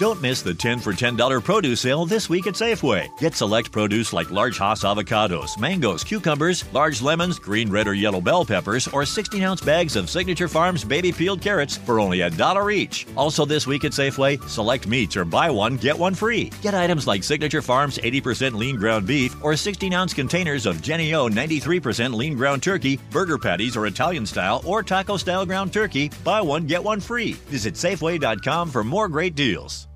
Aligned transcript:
Don't 0.00 0.22
miss 0.22 0.40
the 0.40 0.54
10 0.54 0.78
for 0.78 0.94
$10 0.94 1.44
produce 1.44 1.82
sale 1.82 2.06
this 2.06 2.30
week 2.30 2.46
at 2.46 2.54
Safeway. 2.54 3.06
Get 3.18 3.34
select 3.34 3.70
produce 3.70 4.14
like 4.14 4.30
large 4.30 4.56
Hass 4.56 4.82
avocados, 4.82 5.58
mangoes, 5.58 6.02
cucumbers, 6.02 6.64
large 6.72 7.02
lemons, 7.02 7.38
green, 7.38 7.70
red, 7.70 7.86
or 7.86 7.92
yellow 7.92 8.22
bell 8.22 8.42
peppers, 8.42 8.88
or 8.88 9.04
16 9.04 9.42
ounce 9.42 9.60
bags 9.60 9.96
of 9.96 10.08
Signature 10.08 10.48
Farms 10.48 10.84
baby 10.84 11.12
peeled 11.12 11.42
carrots 11.42 11.76
for 11.76 12.00
only 12.00 12.22
a 12.22 12.30
dollar 12.30 12.70
each. 12.70 13.06
Also, 13.14 13.44
this 13.44 13.66
week 13.66 13.84
at 13.84 13.92
Safeway, 13.92 14.42
select 14.48 14.86
meats 14.86 15.18
or 15.18 15.26
buy 15.26 15.50
one, 15.50 15.76
get 15.76 15.98
one 15.98 16.14
free. 16.14 16.50
Get 16.62 16.72
items 16.72 17.06
like 17.06 17.22
Signature 17.22 17.60
Farms 17.60 17.98
80% 17.98 18.54
lean 18.54 18.76
ground 18.76 19.06
beef 19.06 19.36
or 19.44 19.54
16 19.54 19.92
ounce 19.92 20.14
containers 20.14 20.64
of 20.64 20.80
Jenny 20.80 21.12
O 21.12 21.28
93% 21.28 22.14
lean 22.14 22.36
ground 22.36 22.62
turkey, 22.62 22.98
burger 23.10 23.36
patties 23.36 23.76
or 23.76 23.84
Italian 23.84 24.24
style 24.24 24.62
or 24.64 24.82
taco 24.82 25.18
style 25.18 25.44
ground 25.44 25.74
turkey. 25.74 26.10
Buy 26.24 26.40
one, 26.40 26.64
get 26.64 26.82
one 26.82 27.00
free. 27.00 27.32
Visit 27.50 27.74
Safeway.com 27.74 28.70
for 28.70 28.82
more 28.82 29.06
great 29.06 29.34
deals. 29.34 29.89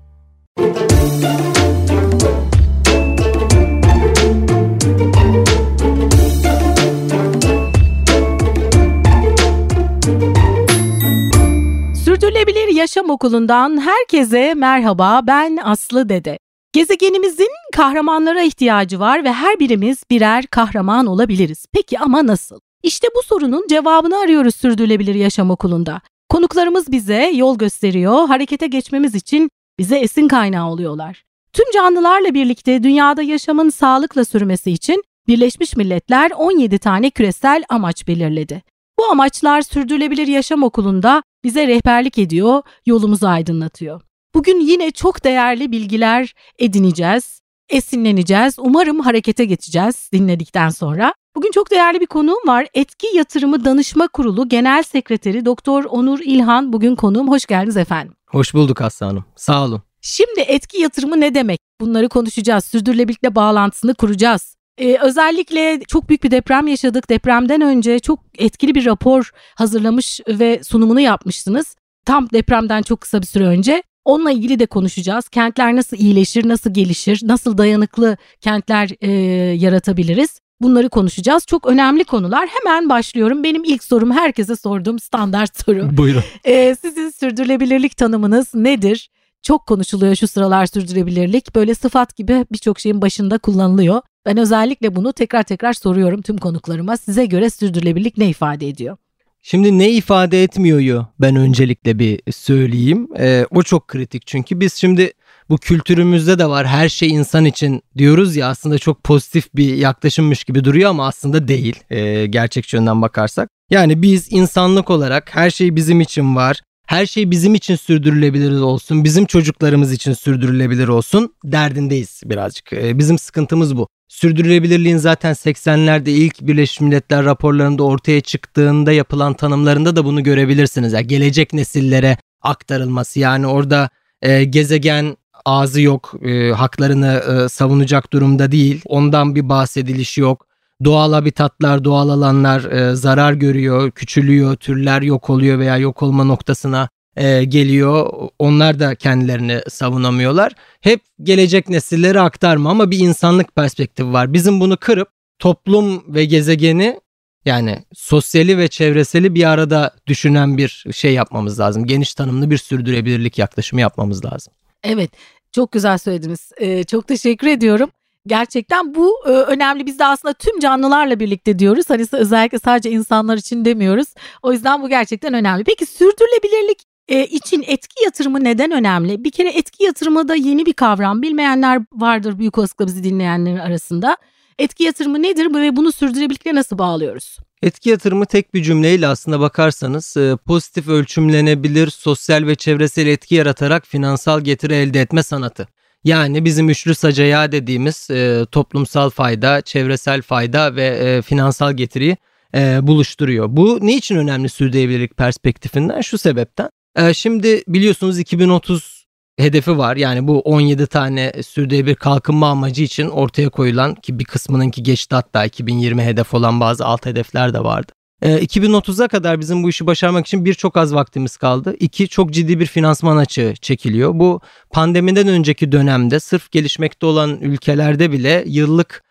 Sürdürülebilir 12.05 12.67
Yaşam 12.75 13.09
Okulu'ndan 13.09 13.81
herkese 13.81 14.53
merhaba. 14.53 15.21
Ben 15.27 15.59
Aslı 15.63 16.09
Dede. 16.09 16.39
Gezegenimizin 16.73 17.49
kahramanlara 17.75 18.41
ihtiyacı 18.41 18.99
var 18.99 19.23
ve 19.23 19.33
her 19.33 19.59
birimiz 19.59 20.03
birer 20.11 20.47
kahraman 20.47 21.05
olabiliriz. 21.05 21.65
Peki 21.73 21.99
ama 21.99 22.27
nasıl? 22.27 22.59
İşte 22.83 23.07
bu 23.15 23.23
sorunun 23.23 23.67
cevabını 23.69 24.17
arıyoruz 24.17 24.55
Sürdürülebilir 24.55 25.15
Yaşam 25.15 25.51
Okulu'nda. 25.51 26.01
Konuklarımız 26.29 26.91
bize 26.91 27.31
yol 27.35 27.57
gösteriyor, 27.57 28.27
harekete 28.27 28.67
geçmemiz 28.67 29.15
için 29.15 29.49
bize 29.79 29.97
esin 29.97 30.27
kaynağı 30.27 30.69
oluyorlar. 30.69 31.23
Tüm 31.53 31.65
canlılarla 31.73 32.33
birlikte 32.33 32.83
dünyada 32.83 33.21
yaşamın 33.21 33.69
sağlıkla 33.69 34.25
sürmesi 34.25 34.71
için 34.71 35.03
Birleşmiş 35.27 35.75
Milletler 35.75 36.31
17 36.31 36.79
tane 36.79 37.09
küresel 37.09 37.63
amaç 37.69 38.07
belirledi. 38.07 38.63
Bu 38.99 39.05
amaçlar 39.11 39.61
Sürdürülebilir 39.61 40.27
Yaşam 40.27 40.63
Okulu'nda 40.63 41.23
bize 41.43 41.67
rehberlik 41.67 42.17
ediyor, 42.17 42.61
yolumuzu 42.85 43.27
aydınlatıyor. 43.27 44.01
Bugün 44.33 44.59
yine 44.59 44.91
çok 44.91 45.23
değerli 45.23 45.71
bilgiler 45.71 46.33
edineceğiz, 46.59 47.41
esinleneceğiz. 47.69 48.55
Umarım 48.59 48.99
harekete 48.99 49.45
geçeceğiz 49.45 50.09
dinledikten 50.13 50.69
sonra. 50.69 51.13
Bugün 51.35 51.51
çok 51.51 51.71
değerli 51.71 52.01
bir 52.01 52.05
konuğum 52.05 52.47
var. 52.47 52.67
Etki 52.73 53.07
Yatırımı 53.13 53.65
Danışma 53.65 54.07
Kurulu 54.07 54.49
Genel 54.49 54.83
Sekreteri 54.83 55.45
Doktor 55.45 55.83
Onur 55.83 56.19
İlhan 56.19 56.73
bugün 56.73 56.95
konuğum. 56.95 57.31
Hoş 57.31 57.45
geldiniz 57.45 57.77
efendim. 57.77 58.15
Hoş 58.29 58.53
bulduk 58.53 58.81
Aslı 58.81 59.05
Hanım. 59.05 59.25
Sağ 59.35 59.63
olun. 59.63 59.81
Şimdi 60.01 60.39
etki 60.39 60.81
yatırımı 60.81 61.21
ne 61.21 61.35
demek? 61.35 61.59
Bunları 61.81 62.09
konuşacağız. 62.09 62.65
Sürdürülebilirlikle 62.65 63.35
bağlantısını 63.35 63.95
kuracağız. 63.95 64.55
Ee, 64.77 64.97
özellikle 65.01 65.81
çok 65.87 66.09
büyük 66.09 66.23
bir 66.23 66.31
deprem 66.31 66.67
yaşadık. 66.67 67.09
Depremden 67.09 67.61
önce 67.61 67.99
çok 67.99 68.19
etkili 68.37 68.75
bir 68.75 68.85
rapor 68.85 69.31
hazırlamış 69.55 70.21
ve 70.27 70.63
sunumunu 70.63 70.99
yapmıştınız. 70.99 71.75
Tam 72.05 72.29
depremden 72.29 72.81
çok 72.81 73.01
kısa 73.01 73.21
bir 73.21 73.27
süre 73.27 73.45
önce. 73.45 73.83
Onunla 74.05 74.31
ilgili 74.31 74.59
de 74.59 74.65
konuşacağız. 74.65 75.29
Kentler 75.29 75.75
nasıl 75.75 75.97
iyileşir, 75.97 76.47
nasıl 76.47 76.73
gelişir, 76.73 77.19
nasıl 77.23 77.57
dayanıklı 77.57 78.17
kentler 78.41 78.89
e, 79.01 79.11
yaratabiliriz? 79.55 80.44
Bunları 80.61 80.89
konuşacağız. 80.89 81.45
Çok 81.45 81.67
önemli 81.67 82.03
konular. 82.03 82.49
Hemen 82.49 82.89
başlıyorum. 82.89 83.43
Benim 83.43 83.63
ilk 83.63 83.83
sorum 83.83 84.11
herkese 84.11 84.55
sorduğum 84.55 84.99
standart 84.99 85.65
soru. 85.65 85.89
Buyurun. 85.97 86.23
Ee, 86.43 86.75
sizin 86.81 87.09
sürdürülebilirlik 87.09 87.97
tanımınız 87.97 88.55
nedir? 88.55 89.09
Çok 89.41 89.67
konuşuluyor 89.67 90.15
şu 90.15 90.27
sıralar 90.27 90.65
sürdürülebilirlik. 90.65 91.55
Böyle 91.55 91.75
sıfat 91.75 92.15
gibi 92.15 92.45
birçok 92.51 92.79
şeyin 92.79 93.01
başında 93.01 93.37
kullanılıyor. 93.37 94.01
Ben 94.25 94.37
özellikle 94.37 94.95
bunu 94.95 95.13
tekrar 95.13 95.43
tekrar 95.43 95.73
soruyorum 95.73 96.21
tüm 96.21 96.37
konuklarıma. 96.37 96.97
Size 96.97 97.25
göre 97.25 97.49
sürdürülebilirlik 97.49 98.17
ne 98.17 98.29
ifade 98.29 98.67
ediyor? 98.67 98.97
Şimdi 99.41 99.77
ne 99.77 99.91
ifade 99.91 100.43
etmiyoryu 100.43 101.07
ben 101.19 101.35
öncelikle 101.35 101.99
bir 101.99 102.21
söyleyeyim. 102.31 103.07
Ee, 103.19 103.45
o 103.51 103.63
çok 103.63 103.87
kritik 103.87 104.27
çünkü 104.27 104.59
biz 104.59 104.73
şimdi 104.73 105.13
bu 105.49 105.57
kültürümüzde 105.57 106.39
de 106.39 106.49
var 106.49 106.67
her 106.67 106.89
şey 106.89 107.09
insan 107.09 107.45
için 107.45 107.81
diyoruz 107.97 108.35
ya 108.35 108.47
aslında 108.47 108.77
çok 108.77 109.03
pozitif 109.03 109.55
bir 109.55 109.75
yaklaşımmış 109.75 110.43
gibi 110.43 110.63
duruyor 110.63 110.89
ama 110.89 111.07
aslında 111.07 111.47
değil 111.47 111.79
e, 111.89 112.25
gerçekçi 112.25 112.75
yönden 112.75 113.01
bakarsak. 113.01 113.49
Yani 113.69 114.01
biz 114.01 114.27
insanlık 114.31 114.89
olarak 114.89 115.35
her 115.35 115.49
şey 115.49 115.75
bizim 115.75 116.01
için 116.01 116.35
var. 116.35 116.61
Her 116.87 117.05
şey 117.05 117.31
bizim 117.31 117.55
için 117.55 117.75
sürdürülebilir 117.75 118.59
olsun, 118.59 119.03
bizim 119.03 119.25
çocuklarımız 119.25 119.91
için 119.91 120.13
sürdürülebilir 120.13 120.87
olsun 120.87 121.33
derdindeyiz 121.43 122.21
birazcık. 122.25 122.73
E, 122.73 122.97
bizim 122.97 123.17
sıkıntımız 123.17 123.77
bu. 123.77 123.87
Sürdürülebilirliğin 124.07 124.97
zaten 124.97 125.33
80'lerde 125.33 126.09
ilk 126.09 126.41
Birleşmiş 126.41 126.81
Milletler 126.81 127.25
raporlarında 127.25 127.83
ortaya 127.83 128.21
çıktığında 128.21 128.91
yapılan 128.91 129.33
tanımlarında 129.33 129.95
da 129.95 130.05
bunu 130.05 130.23
görebilirsiniz. 130.23 130.93
Yani 130.93 131.07
gelecek 131.07 131.53
nesillere 131.53 132.17
aktarılması 132.41 133.19
yani 133.19 133.47
orada 133.47 133.89
e, 134.21 134.43
gezegen 134.43 135.17
ağzı 135.45 135.81
yok, 135.81 136.13
e, 136.25 136.51
haklarını 136.51 137.23
e, 137.45 137.49
savunacak 137.49 138.13
durumda 138.13 138.51
değil. 138.51 138.81
Ondan 138.85 139.35
bir 139.35 139.49
bahsedilişi 139.49 140.21
yok. 140.21 140.47
Doğal 140.83 141.13
habitatlar, 141.13 141.83
doğal 141.83 142.09
alanlar 142.09 142.63
e, 142.63 142.95
zarar 142.95 143.33
görüyor, 143.33 143.91
küçülüyor, 143.91 144.55
türler 144.55 145.01
yok 145.01 145.29
oluyor 145.29 145.59
veya 145.59 145.77
yok 145.77 146.03
olma 146.03 146.23
noktasına 146.23 146.89
e, 147.15 147.43
geliyor. 147.43 148.11
Onlar 148.39 148.79
da 148.79 148.95
kendilerini 148.95 149.61
savunamıyorlar. 149.69 150.53
Hep 150.81 151.01
gelecek 151.23 151.69
nesillere 151.69 152.19
aktarma 152.19 152.69
ama 152.69 152.91
bir 152.91 152.99
insanlık 152.99 153.55
perspektifi 153.55 154.13
var. 154.13 154.33
Bizim 154.33 154.59
bunu 154.59 154.77
kırıp 154.77 155.07
toplum 155.39 156.13
ve 156.15 156.25
gezegeni 156.25 156.99
yani 157.45 157.83
sosyali 157.93 158.57
ve 158.57 158.67
çevreseli 158.67 159.35
bir 159.35 159.49
arada 159.49 159.91
düşünen 160.07 160.57
bir 160.57 160.85
şey 160.93 161.13
yapmamız 161.13 161.59
lazım. 161.59 161.85
Geniş 161.85 162.13
tanımlı 162.13 162.51
bir 162.51 162.57
sürdürülebilirlik 162.57 163.37
yaklaşımı 163.39 163.81
yapmamız 163.81 164.25
lazım. 164.25 164.53
Evet, 164.83 165.11
çok 165.51 165.71
güzel 165.71 165.97
söylediniz. 165.97 166.51
Ee, 166.57 166.83
çok 166.83 167.07
teşekkür 167.07 167.47
ediyorum. 167.47 167.89
Gerçekten 168.27 168.95
bu 168.95 169.15
e, 169.25 169.29
önemli. 169.29 169.85
Biz 169.85 169.99
de 169.99 170.05
aslında 170.05 170.33
tüm 170.33 170.59
canlılarla 170.59 171.19
birlikte 171.19 171.59
diyoruz. 171.59 171.89
Hani 171.89 172.05
özellikle 172.11 172.59
sadece 172.59 172.91
insanlar 172.91 173.37
için 173.37 173.65
demiyoruz. 173.65 174.07
O 174.43 174.51
yüzden 174.51 174.81
bu 174.81 174.89
gerçekten 174.89 175.33
önemli. 175.33 175.63
Peki 175.63 175.85
sürdürülebilirlik 175.85 176.83
e, 177.07 177.25
için 177.25 177.63
etki 177.67 178.03
yatırımı 178.03 178.43
neden 178.43 178.71
önemli? 178.71 179.23
Bir 179.23 179.31
kere 179.31 179.49
etki 179.49 179.83
yatırımı 179.83 180.27
da 180.27 180.35
yeni 180.35 180.65
bir 180.65 180.73
kavram. 180.73 181.21
Bilmeyenler 181.21 181.81
vardır 181.93 182.39
büyük 182.39 182.57
olasılıkla 182.57 182.87
bizi 182.87 183.03
dinleyenlerin 183.03 183.57
arasında. 183.57 184.17
Etki 184.59 184.83
yatırımı 184.83 185.21
nedir 185.21 185.53
ve 185.53 185.75
bunu 185.75 185.91
sürdürülebilirlikle 185.91 186.55
nasıl 186.55 186.77
bağlıyoruz? 186.77 187.37
Etki 187.65 187.89
yatırımı 187.89 188.25
tek 188.25 188.53
bir 188.53 188.63
cümleyle 188.63 189.07
aslında 189.07 189.39
bakarsanız 189.39 190.17
e, 190.17 190.37
pozitif 190.45 190.87
ölçümlenebilir 190.87 191.89
sosyal 191.89 192.47
ve 192.47 192.55
çevresel 192.55 193.07
etki 193.07 193.35
yaratarak 193.35 193.87
finansal 193.87 194.41
getiri 194.41 194.73
elde 194.73 195.01
etme 195.01 195.23
sanatı. 195.23 195.67
Yani 196.03 196.45
bizim 196.45 196.69
üçlü 196.69 196.95
sacaya 196.95 197.51
dediğimiz 197.51 198.09
e, 198.11 198.45
toplumsal 198.51 199.09
fayda, 199.09 199.61
çevresel 199.61 200.21
fayda 200.21 200.75
ve 200.75 200.85
e, 200.85 201.21
finansal 201.21 201.73
getiriyi 201.73 202.17
e, 202.55 202.87
buluşturuyor. 202.87 203.47
Bu 203.49 203.79
ne 203.81 203.95
için 203.95 204.15
önemli 204.15 204.49
sürdürülebilirlik 204.49 205.17
perspektifinden? 205.17 206.01
Şu 206.01 206.17
sebepten. 206.17 206.69
E, 206.95 207.13
şimdi 207.13 207.63
biliyorsunuz 207.67 208.19
2030 208.19 208.94
hedefi 209.37 209.77
var. 209.77 209.95
Yani 209.95 210.27
bu 210.27 210.39
17 210.39 210.87
tane 210.87 211.31
sürdürülebilir 211.43 211.95
kalkınma 211.95 212.49
amacı 212.49 212.83
için 212.83 213.09
ortaya 213.09 213.49
koyulan 213.49 213.95
ki 213.95 214.19
bir 214.19 214.25
kısmınınki 214.25 214.83
geçti 214.83 215.15
hatta 215.15 215.45
2020 215.45 216.03
hedef 216.03 216.33
olan 216.33 216.59
bazı 216.59 216.85
alt 216.85 217.05
hedefler 217.05 217.53
de 217.53 217.63
vardı. 217.63 217.91
2030'a 218.21 219.07
kadar 219.07 219.39
bizim 219.39 219.63
bu 219.63 219.69
işi 219.69 219.87
başarmak 219.87 220.27
için 220.27 220.45
birçok 220.45 220.77
az 220.77 220.95
vaktimiz 220.95 221.37
kaldı. 221.37 221.75
İki, 221.79 222.07
çok 222.07 222.31
ciddi 222.31 222.59
bir 222.59 222.65
finansman 222.65 223.17
açığı 223.17 223.53
çekiliyor. 223.61 224.11
Bu 224.13 224.41
pandemiden 224.71 225.27
önceki 225.27 225.71
dönemde 225.71 226.19
sırf 226.19 226.51
gelişmekte 226.51 227.05
olan 227.05 227.37
ülkelerde 227.41 228.11
bile 228.11 228.43
yıllık 228.47 229.03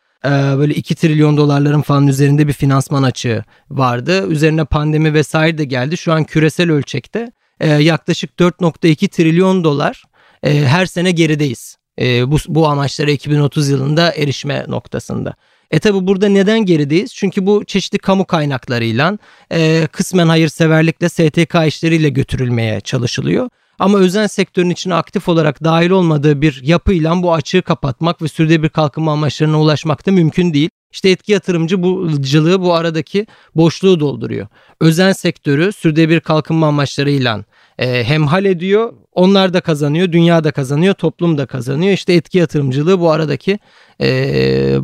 böyle 0.58 0.74
2 0.74 0.94
trilyon 0.94 1.36
dolarların 1.36 1.82
falan 1.82 2.06
üzerinde 2.06 2.48
bir 2.48 2.52
finansman 2.52 3.02
açığı 3.02 3.44
vardı. 3.70 4.26
Üzerine 4.28 4.64
pandemi 4.64 5.14
vesaire 5.14 5.58
de 5.58 5.64
geldi. 5.64 5.96
Şu 5.96 6.12
an 6.12 6.24
küresel 6.24 6.70
ölçekte 6.70 7.32
yaklaşık 7.78 8.30
4.2 8.40 9.08
trilyon 9.08 9.64
dolar 9.64 10.04
her 10.44 10.86
sene 10.86 11.10
gerideyiz. 11.10 11.76
Bu, 12.00 12.36
bu 12.48 12.68
amaçlara 12.68 13.10
2030 13.10 13.68
yılında 13.68 14.12
erişme 14.12 14.64
noktasında. 14.68 15.34
E 15.70 15.78
tabi 15.78 16.06
burada 16.06 16.28
neden 16.28 16.64
gerideyiz? 16.64 17.14
Çünkü 17.14 17.46
bu 17.46 17.64
çeşitli 17.64 17.98
kamu 17.98 18.24
kaynaklarıyla 18.24 19.18
e, 19.52 19.88
kısmen 19.92 20.28
hayırseverlikle 20.28 21.08
STK 21.08 21.54
işleriyle 21.66 22.08
götürülmeye 22.08 22.80
çalışılıyor. 22.80 23.48
Ama 23.78 23.98
özel 23.98 24.28
sektörün 24.28 24.70
içine 24.70 24.94
aktif 24.94 25.28
olarak 25.28 25.64
dahil 25.64 25.90
olmadığı 25.90 26.40
bir 26.40 26.62
yapıyla 26.62 27.22
bu 27.22 27.34
açığı 27.34 27.62
kapatmak 27.62 28.22
ve 28.22 28.28
sürdürülebilir 28.28 28.68
kalkınma 28.68 29.12
amaçlarına 29.12 29.60
ulaşmak 29.60 30.06
da 30.06 30.12
mümkün 30.12 30.54
değil. 30.54 30.70
İşte 30.92 31.10
etki 31.10 31.32
yatırımcı 31.32 31.82
bucılığı 31.82 32.60
bu 32.60 32.74
aradaki 32.74 33.26
boşluğu 33.54 34.00
dolduruyor. 34.00 34.46
Özel 34.80 35.12
sektörü 35.14 35.72
sürdürülebilir 35.72 36.20
kalkınma 36.20 36.66
amaçlarıyla 36.66 37.44
e, 37.78 38.04
hemhal 38.04 38.44
ediyor. 38.44 38.92
Onlar 39.12 39.54
da 39.54 39.60
kazanıyor, 39.60 40.12
dünya 40.12 40.44
da 40.44 40.52
kazanıyor, 40.52 40.94
toplum 40.94 41.38
da 41.38 41.46
kazanıyor. 41.46 41.92
İşte 41.92 42.12
etki 42.12 42.38
yatırımcılığı 42.38 43.00
bu 43.00 43.10
aradaki 43.10 43.58
e, 44.00 44.08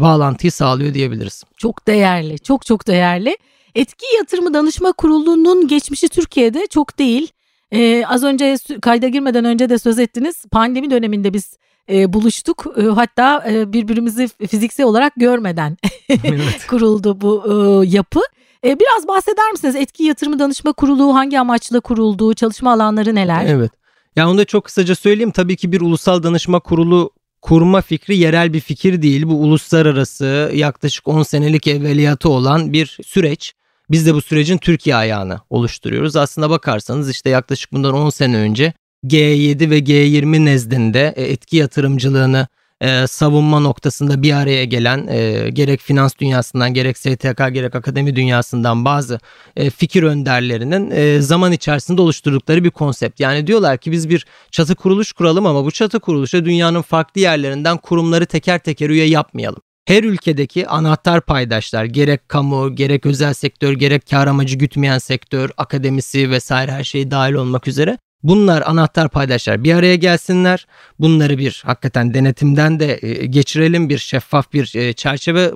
bağlantıyı 0.00 0.52
sağlıyor 0.52 0.94
diyebiliriz. 0.94 1.44
Çok 1.56 1.87
değerli, 1.87 2.38
çok 2.38 2.66
çok 2.66 2.87
değerli. 2.87 3.37
Etki 3.75 4.06
Yatırımı 4.16 4.54
Danışma 4.54 4.92
Kurulu'nun 4.92 5.69
geçmişi 5.69 6.08
Türkiye'de 6.08 6.66
çok 6.70 6.98
değil. 6.98 7.32
Ee, 7.72 8.04
az 8.06 8.25
önce 8.25 8.56
kayda 8.82 9.08
girmeden 9.08 9.44
önce 9.44 9.69
de 9.69 9.78
söz 9.78 9.98
ettiniz. 9.98 10.44
Pandemi 10.52 10.90
döneminde 10.90 11.34
biz 11.34 11.58
e, 11.90 12.12
buluştuk. 12.12 12.66
E, 12.76 12.82
hatta 12.82 13.44
e, 13.50 13.72
birbirimizi 13.72 14.28
fiziksel 14.48 14.87
olarak 14.87 15.12
görmeden 15.16 15.76
kuruldu 16.69 17.20
bu 17.20 17.44
e, 17.46 17.87
yapı. 17.88 18.20
E, 18.64 18.80
biraz 18.80 19.08
bahseder 19.08 19.50
misiniz? 19.50 19.76
Etki 19.76 20.04
Yatırımı 20.04 20.38
Danışma 20.38 20.72
Kurulu 20.72 21.14
hangi 21.14 21.40
amaçla 21.40 21.80
kuruldu? 21.80 22.34
Çalışma 22.34 22.72
alanları 22.72 23.14
neler? 23.14 23.46
Evet. 23.46 23.72
Ya 24.16 24.30
onu 24.30 24.38
da 24.38 24.44
çok 24.44 24.64
kısaca 24.64 24.94
söyleyeyim. 24.94 25.30
Tabii 25.30 25.56
ki 25.56 25.72
bir 25.72 25.80
ulusal 25.80 26.22
danışma 26.22 26.60
kurulu 26.60 27.10
kurma 27.42 27.80
fikri 27.80 28.16
yerel 28.16 28.52
bir 28.52 28.60
fikir 28.60 29.02
değil. 29.02 29.26
Bu 29.26 29.34
uluslararası 29.34 30.50
yaklaşık 30.54 31.08
10 31.08 31.22
senelik 31.22 31.66
evveliyatı 31.66 32.28
olan 32.28 32.72
bir 32.72 32.98
süreç. 33.06 33.54
Biz 33.90 34.06
de 34.06 34.14
bu 34.14 34.20
sürecin 34.20 34.58
Türkiye 34.58 34.96
ayağını 34.96 35.40
oluşturuyoruz. 35.50 36.16
Aslında 36.16 36.50
bakarsanız 36.50 37.10
işte 37.10 37.30
yaklaşık 37.30 37.72
bundan 37.72 37.94
10 37.94 38.10
sene 38.10 38.36
önce 38.36 38.72
G7 39.06 39.70
ve 39.70 39.78
G20 39.78 40.44
nezdinde 40.44 41.14
e, 41.16 41.24
etki 41.24 41.56
yatırımcılığını 41.56 42.48
e, 42.80 43.06
savunma 43.06 43.60
noktasında 43.60 44.22
bir 44.22 44.32
araya 44.32 44.64
gelen 44.64 45.06
e, 45.06 45.50
gerek 45.50 45.80
finans 45.80 46.12
dünyasından 46.20 46.74
gerek 46.74 46.98
STK 46.98 47.38
gerek 47.52 47.74
akademi 47.74 48.16
dünyasından 48.16 48.84
bazı 48.84 49.18
e, 49.56 49.70
fikir 49.70 50.02
önderlerinin 50.02 50.90
e, 50.90 51.20
zaman 51.20 51.52
içerisinde 51.52 52.02
oluşturdukları 52.02 52.64
bir 52.64 52.70
konsept. 52.70 53.20
Yani 53.20 53.46
diyorlar 53.46 53.78
ki 53.78 53.92
biz 53.92 54.08
bir 54.08 54.26
çatı 54.50 54.74
kuruluş 54.74 55.12
kuralım 55.12 55.46
ama 55.46 55.64
bu 55.64 55.70
çatı 55.70 56.00
kuruluşa 56.00 56.44
dünyanın 56.44 56.82
farklı 56.82 57.20
yerlerinden 57.20 57.76
kurumları 57.76 58.26
teker 58.26 58.58
teker 58.58 58.90
üye 58.90 59.04
yapmayalım 59.06 59.62
her 59.90 60.04
ülkedeki 60.04 60.68
anahtar 60.68 61.20
paydaşlar 61.20 61.84
gerek 61.84 62.28
kamu 62.28 62.74
gerek 62.74 63.06
özel 63.06 63.34
sektör 63.34 63.72
gerek 63.72 64.06
kar 64.10 64.26
amacı 64.26 64.56
gütmeyen 64.56 64.98
sektör 64.98 65.50
akademisi 65.56 66.30
vesaire 66.30 66.72
her 66.72 66.84
şey 66.84 67.10
dahil 67.10 67.32
olmak 67.32 67.68
üzere 67.68 67.98
Bunlar 68.22 68.62
anahtar 68.67 69.08
paydaşlar 69.08 69.64
bir 69.64 69.75
araya 69.75 69.96
gelsinler. 69.96 70.67
Bunları 70.99 71.38
bir 71.38 71.62
hakikaten 71.67 72.14
denetimden 72.14 72.81
de 72.81 72.99
e, 73.02 73.26
geçirelim. 73.26 73.88
Bir 73.88 73.99
şeffaf 73.99 74.52
bir 74.52 74.72
e, 74.75 74.93
çerçeve 74.93 75.50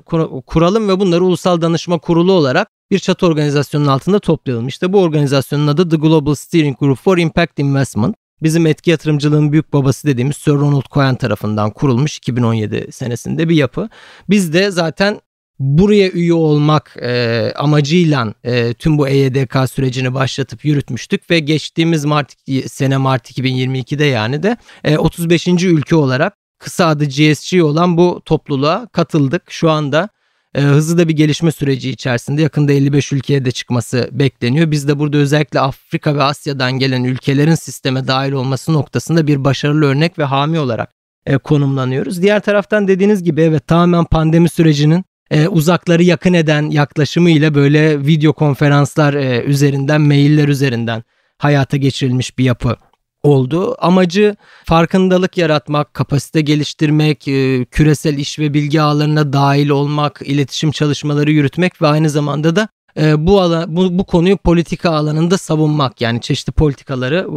kuralım 0.45 0.89
ve 0.89 0.99
bunları 0.99 1.23
ulusal 1.23 1.61
danışma 1.61 1.99
kurulu 1.99 2.31
olarak 2.31 2.67
bir 2.91 2.99
çatı 2.99 3.25
organizasyonun 3.25 3.87
altında 3.87 4.19
toplayalım. 4.19 4.67
İşte 4.67 4.93
bu 4.93 5.01
organizasyonun 5.01 5.67
adı 5.67 5.89
The 5.89 5.97
Global 5.97 6.35
Steering 6.35 6.79
Group 6.79 6.99
for 6.99 7.17
Impact 7.17 7.59
Investment. 7.59 8.15
Bizim 8.43 8.65
etki 8.65 8.91
yatırımcılığın 8.91 9.51
büyük 9.51 9.73
babası 9.73 10.07
dediğimiz 10.07 10.37
Sir 10.37 10.51
Ronald 10.51 10.85
Cohen 10.91 11.15
tarafından 11.15 11.71
kurulmuş 11.71 12.17
2017 12.17 12.87
senesinde 12.91 13.49
bir 13.49 13.55
yapı. 13.55 13.89
Biz 14.29 14.53
de 14.53 14.71
zaten 14.71 15.19
buraya 15.59 16.09
üye 16.09 16.33
olmak 16.33 16.97
e, 17.01 17.53
amacıyla 17.55 18.33
e, 18.43 18.73
tüm 18.73 18.97
bu 18.97 19.07
EYDK 19.07 19.57
sürecini 19.71 20.13
başlatıp 20.13 20.65
yürütmüştük 20.65 21.29
ve 21.29 21.39
geçtiğimiz 21.39 22.05
Mart 22.05 22.33
sene 22.65 22.97
Mart 22.97 23.31
2022'de 23.31 24.05
yani 24.05 24.43
de 24.43 24.57
e, 24.83 24.97
35. 24.97 25.47
ülke 25.47 25.95
olarak 25.95 26.33
kısa 26.59 26.87
adı 26.87 27.05
GSG 27.05 27.63
olan 27.63 27.97
bu 27.97 28.21
topluluğa 28.25 28.87
katıldık. 28.87 29.43
Şu 29.51 29.71
anda 29.71 30.09
e, 30.55 30.61
hızlı 30.61 30.97
da 30.97 31.07
bir 31.07 31.13
gelişme 31.13 31.51
süreci 31.51 31.89
içerisinde 31.89 32.41
yakında 32.41 32.71
55 32.71 33.13
ülkeye 33.13 33.45
de 33.45 33.51
çıkması 33.51 34.09
bekleniyor. 34.11 34.71
Biz 34.71 34.87
de 34.87 34.99
burada 34.99 35.17
özellikle 35.17 35.59
Afrika 35.59 36.15
ve 36.15 36.23
Asya'dan 36.23 36.71
gelen 36.71 37.03
ülkelerin 37.03 37.55
sisteme 37.55 38.07
dahil 38.07 38.31
olması 38.31 38.73
noktasında 38.73 39.27
bir 39.27 39.43
başarılı 39.43 39.85
örnek 39.85 40.19
ve 40.19 40.23
hami 40.23 40.59
olarak 40.59 40.91
e, 41.25 41.37
konumlanıyoruz. 41.37 42.21
Diğer 42.21 42.39
taraftan 42.39 42.87
dediğiniz 42.87 43.23
gibi 43.23 43.41
evet 43.41 43.67
tamamen 43.67 44.05
pandemi 44.05 44.49
sürecinin 44.49 45.05
e, 45.31 45.47
uzakları 45.47 46.03
yakın 46.03 46.33
eden 46.33 46.69
yaklaşımıyla 46.69 47.55
böyle 47.55 48.05
video 48.05 48.33
konferanslar 48.33 49.13
e, 49.13 49.43
üzerinden, 49.43 50.01
mailler 50.01 50.47
üzerinden 50.47 51.03
hayata 51.37 51.77
geçirilmiş 51.77 52.37
bir 52.37 52.43
yapı 52.43 52.75
oldu. 53.23 53.75
Amacı 53.79 54.35
farkındalık 54.65 55.37
yaratmak, 55.37 55.93
kapasite 55.93 56.41
geliştirmek, 56.41 57.27
e, 57.27 57.65
küresel 57.65 58.17
iş 58.17 58.39
ve 58.39 58.53
bilgi 58.53 58.81
ağlarına 58.81 59.33
dahil 59.33 59.69
olmak, 59.69 60.21
iletişim 60.25 60.71
çalışmaları 60.71 61.31
yürütmek 61.31 61.81
ve 61.81 61.87
aynı 61.87 62.09
zamanda 62.09 62.55
da 62.55 62.67
e, 62.97 63.27
bu, 63.27 63.41
alan, 63.41 63.75
bu, 63.75 63.97
bu 63.97 64.03
konuyu 64.03 64.37
politika 64.37 64.91
alanında 64.91 65.37
savunmak 65.37 66.01
yani 66.01 66.21
çeşitli 66.21 66.51
politikaları 66.51 67.27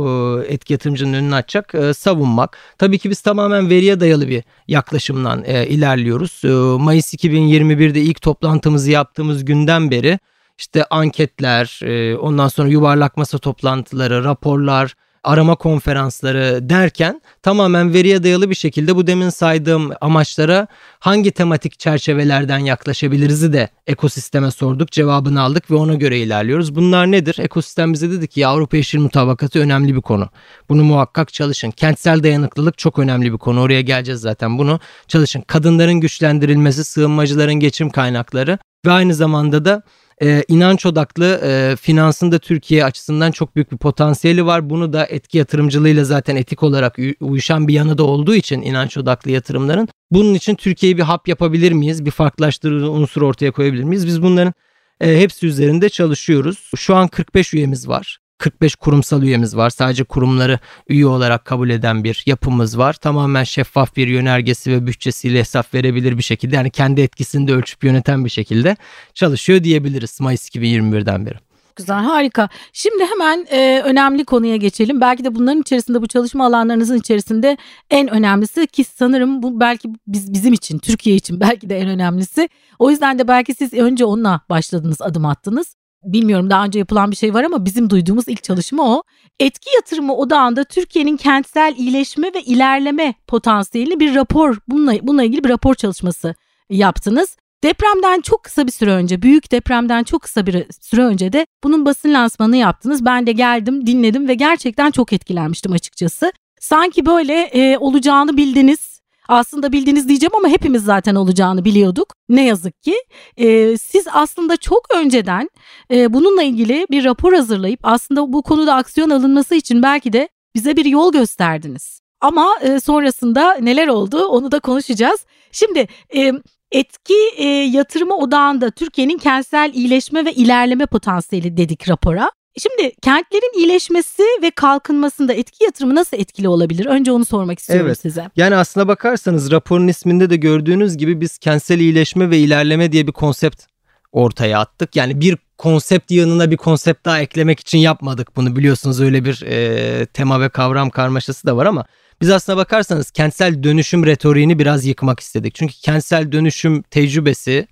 e, 0.48 0.54
etki 0.54 0.72
yatırımcının 0.72 1.12
önüne 1.12 1.34
açacak 1.34 1.74
e, 1.74 1.94
savunmak. 1.94 2.58
Tabii 2.78 2.98
ki 2.98 3.10
biz 3.10 3.20
tamamen 3.20 3.70
veriye 3.70 4.00
dayalı 4.00 4.28
bir 4.28 4.44
yaklaşımdan 4.68 5.44
e, 5.46 5.66
ilerliyoruz. 5.66 6.40
E, 6.44 6.48
Mayıs 6.82 7.14
2021'de 7.14 8.00
ilk 8.00 8.22
toplantımızı 8.22 8.90
yaptığımız 8.90 9.44
günden 9.44 9.90
beri 9.90 10.18
işte 10.58 10.84
anketler, 10.90 11.80
e, 11.82 12.16
ondan 12.16 12.48
sonra 12.48 12.68
yuvarlak 12.68 13.16
masa 13.16 13.38
toplantıları, 13.38 14.24
raporlar, 14.24 14.94
arama 15.24 15.54
konferansları 15.54 16.68
derken 16.68 17.22
tamamen 17.42 17.94
veriye 17.94 18.22
dayalı 18.22 18.50
bir 18.50 18.54
şekilde 18.54 18.96
bu 18.96 19.06
demin 19.06 19.30
saydığım 19.30 19.90
amaçlara 20.00 20.66
hangi 21.00 21.30
tematik 21.30 21.78
çerçevelerden 21.78 22.58
yaklaşabiliriz'i 22.58 23.52
de 23.52 23.68
ekosisteme 23.86 24.50
sorduk, 24.50 24.90
cevabını 24.92 25.42
aldık 25.42 25.70
ve 25.70 25.74
ona 25.74 25.94
göre 25.94 26.18
ilerliyoruz. 26.18 26.74
Bunlar 26.74 27.10
nedir? 27.10 27.36
Ekosistem 27.38 27.92
bize 27.92 28.10
dedi 28.10 28.28
ki 28.28 28.46
Avrupa 28.46 28.76
Yeşil 28.76 28.98
Mutabakatı 28.98 29.58
önemli 29.58 29.94
bir 29.94 30.00
konu. 30.00 30.28
Bunu 30.68 30.84
muhakkak 30.84 31.32
çalışın. 31.32 31.70
Kentsel 31.70 32.22
dayanıklılık 32.22 32.78
çok 32.78 32.98
önemli 32.98 33.32
bir 33.32 33.38
konu. 33.38 33.60
Oraya 33.60 33.80
geleceğiz 33.80 34.20
zaten. 34.20 34.58
Bunu 34.58 34.80
çalışın. 35.08 35.40
Kadınların 35.40 36.00
güçlendirilmesi, 36.00 36.84
sığınmacıların 36.84 37.54
geçim 37.54 37.90
kaynakları 37.90 38.58
ve 38.86 38.90
aynı 38.90 39.14
zamanda 39.14 39.64
da 39.64 39.82
e, 40.22 40.44
inanç 40.48 40.86
odaklı 40.86 41.40
e, 41.44 41.76
finansın 41.76 42.32
da 42.32 42.38
Türkiye 42.38 42.84
açısından 42.84 43.30
çok 43.30 43.56
büyük 43.56 43.72
bir 43.72 43.76
potansiyeli 43.76 44.46
var. 44.46 44.70
Bunu 44.70 44.92
da 44.92 45.06
etki 45.06 45.38
yatırımcılığıyla 45.38 46.04
zaten 46.04 46.36
etik 46.36 46.62
olarak 46.62 46.98
uyuşan 47.20 47.68
bir 47.68 47.74
yanı 47.74 47.98
da 47.98 48.02
olduğu 48.02 48.34
için 48.34 48.62
inanç 48.62 48.96
odaklı 48.96 49.30
yatırımların. 49.30 49.88
Bunun 50.10 50.34
için 50.34 50.54
Türkiye'yi 50.54 50.98
bir 50.98 51.02
hap 51.02 51.28
yapabilir 51.28 51.72
miyiz? 51.72 52.04
Bir 52.04 52.10
farklılaştırıcı 52.10 52.90
unsur 52.90 53.22
ortaya 53.22 53.50
koyabilir 53.50 53.84
miyiz? 53.84 54.06
Biz 54.06 54.22
bunların 54.22 54.54
e, 55.00 55.20
hepsi 55.20 55.46
üzerinde 55.46 55.88
çalışıyoruz. 55.88 56.70
Şu 56.76 56.96
an 56.96 57.08
45 57.08 57.54
üyemiz 57.54 57.88
var. 57.88 58.18
45 58.38 58.74
kurumsal 58.74 59.22
üyemiz 59.22 59.56
var. 59.56 59.70
Sadece 59.70 60.04
kurumları 60.04 60.58
üye 60.88 61.06
olarak 61.06 61.44
kabul 61.44 61.70
eden 61.70 62.04
bir 62.04 62.22
yapımız 62.26 62.78
var. 62.78 62.92
Tamamen 62.92 63.44
şeffaf 63.44 63.96
bir 63.96 64.08
yönergesi 64.08 64.72
ve 64.72 64.86
bütçesiyle 64.86 65.38
hesap 65.38 65.74
verebilir 65.74 66.18
bir 66.18 66.22
şekilde 66.22 66.56
yani 66.56 66.70
kendi 66.70 67.00
etkisini 67.00 67.48
de 67.48 67.52
ölçüp 67.52 67.84
yöneten 67.84 68.24
bir 68.24 68.30
şekilde 68.30 68.76
çalışıyor 69.14 69.64
diyebiliriz 69.64 70.20
Mayıs 70.20 70.48
2021'den 70.48 71.26
beri 71.26 71.38
güzel 71.78 71.96
harika. 71.96 72.48
Şimdi 72.72 73.04
hemen 73.04 73.46
e, 73.50 73.82
önemli 73.84 74.24
konuya 74.24 74.56
geçelim. 74.56 75.00
Belki 75.00 75.24
de 75.24 75.34
bunların 75.34 75.60
içerisinde 75.60 76.02
bu 76.02 76.06
çalışma 76.06 76.46
alanlarınızın 76.46 76.98
içerisinde 76.98 77.56
en 77.90 78.08
önemlisi 78.08 78.66
ki 78.66 78.84
sanırım 78.84 79.42
bu 79.42 79.60
belki 79.60 79.88
biz 80.06 80.32
bizim 80.32 80.52
için 80.52 80.78
Türkiye 80.78 81.16
için 81.16 81.40
belki 81.40 81.70
de 81.70 81.78
en 81.78 81.88
önemlisi. 81.88 82.48
O 82.78 82.90
yüzden 82.90 83.18
de 83.18 83.28
belki 83.28 83.54
siz 83.54 83.74
önce 83.74 84.04
onunla 84.04 84.40
başladınız 84.50 85.02
adım 85.02 85.26
attınız 85.26 85.74
bilmiyorum 86.04 86.50
daha 86.50 86.64
önce 86.64 86.78
yapılan 86.78 87.10
bir 87.10 87.16
şey 87.16 87.34
var 87.34 87.44
ama 87.44 87.64
bizim 87.64 87.90
duyduğumuz 87.90 88.28
ilk 88.28 88.42
çalışma 88.42 88.96
o. 88.96 89.02
Etki 89.40 89.70
yatırımı 89.74 90.16
odağında 90.16 90.64
Türkiye'nin 90.64 91.16
kentsel 91.16 91.74
iyileşme 91.78 92.34
ve 92.34 92.42
ilerleme 92.42 93.14
potansiyeli 93.26 94.00
bir 94.00 94.14
rapor 94.14 94.58
bununla, 94.68 94.92
bununla 95.02 95.24
ilgili 95.24 95.44
bir 95.44 95.48
rapor 95.48 95.74
çalışması 95.74 96.34
yaptınız. 96.70 97.36
Depremden 97.64 98.20
çok 98.20 98.42
kısa 98.42 98.66
bir 98.66 98.72
süre 98.72 98.92
önce, 98.92 99.22
büyük 99.22 99.52
depremden 99.52 100.04
çok 100.04 100.22
kısa 100.22 100.46
bir 100.46 100.66
süre 100.80 101.04
önce 101.04 101.32
de 101.32 101.46
bunun 101.64 101.86
basın 101.86 102.14
lansmanını 102.14 102.56
yaptınız. 102.56 103.04
Ben 103.04 103.26
de 103.26 103.32
geldim, 103.32 103.86
dinledim 103.86 104.28
ve 104.28 104.34
gerçekten 104.34 104.90
çok 104.90 105.12
etkilenmiştim 105.12 105.72
açıkçası. 105.72 106.32
Sanki 106.60 107.06
böyle 107.06 107.34
e, 107.34 107.78
olacağını 107.78 108.36
bildiniz 108.36 108.97
aslında 109.28 109.72
bildiğiniz 109.72 110.08
diyeceğim 110.08 110.32
ama 110.36 110.48
hepimiz 110.48 110.84
zaten 110.84 111.14
olacağını 111.14 111.64
biliyorduk. 111.64 112.14
Ne 112.28 112.44
yazık 112.44 112.82
ki 112.82 112.96
e, 113.36 113.78
siz 113.78 114.06
aslında 114.12 114.56
çok 114.56 114.94
önceden 114.94 115.50
e, 115.90 116.12
bununla 116.14 116.42
ilgili 116.42 116.86
bir 116.90 117.04
rapor 117.04 117.32
hazırlayıp 117.32 117.80
aslında 117.82 118.32
bu 118.32 118.42
konuda 118.42 118.74
aksiyon 118.74 119.10
alınması 119.10 119.54
için 119.54 119.82
belki 119.82 120.12
de 120.12 120.28
bize 120.54 120.76
bir 120.76 120.84
yol 120.84 121.12
gösterdiniz. 121.12 122.00
Ama 122.20 122.54
e, 122.60 122.80
sonrasında 122.80 123.54
neler 123.54 123.88
oldu 123.88 124.24
onu 124.24 124.52
da 124.52 124.60
konuşacağız. 124.60 125.26
Şimdi 125.52 125.88
e, 126.16 126.32
etki 126.72 127.14
e, 127.36 127.44
yatırımı 127.46 128.16
odağında 128.16 128.70
Türkiye'nin 128.70 129.18
kentsel 129.18 129.72
iyileşme 129.74 130.24
ve 130.24 130.32
ilerleme 130.32 130.86
potansiyeli 130.86 131.56
dedik 131.56 131.88
rapora. 131.88 132.30
Şimdi 132.58 132.92
kentlerin 133.02 133.58
iyileşmesi 133.58 134.22
ve 134.42 134.50
kalkınmasında 134.50 135.32
etki 135.32 135.64
yatırımı 135.64 135.94
nasıl 135.94 136.16
etkili 136.16 136.48
olabilir? 136.48 136.86
Önce 136.86 137.12
onu 137.12 137.24
sormak 137.24 137.58
istiyorum 137.58 137.86
evet. 137.86 137.98
size. 138.00 138.30
Yani 138.36 138.56
aslına 138.56 138.88
bakarsanız 138.88 139.50
raporun 139.50 139.88
isminde 139.88 140.30
de 140.30 140.36
gördüğünüz 140.36 140.96
gibi 140.96 141.20
biz 141.20 141.38
kentsel 141.38 141.78
iyileşme 141.80 142.30
ve 142.30 142.38
ilerleme 142.38 142.92
diye 142.92 143.06
bir 143.06 143.12
konsept 143.12 143.64
ortaya 144.12 144.58
attık. 144.58 144.96
Yani 144.96 145.20
bir 145.20 145.36
konsept 145.58 146.10
yanına 146.10 146.50
bir 146.50 146.56
konsept 146.56 147.04
daha 147.04 147.20
eklemek 147.20 147.60
için 147.60 147.78
yapmadık 147.78 148.36
bunu 148.36 148.56
biliyorsunuz 148.56 149.00
öyle 149.00 149.24
bir 149.24 149.42
e, 149.42 150.06
tema 150.06 150.40
ve 150.40 150.48
kavram 150.48 150.90
karmaşası 150.90 151.46
da 151.46 151.56
var 151.56 151.66
ama 151.66 151.84
biz 152.20 152.30
aslına 152.30 152.56
bakarsanız 152.56 153.10
kentsel 153.10 153.62
dönüşüm 153.62 154.06
retoriğini 154.06 154.58
biraz 154.58 154.86
yıkmak 154.86 155.20
istedik. 155.20 155.54
Çünkü 155.54 155.74
kentsel 155.74 156.32
dönüşüm 156.32 156.82
tecrübesi 156.82 157.68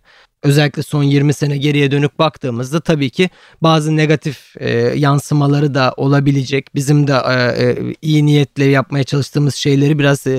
özellikle 0.46 0.82
son 0.82 1.02
20 1.02 1.32
sene 1.34 1.56
geriye 1.56 1.90
dönük 1.90 2.18
baktığımızda 2.18 2.80
tabii 2.80 3.10
ki 3.10 3.30
bazı 3.62 3.96
negatif 3.96 4.54
e, 4.60 4.70
yansımaları 4.96 5.74
da 5.74 5.94
olabilecek. 5.96 6.74
Bizim 6.74 7.06
de 7.06 7.12
e, 7.12 7.64
e, 7.64 7.94
iyi 8.02 8.26
niyetle 8.26 8.64
yapmaya 8.64 9.04
çalıştığımız 9.04 9.54
şeyleri 9.54 9.98
biraz 9.98 10.26
e, 10.26 10.36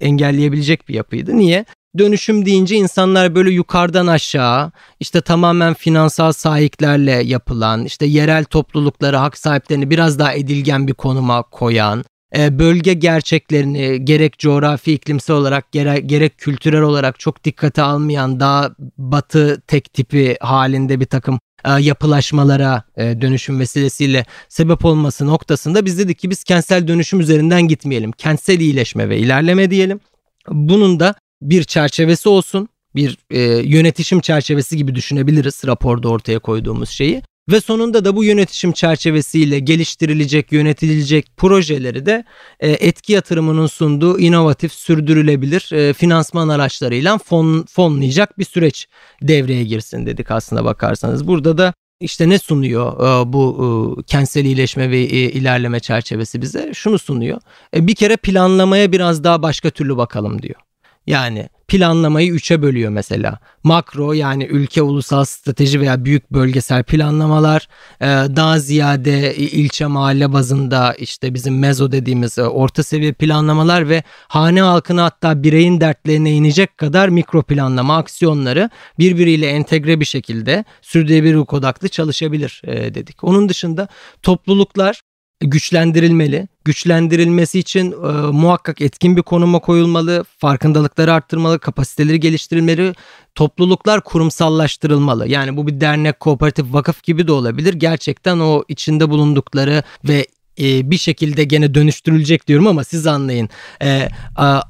engelleyebilecek 0.00 0.88
bir 0.88 0.94
yapıydı. 0.94 1.36
Niye? 1.36 1.64
Dönüşüm 1.98 2.46
deyince 2.46 2.76
insanlar 2.76 3.34
böyle 3.34 3.50
yukarıdan 3.50 4.06
aşağı 4.06 4.72
işte 5.00 5.20
tamamen 5.20 5.74
finansal 5.74 6.32
sahiplerle 6.32 7.10
yapılan 7.10 7.84
işte 7.84 8.06
yerel 8.06 8.44
toplulukları 8.44 9.16
hak 9.16 9.38
sahiplerini 9.38 9.90
biraz 9.90 10.18
daha 10.18 10.34
edilgen 10.34 10.88
bir 10.88 10.94
konuma 10.94 11.42
koyan 11.42 12.04
bölge 12.34 12.94
gerçeklerini 12.94 14.04
gerek 14.04 14.38
coğrafi 14.38 14.92
iklimsel 14.92 15.36
olarak 15.36 15.72
gerek, 15.72 16.08
gerek 16.08 16.38
kültürel 16.38 16.82
olarak 16.82 17.20
çok 17.20 17.44
dikkate 17.44 17.82
almayan 17.82 18.40
daha 18.40 18.74
batı 18.98 19.62
tek 19.66 19.92
tipi 19.92 20.36
halinde 20.40 21.00
bir 21.00 21.06
takım 21.06 21.40
e, 21.64 21.70
yapılaşmalara 21.70 22.82
e, 22.96 23.20
dönüşüm 23.20 23.60
vesilesiyle 23.60 24.26
sebep 24.48 24.84
olması 24.84 25.26
noktasında 25.26 25.84
biz 25.84 25.98
dedik 25.98 26.18
ki 26.18 26.30
biz 26.30 26.44
kentsel 26.44 26.88
dönüşüm 26.88 27.20
üzerinden 27.20 27.62
gitmeyelim. 27.62 28.12
Kentsel 28.12 28.60
iyileşme 28.60 29.08
ve 29.08 29.18
ilerleme 29.18 29.70
diyelim. 29.70 30.00
Bunun 30.48 31.00
da 31.00 31.14
bir 31.42 31.64
çerçevesi 31.64 32.28
olsun. 32.28 32.68
Bir 32.94 33.18
e, 33.30 33.40
yönetişim 33.64 34.20
çerçevesi 34.20 34.76
gibi 34.76 34.94
düşünebiliriz 34.94 35.62
raporda 35.66 36.08
ortaya 36.08 36.38
koyduğumuz 36.38 36.88
şeyi. 36.88 37.22
Ve 37.48 37.60
sonunda 37.60 38.04
da 38.04 38.16
bu 38.16 38.24
yönetişim 38.24 38.72
çerçevesiyle 38.72 39.58
geliştirilecek, 39.58 40.52
yönetilecek 40.52 41.36
projeleri 41.36 42.06
de 42.06 42.24
e, 42.60 42.70
etki 42.70 43.12
yatırımının 43.12 43.66
sunduğu 43.66 44.18
inovatif, 44.18 44.72
sürdürülebilir 44.72 45.72
e, 45.72 45.92
finansman 45.92 46.48
araçlarıyla 46.48 47.18
fon, 47.18 47.64
fonlayacak 47.70 48.38
bir 48.38 48.44
süreç 48.44 48.88
devreye 49.22 49.64
girsin 49.64 50.06
dedik 50.06 50.30
aslında 50.30 50.64
bakarsanız. 50.64 51.26
Burada 51.26 51.58
da 51.58 51.74
işte 52.00 52.28
ne 52.28 52.38
sunuyor 52.38 52.92
e, 52.92 53.32
bu 53.32 54.02
kentsel 54.06 54.44
iyileşme 54.44 54.90
ve 54.90 55.00
ilerleme 55.08 55.80
çerçevesi 55.80 56.42
bize? 56.42 56.70
Şunu 56.74 56.98
sunuyor. 56.98 57.40
Bir 57.74 57.94
kere 57.94 58.16
planlamaya 58.16 58.92
biraz 58.92 59.24
daha 59.24 59.42
başka 59.42 59.70
türlü 59.70 59.96
bakalım 59.96 60.42
diyor. 60.42 60.60
Yani 61.06 61.48
planlamayı 61.70 62.32
üçe 62.32 62.62
bölüyor 62.62 62.90
mesela. 62.90 63.38
Makro 63.62 64.12
yani 64.12 64.44
ülke 64.44 64.82
ulusal 64.82 65.24
strateji 65.24 65.80
veya 65.80 66.04
büyük 66.04 66.30
bölgesel 66.30 66.84
planlamalar 66.84 67.68
e, 68.00 68.06
daha 68.06 68.58
ziyade 68.58 69.36
ilçe 69.36 69.86
mahalle 69.86 70.32
bazında 70.32 70.94
işte 70.94 71.34
bizim 71.34 71.58
mezo 71.58 71.92
dediğimiz 71.92 72.38
e, 72.38 72.42
orta 72.42 72.82
seviye 72.82 73.12
planlamalar 73.12 73.88
ve 73.88 74.02
hane 74.28 74.62
halkına 74.62 75.04
hatta 75.04 75.42
bireyin 75.42 75.80
dertlerine 75.80 76.32
inecek 76.32 76.78
kadar 76.78 77.08
mikro 77.08 77.42
planlama 77.42 77.96
aksiyonları 77.96 78.70
birbiriyle 78.98 79.46
entegre 79.46 80.00
bir 80.00 80.04
şekilde 80.04 80.64
sürdürülebilir 80.82 81.34
odaklı 81.34 81.88
çalışabilir 81.88 82.62
e, 82.64 82.94
dedik. 82.94 83.24
Onun 83.24 83.48
dışında 83.48 83.88
topluluklar 84.22 85.00
güçlendirilmeli. 85.40 86.48
Güçlendirilmesi 86.64 87.58
için 87.58 87.92
e, 87.92 88.06
muhakkak 88.32 88.80
etkin 88.80 89.16
bir 89.16 89.22
konuma 89.22 89.58
koyulmalı, 89.58 90.24
farkındalıkları 90.38 91.12
arttırmalı, 91.12 91.58
kapasiteleri 91.58 92.20
geliştirilmeli, 92.20 92.94
topluluklar 93.34 94.00
kurumsallaştırılmalı. 94.00 95.28
Yani 95.28 95.56
bu 95.56 95.66
bir 95.66 95.80
dernek, 95.80 96.20
kooperatif, 96.20 96.72
vakıf 96.72 97.02
gibi 97.02 97.26
de 97.26 97.32
olabilir. 97.32 97.74
Gerçekten 97.74 98.38
o 98.38 98.64
içinde 98.68 99.10
bulundukları 99.10 99.82
ve 100.04 100.26
e, 100.60 100.90
bir 100.90 100.98
şekilde 100.98 101.44
gene 101.44 101.74
dönüştürülecek 101.74 102.46
diyorum 102.46 102.66
ama 102.66 102.84
siz 102.84 103.06
anlayın. 103.06 103.48
E, 103.82 104.08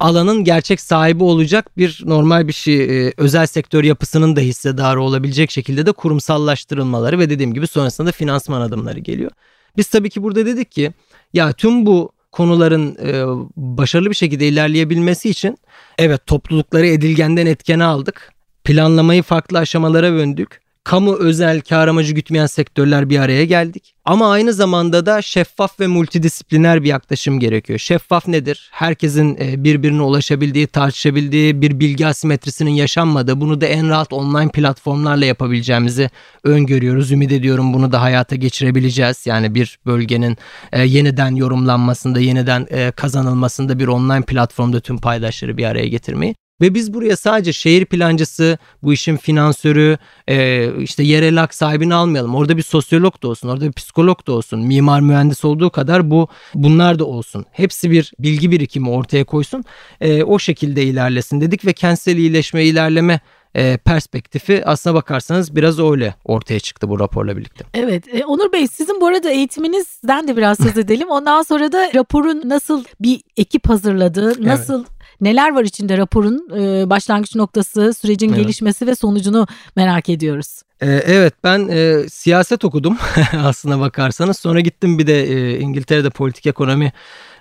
alanın 0.00 0.44
gerçek 0.44 0.80
sahibi 0.80 1.24
olacak 1.24 1.78
bir 1.78 2.02
normal 2.04 2.48
bir 2.48 2.52
şey 2.52 3.06
e, 3.06 3.12
özel 3.16 3.46
sektör 3.46 3.84
yapısının 3.84 4.36
da 4.36 4.40
hissedarı 4.40 5.02
olabilecek 5.02 5.50
şekilde 5.50 5.86
de 5.86 5.92
kurumsallaştırılmaları 5.92 7.18
ve 7.18 7.30
dediğim 7.30 7.54
gibi 7.54 7.66
sonrasında 7.66 8.06
da 8.06 8.12
finansman 8.12 8.60
adımları 8.60 8.98
geliyor. 8.98 9.30
Biz 9.76 9.88
tabii 9.88 10.10
ki 10.10 10.22
burada 10.22 10.46
dedik 10.46 10.72
ki 10.72 10.92
ya 11.32 11.52
tüm 11.52 11.86
bu 11.86 12.12
konuların 12.32 12.96
e, 13.06 13.24
başarılı 13.56 14.10
bir 14.10 14.14
şekilde 14.14 14.48
ilerleyebilmesi 14.48 15.30
için 15.30 15.58
evet 15.98 16.26
toplulukları 16.26 16.86
edilgenden 16.86 17.46
etkene 17.46 17.84
aldık. 17.84 18.32
Planlamayı 18.64 19.22
farklı 19.22 19.58
aşamalara 19.58 20.12
böndük 20.12 20.59
kamu 20.84 21.14
özel 21.14 21.60
kar 21.60 21.88
amacı 21.88 22.12
gütmeyen 22.12 22.46
sektörler 22.46 23.10
bir 23.10 23.18
araya 23.18 23.44
geldik. 23.44 23.94
Ama 24.04 24.30
aynı 24.30 24.52
zamanda 24.52 25.06
da 25.06 25.22
şeffaf 25.22 25.80
ve 25.80 25.86
multidisipliner 25.86 26.82
bir 26.82 26.88
yaklaşım 26.88 27.40
gerekiyor. 27.40 27.78
Şeffaf 27.78 28.28
nedir? 28.28 28.68
Herkesin 28.72 29.36
e, 29.40 29.64
birbirine 29.64 30.02
ulaşabildiği, 30.02 30.66
tartışabildiği 30.66 31.62
bir 31.62 31.80
bilgi 31.80 32.06
asimetrisinin 32.06 32.70
yaşanmadığı, 32.70 33.40
bunu 33.40 33.60
da 33.60 33.66
en 33.66 33.88
rahat 33.88 34.12
online 34.12 34.50
platformlarla 34.50 35.24
yapabileceğimizi 35.24 36.10
öngörüyoruz. 36.44 37.12
Ümit 37.12 37.32
ediyorum 37.32 37.74
bunu 37.74 37.92
da 37.92 38.02
hayata 38.02 38.36
geçirebileceğiz. 38.36 39.26
Yani 39.26 39.54
bir 39.54 39.78
bölgenin 39.86 40.38
e, 40.72 40.82
yeniden 40.82 41.34
yorumlanmasında, 41.34 42.20
yeniden 42.20 42.66
e, 42.70 42.90
kazanılmasında 42.90 43.78
bir 43.78 43.86
online 43.86 44.22
platformda 44.22 44.80
tüm 44.80 44.98
paydaşları 44.98 45.56
bir 45.56 45.64
araya 45.64 45.88
getirmeyi. 45.88 46.34
Ve 46.60 46.74
biz 46.74 46.94
buraya 46.94 47.16
sadece 47.16 47.52
şehir 47.52 47.84
plancısı, 47.84 48.58
bu 48.82 48.92
işin 48.92 49.16
finansörü, 49.16 49.98
e, 50.28 50.68
işte 50.82 51.02
yerel 51.02 51.36
hak 51.36 51.54
sahibini 51.54 51.94
almayalım. 51.94 52.34
Orada 52.34 52.56
bir 52.56 52.62
sosyolog 52.62 53.22
da 53.22 53.28
olsun, 53.28 53.48
orada 53.48 53.66
bir 53.66 53.72
psikolog 53.72 54.26
da 54.26 54.32
olsun, 54.32 54.60
mimar 54.60 55.00
mühendis 55.00 55.44
olduğu 55.44 55.70
kadar 55.70 56.10
bu 56.10 56.28
bunlar 56.54 56.98
da 56.98 57.04
olsun. 57.04 57.46
Hepsi 57.52 57.90
bir 57.90 58.12
bilgi 58.18 58.50
birikimi 58.50 58.90
ortaya 58.90 59.24
koysun. 59.24 59.64
E, 60.00 60.22
o 60.22 60.38
şekilde 60.38 60.82
ilerlesin 60.82 61.40
dedik 61.40 61.66
ve 61.66 61.72
kentsel 61.72 62.16
iyileşme, 62.16 62.64
ilerleme 62.64 63.20
e, 63.54 63.76
perspektifi 63.76 64.62
aslına 64.66 64.94
bakarsanız 64.94 65.56
biraz 65.56 65.78
öyle 65.78 66.14
ortaya 66.24 66.60
çıktı 66.60 66.88
bu 66.88 67.00
raporla 67.00 67.36
birlikte. 67.36 67.64
Evet 67.74 68.14
e, 68.14 68.24
Onur 68.24 68.52
Bey 68.52 68.66
sizin 68.66 69.00
bu 69.00 69.06
arada 69.06 69.30
eğitiminizden 69.30 70.28
de 70.28 70.36
biraz 70.36 70.58
söz 70.58 70.78
edelim. 70.78 71.08
Ondan 71.10 71.42
sonra 71.42 71.72
da 71.72 71.90
raporun 71.94 72.42
nasıl 72.44 72.84
bir 73.00 73.20
ekip 73.36 73.68
hazırladığı, 73.68 74.44
nasıl 74.44 74.80
evet 74.80 74.99
neler 75.20 75.54
var 75.54 75.64
içinde 75.64 75.98
raporun 75.98 76.48
e, 76.56 76.90
başlangıç 76.90 77.34
noktası, 77.34 77.94
sürecin 77.94 78.28
evet. 78.28 78.38
gelişmesi 78.38 78.86
ve 78.86 78.94
sonucunu 78.94 79.46
merak 79.76 80.08
ediyoruz. 80.08 80.62
Ee, 80.82 80.86
evet 80.86 81.34
ben 81.44 81.68
e, 81.68 82.08
siyaset 82.08 82.64
okudum 82.64 82.98
aslına 83.44 83.80
bakarsanız. 83.80 84.38
Sonra 84.38 84.60
gittim 84.60 84.98
bir 84.98 85.06
de 85.06 85.22
e, 85.22 85.60
İngiltere'de 85.60 86.10
politik 86.10 86.46
ekonomi 86.46 86.92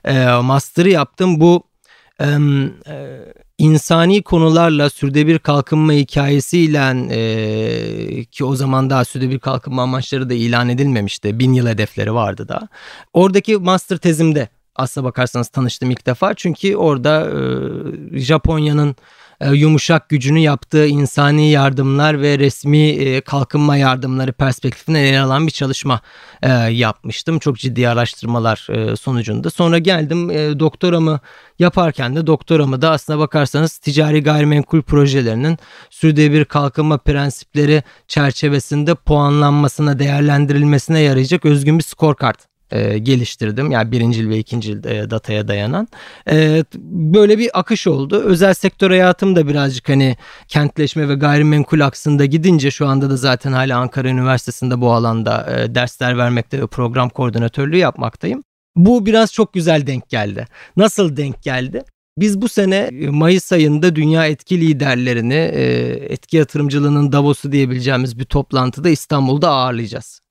e, 0.06 0.26
master'ı 0.26 0.90
yaptım. 0.90 1.40
Bu 1.40 1.64
e, 2.22 2.28
insani 3.58 4.24
konularla 4.24 4.90
sürdürülebilir 4.90 5.40
kalkınma 5.40 5.94
hikayesiyle 5.94 6.80
e, 7.10 8.26
ki 8.26 8.46
o 8.46 8.56
zaman 8.56 8.90
daha 8.90 9.06
sürdürülebilir 9.06 9.40
kalkınma 9.40 9.82
amaçları 9.82 10.30
da 10.30 10.34
ilan 10.34 10.70
edilmemişti. 10.70 11.40
Bin 11.40 11.54
yıl 11.54 11.68
hedefleri 11.68 12.14
vardı 12.14 12.48
da. 12.48 12.68
Oradaki 13.14 13.58
master 13.58 13.98
tezimde 13.98 14.50
aslına 14.80 15.06
bakarsanız 15.06 15.48
tanıştım 15.48 15.92
ilk 15.92 16.06
defa. 16.06 16.34
Çünkü 16.34 16.76
orada 16.76 17.30
e, 18.16 18.20
Japonya'nın 18.20 18.96
e, 19.42 19.50
yumuşak 19.50 20.10
gücünü 20.10 20.40
yaptığı 20.40 20.88
insani 20.88 21.50
yardımlar 21.50 22.22
ve 22.22 22.40
resmi 22.40 22.90
e, 22.90 23.22
kalkınma 23.22 23.78
yardımları 23.78 24.34
perspektifinden 24.34 25.00
ele 25.00 25.20
alan 25.20 25.48
bir 25.48 25.52
çalışma 25.52 26.02
e, 26.42 26.50
yapmıştım. 26.54 27.40
Çok 27.40 27.58
ciddi 27.58 27.90
araştırmalar 27.90 28.68
sonucunda. 29.00 29.50
Sonra 29.50 29.78
geldim 29.78 30.30
doktoramı 30.60 31.20
yaparken 31.60 32.16
de 32.16 32.28
doktoramı 32.28 32.82
da 32.82 32.92
aslına 32.92 33.20
bakarsanız 33.20 33.78
ticari 33.78 34.24
gayrimenkul 34.24 34.82
projelerinin 34.82 35.58
sürdürülebilir 35.90 36.46
kalkınma 36.46 36.98
prensipleri 36.98 37.84
çerçevesinde 38.08 38.96
puanlanmasına, 38.96 40.00
değerlendirilmesine 40.00 41.00
yarayacak 41.00 41.46
özgün 41.46 41.78
bir 41.78 41.84
scorecard 41.84 42.40
e, 42.72 42.98
geliştirdim. 42.98 43.72
Yani 43.72 43.92
birincil 43.92 44.30
ve 44.30 44.38
ikincil 44.38 44.86
e, 44.86 45.10
dataya 45.10 45.48
dayanan. 45.48 45.88
E, 46.30 46.64
böyle 46.92 47.38
bir 47.38 47.60
akış 47.60 47.88
oldu. 47.88 48.22
Özel 48.24 48.54
sektör 48.54 48.90
hayatım 48.90 49.36
da 49.36 49.48
birazcık 49.48 49.90
hani 49.90 50.18
kentleşme 50.48 51.10
ve 51.10 51.16
gayrimenkul 51.16 51.80
aksında 51.80 52.26
gidince 52.26 52.72
şu 52.72 52.88
anda 52.88 53.10
da 53.10 53.18
zaten 53.18 53.52
hala 53.52 53.78
Ankara 53.78 54.10
Üniversitesi'nde 54.10 54.82
bu 54.82 54.92
alanda 54.92 55.58
e, 55.58 55.76
dersler 55.76 56.18
vermekte 56.18 56.62
ve 56.62 56.68
program 56.68 57.10
koordinatörlüğü 57.10 57.78
yapmaktayım. 57.78 58.44
Bu 58.76 59.06
biraz 59.06 59.34
çok 59.34 59.54
güzel 59.54 59.88
denk 59.88 60.10
geldi. 60.10 60.46
Nasıl 60.78 61.18
denk 61.18 61.44
geldi? 61.44 61.84
Biz 62.18 62.42
bu 62.42 62.50
sene 62.50 62.76
e, 62.76 63.10
Mayıs 63.10 63.52
ayında 63.52 63.96
dünya 63.96 64.28
etki 64.28 64.62
liderlerini 64.62 65.34
e, 65.34 65.64
etki 66.10 66.38
yatırımcılığının 66.38 67.12
Davos'u 67.12 67.52
diyebileceğimiz 67.52 68.20
bir 68.20 68.26
toplantıda 68.26 68.90
İstanbul'da 68.90 69.50
ağırlayacağız. 69.50 70.22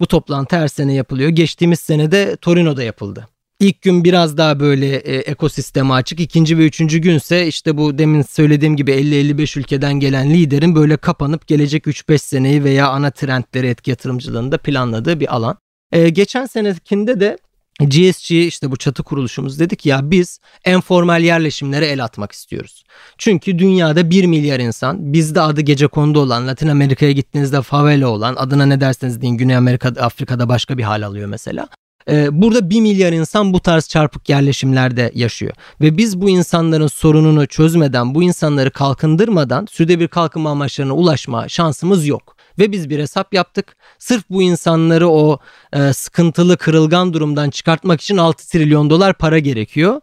Bu 0.00 0.06
toplantı 0.06 0.56
her 0.56 0.68
sene 0.68 0.94
yapılıyor. 0.94 1.28
Geçtiğimiz 1.28 1.80
sene 1.80 2.10
de 2.10 2.36
Torino'da 2.36 2.82
yapıldı. 2.82 3.28
İlk 3.60 3.82
gün 3.82 4.04
biraz 4.04 4.36
daha 4.36 4.60
böyle 4.60 4.96
e, 4.96 5.16
ekosisteme 5.16 5.94
açık. 5.94 6.20
ikinci 6.20 6.58
ve 6.58 6.66
üçüncü 6.66 6.98
günse 6.98 7.46
işte 7.46 7.76
bu 7.76 7.98
demin 7.98 8.22
söylediğim 8.22 8.76
gibi 8.76 8.90
50-55 8.90 9.58
ülkeden 9.58 9.94
gelen 9.94 10.30
liderin 10.30 10.74
böyle 10.74 10.96
kapanıp 10.96 11.46
gelecek 11.46 11.84
3-5 11.84 12.18
seneyi 12.18 12.64
veya 12.64 12.88
ana 12.88 13.10
trendleri 13.10 13.66
etki 13.66 13.90
yatırımcılığında 13.90 14.58
planladığı 14.58 15.20
bir 15.20 15.34
alan. 15.34 15.58
E, 15.92 16.08
geçen 16.08 16.46
senekinde 16.46 17.20
de 17.20 17.38
GSG 17.80 18.30
işte 18.30 18.70
bu 18.70 18.76
çatı 18.76 19.02
kuruluşumuz 19.02 19.60
dedik 19.60 19.86
ya 19.86 20.10
biz 20.10 20.40
en 20.64 20.80
formal 20.80 21.22
yerleşimlere 21.22 21.86
el 21.86 22.04
atmak 22.04 22.32
istiyoruz. 22.32 22.84
Çünkü 23.18 23.58
dünyada 23.58 24.10
1 24.10 24.24
milyar 24.24 24.60
insan 24.60 25.12
bizde 25.12 25.40
adı 25.40 25.60
gece 25.60 25.86
kondu 25.86 26.20
olan 26.20 26.46
Latin 26.46 26.68
Amerika'ya 26.68 27.12
gittiğinizde 27.12 27.62
favela 27.62 28.08
olan 28.08 28.36
adına 28.36 28.66
ne 28.66 28.80
derseniz 28.80 29.22
deyin 29.22 29.36
Güney 29.36 29.56
Amerika'da 29.56 30.02
Afrika'da 30.02 30.48
başka 30.48 30.78
bir 30.78 30.82
hal 30.82 31.02
alıyor 31.02 31.28
mesela. 31.28 31.68
Ee, 32.10 32.42
burada 32.42 32.70
1 32.70 32.80
milyar 32.80 33.12
insan 33.12 33.52
bu 33.52 33.60
tarz 33.60 33.88
çarpık 33.88 34.28
yerleşimlerde 34.28 35.12
yaşıyor. 35.14 35.52
Ve 35.80 35.96
biz 35.96 36.20
bu 36.20 36.30
insanların 36.30 36.86
sorununu 36.86 37.46
çözmeden, 37.46 38.14
bu 38.14 38.22
insanları 38.22 38.70
kalkındırmadan 38.70 39.66
sürdürülebilir 39.70 40.08
kalkınma 40.08 40.50
amaçlarına 40.50 40.92
ulaşma 40.92 41.48
şansımız 41.48 42.06
yok. 42.06 42.35
Ve 42.58 42.72
biz 42.72 42.90
bir 42.90 42.98
hesap 42.98 43.34
yaptık. 43.34 43.76
Sırf 43.98 44.24
bu 44.30 44.42
insanları 44.42 45.08
o 45.08 45.38
e, 45.72 45.92
sıkıntılı, 45.92 46.56
kırılgan 46.56 47.12
durumdan 47.12 47.50
çıkartmak 47.50 48.00
için 48.00 48.16
6 48.16 48.48
trilyon 48.48 48.90
dolar 48.90 49.14
para 49.14 49.38
gerekiyor. 49.38 50.00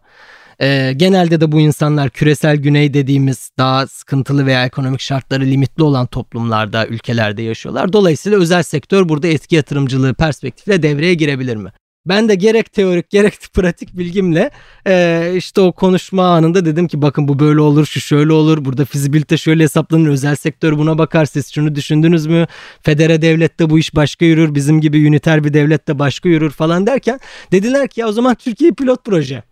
E, 0.60 0.92
genelde 0.96 1.40
de 1.40 1.52
bu 1.52 1.60
insanlar 1.60 2.10
küresel 2.10 2.56
güney 2.56 2.94
dediğimiz 2.94 3.50
daha 3.58 3.86
sıkıntılı 3.86 4.46
veya 4.46 4.66
ekonomik 4.66 5.00
şartları 5.00 5.44
limitli 5.44 5.82
olan 5.82 6.06
toplumlarda, 6.06 6.86
ülkelerde 6.86 7.42
yaşıyorlar. 7.42 7.92
Dolayısıyla 7.92 8.38
özel 8.38 8.62
sektör 8.62 9.08
burada 9.08 9.26
etki 9.26 9.56
yatırımcılığı 9.56 10.14
perspektifle 10.14 10.82
devreye 10.82 11.14
girebilir 11.14 11.56
mi? 11.56 11.72
Ben 12.06 12.28
de 12.28 12.34
gerek 12.34 12.72
teorik 12.72 13.10
gerek 13.10 13.34
pratik 13.52 13.98
bilgimle 13.98 14.50
e, 14.86 15.32
işte 15.36 15.60
o 15.60 15.72
konuşma 15.72 16.26
anında 16.26 16.64
dedim 16.64 16.88
ki 16.88 17.02
bakın 17.02 17.28
bu 17.28 17.38
böyle 17.38 17.60
olur 17.60 17.86
şu 17.86 18.00
şöyle 18.00 18.32
olur 18.32 18.64
burada 18.64 18.84
fizibilite 18.84 19.36
şöyle 19.36 19.62
hesaplanır 19.62 20.08
özel 20.08 20.36
sektör 20.36 20.78
buna 20.78 20.98
bakar 20.98 21.24
siz 21.24 21.52
şunu 21.54 21.74
düşündünüz 21.74 22.26
mü 22.26 22.46
federe 22.82 23.22
devlette 23.22 23.70
bu 23.70 23.78
iş 23.78 23.94
başka 23.94 24.24
yürür 24.24 24.54
bizim 24.54 24.80
gibi 24.80 25.04
üniter 25.04 25.44
bir 25.44 25.54
devlette 25.54 25.98
başka 25.98 26.28
yürür 26.28 26.50
falan 26.50 26.86
derken 26.86 27.20
dediler 27.52 27.88
ki 27.88 28.00
ya 28.00 28.08
o 28.08 28.12
zaman 28.12 28.34
Türkiye 28.34 28.70
pilot 28.70 29.04
proje 29.04 29.42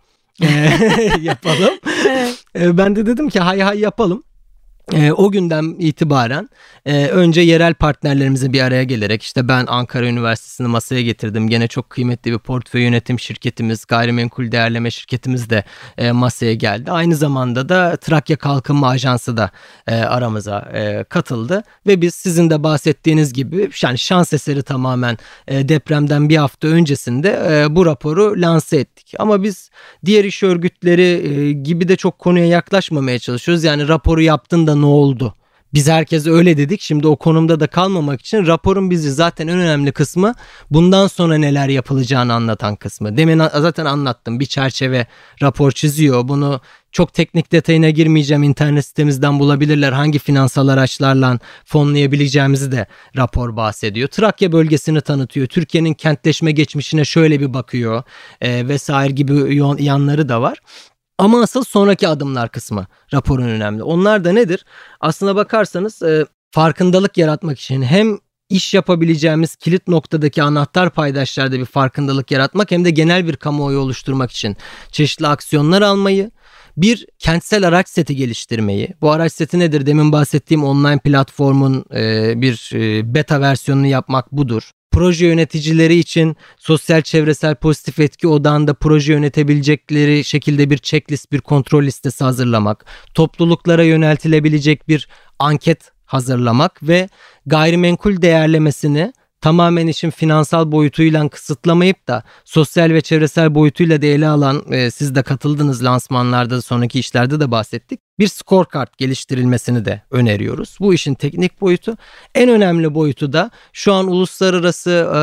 yapalım. 1.20 1.70
evet. 2.54 2.78
Ben 2.78 2.96
de 2.96 3.06
dedim 3.06 3.28
ki 3.28 3.40
hay 3.40 3.60
hay 3.60 3.78
yapalım. 3.80 4.22
E, 4.92 5.12
o 5.12 5.30
günden 5.30 5.76
itibaren 5.78 6.48
e, 6.86 7.06
önce 7.06 7.40
yerel 7.40 7.74
partnerlerimizi 7.74 8.52
bir 8.52 8.60
araya 8.60 8.84
gelerek 8.84 9.22
işte 9.22 9.48
ben 9.48 9.66
Ankara 9.66 10.06
Üniversitesi'ni 10.06 10.68
masaya 10.68 11.02
getirdim. 11.02 11.48
Gene 11.48 11.68
çok 11.68 11.90
kıymetli 11.90 12.32
bir 12.32 12.38
portföy 12.38 12.82
yönetim 12.82 13.20
şirketimiz, 13.20 13.84
gayrimenkul 13.84 14.52
değerleme 14.52 14.90
şirketimiz 14.90 15.50
de 15.50 15.64
e, 15.98 16.12
masaya 16.12 16.54
geldi. 16.54 16.90
Aynı 16.90 17.16
zamanda 17.16 17.68
da 17.68 17.96
Trakya 17.96 18.36
Kalkınma 18.36 18.88
Ajansı 18.88 19.36
da 19.36 19.50
e, 19.86 19.94
aramıza 19.94 20.70
e, 20.74 21.04
katıldı 21.04 21.62
ve 21.86 22.00
biz 22.00 22.14
sizin 22.14 22.50
de 22.50 22.62
bahsettiğiniz 22.62 23.32
gibi 23.32 23.70
yani 23.82 23.98
şans 23.98 24.32
eseri 24.32 24.62
tamamen 24.62 25.18
e, 25.48 25.68
depremden 25.68 26.28
bir 26.28 26.36
hafta 26.36 26.68
öncesinde 26.68 27.42
e, 27.50 27.76
bu 27.76 27.86
raporu 27.86 28.34
lanse 28.36 28.76
ettik. 28.76 29.14
Ama 29.18 29.42
biz 29.42 29.70
diğer 30.04 30.24
iş 30.24 30.42
örgütleri 30.42 31.02
e, 31.02 31.52
gibi 31.52 31.88
de 31.88 31.96
çok 31.96 32.18
konuya 32.18 32.46
yaklaşmamaya 32.46 33.18
çalışıyoruz. 33.18 33.64
Yani 33.64 33.88
raporu 33.88 34.22
yaptın 34.22 34.66
da 34.72 34.76
ne 34.76 34.86
oldu? 34.86 35.34
Biz 35.74 35.88
herkese 35.88 36.30
öyle 36.30 36.56
dedik. 36.56 36.80
Şimdi 36.80 37.06
o 37.06 37.16
konumda 37.16 37.60
da 37.60 37.66
kalmamak 37.66 38.20
için 38.20 38.46
raporun 38.46 38.90
bizi 38.90 39.12
zaten 39.12 39.48
en 39.48 39.58
önemli 39.58 39.92
kısmı 39.92 40.34
bundan 40.70 41.06
sonra 41.06 41.38
neler 41.38 41.68
yapılacağını 41.68 42.34
anlatan 42.34 42.76
kısmı. 42.76 43.16
Demin 43.16 43.38
zaten 43.38 43.84
anlattım. 43.84 44.40
Bir 44.40 44.46
çerçeve 44.46 45.06
rapor 45.42 45.72
çiziyor. 45.72 46.28
Bunu 46.28 46.60
çok 46.92 47.14
teknik 47.14 47.52
detayına 47.52 47.90
girmeyeceğim. 47.90 48.42
İnternet 48.42 48.86
sitemizden 48.86 49.38
bulabilirler. 49.38 49.92
Hangi 49.92 50.18
finansal 50.18 50.68
araçlarla 50.68 51.38
fonlayabileceğimizi 51.64 52.72
de 52.72 52.86
rapor 53.16 53.56
bahsediyor. 53.56 54.08
Trakya 54.08 54.52
bölgesini 54.52 55.00
tanıtıyor. 55.00 55.46
Türkiye'nin 55.46 55.94
kentleşme 55.94 56.52
geçmişine 56.52 57.04
şöyle 57.04 57.40
bir 57.40 57.54
bakıyor 57.54 58.02
e, 58.40 58.68
vesaire 58.68 59.12
gibi 59.12 59.56
yanları 59.78 60.28
da 60.28 60.42
var. 60.42 60.58
Ama 61.22 61.42
asıl 61.42 61.64
sonraki 61.64 62.08
adımlar 62.08 62.48
kısmı 62.48 62.86
raporun 63.12 63.48
önemli. 63.48 63.82
Onlar 63.82 64.24
da 64.24 64.32
nedir? 64.32 64.64
Aslına 65.00 65.36
bakarsanız 65.36 66.02
e, 66.02 66.26
farkındalık 66.50 67.18
yaratmak 67.18 67.60
için 67.60 67.82
hem 67.82 68.18
iş 68.48 68.74
yapabileceğimiz 68.74 69.56
kilit 69.56 69.88
noktadaki 69.88 70.42
anahtar 70.42 70.90
paydaşlarda 70.90 71.58
bir 71.58 71.64
farkındalık 71.64 72.30
yaratmak 72.30 72.70
hem 72.70 72.84
de 72.84 72.90
genel 72.90 73.26
bir 73.26 73.36
kamuoyu 73.36 73.78
oluşturmak 73.78 74.30
için 74.30 74.56
çeşitli 74.92 75.26
aksiyonlar 75.26 75.82
almayı, 75.82 76.30
bir 76.76 77.06
kentsel 77.18 77.68
araç 77.68 77.88
seti 77.88 78.16
geliştirmeyi. 78.16 78.88
Bu 79.00 79.10
araç 79.10 79.32
seti 79.32 79.58
nedir? 79.58 79.86
Demin 79.86 80.12
bahsettiğim 80.12 80.64
online 80.64 80.98
platformun 80.98 81.84
e, 81.94 82.32
bir 82.40 82.70
e, 82.74 83.14
beta 83.14 83.40
versiyonunu 83.40 83.86
yapmak 83.86 84.32
budur 84.32 84.70
proje 84.92 85.26
yöneticileri 85.26 85.94
için 85.94 86.36
sosyal 86.58 87.02
çevresel 87.02 87.54
pozitif 87.54 88.00
etki 88.00 88.28
odağında 88.28 88.74
proje 88.74 89.12
yönetebilecekleri 89.12 90.24
şekilde 90.24 90.70
bir 90.70 90.78
checklist, 90.78 91.32
bir 91.32 91.40
kontrol 91.40 91.82
listesi 91.82 92.24
hazırlamak, 92.24 92.84
topluluklara 93.14 93.84
yöneltilebilecek 93.84 94.88
bir 94.88 95.08
anket 95.38 95.92
hazırlamak 96.04 96.82
ve 96.82 97.08
gayrimenkul 97.46 98.22
değerlemesini 98.22 99.12
tamamen 99.42 99.86
işin 99.86 100.10
finansal 100.10 100.72
boyutuyla 100.72 101.28
kısıtlamayıp 101.28 102.08
da 102.08 102.22
sosyal 102.44 102.90
ve 102.90 103.00
çevresel 103.00 103.54
boyutuyla 103.54 104.02
da 104.02 104.06
ele 104.06 104.28
alan 104.28 104.62
e, 104.70 104.90
siz 104.90 105.14
de 105.14 105.22
katıldınız 105.22 105.84
lansmanlarda 105.84 106.62
sonraki 106.62 106.98
işlerde 106.98 107.40
de 107.40 107.50
bahsettik. 107.50 108.00
Bir 108.18 108.28
scorecard 108.28 108.88
geliştirilmesini 108.98 109.84
de 109.84 110.02
öneriyoruz. 110.10 110.76
Bu 110.80 110.94
işin 110.94 111.14
teknik 111.14 111.60
boyutu. 111.60 111.96
En 112.34 112.48
önemli 112.48 112.94
boyutu 112.94 113.32
da 113.32 113.50
şu 113.72 113.92
an 113.92 114.08
uluslararası 114.08 114.90
e, 114.90 115.20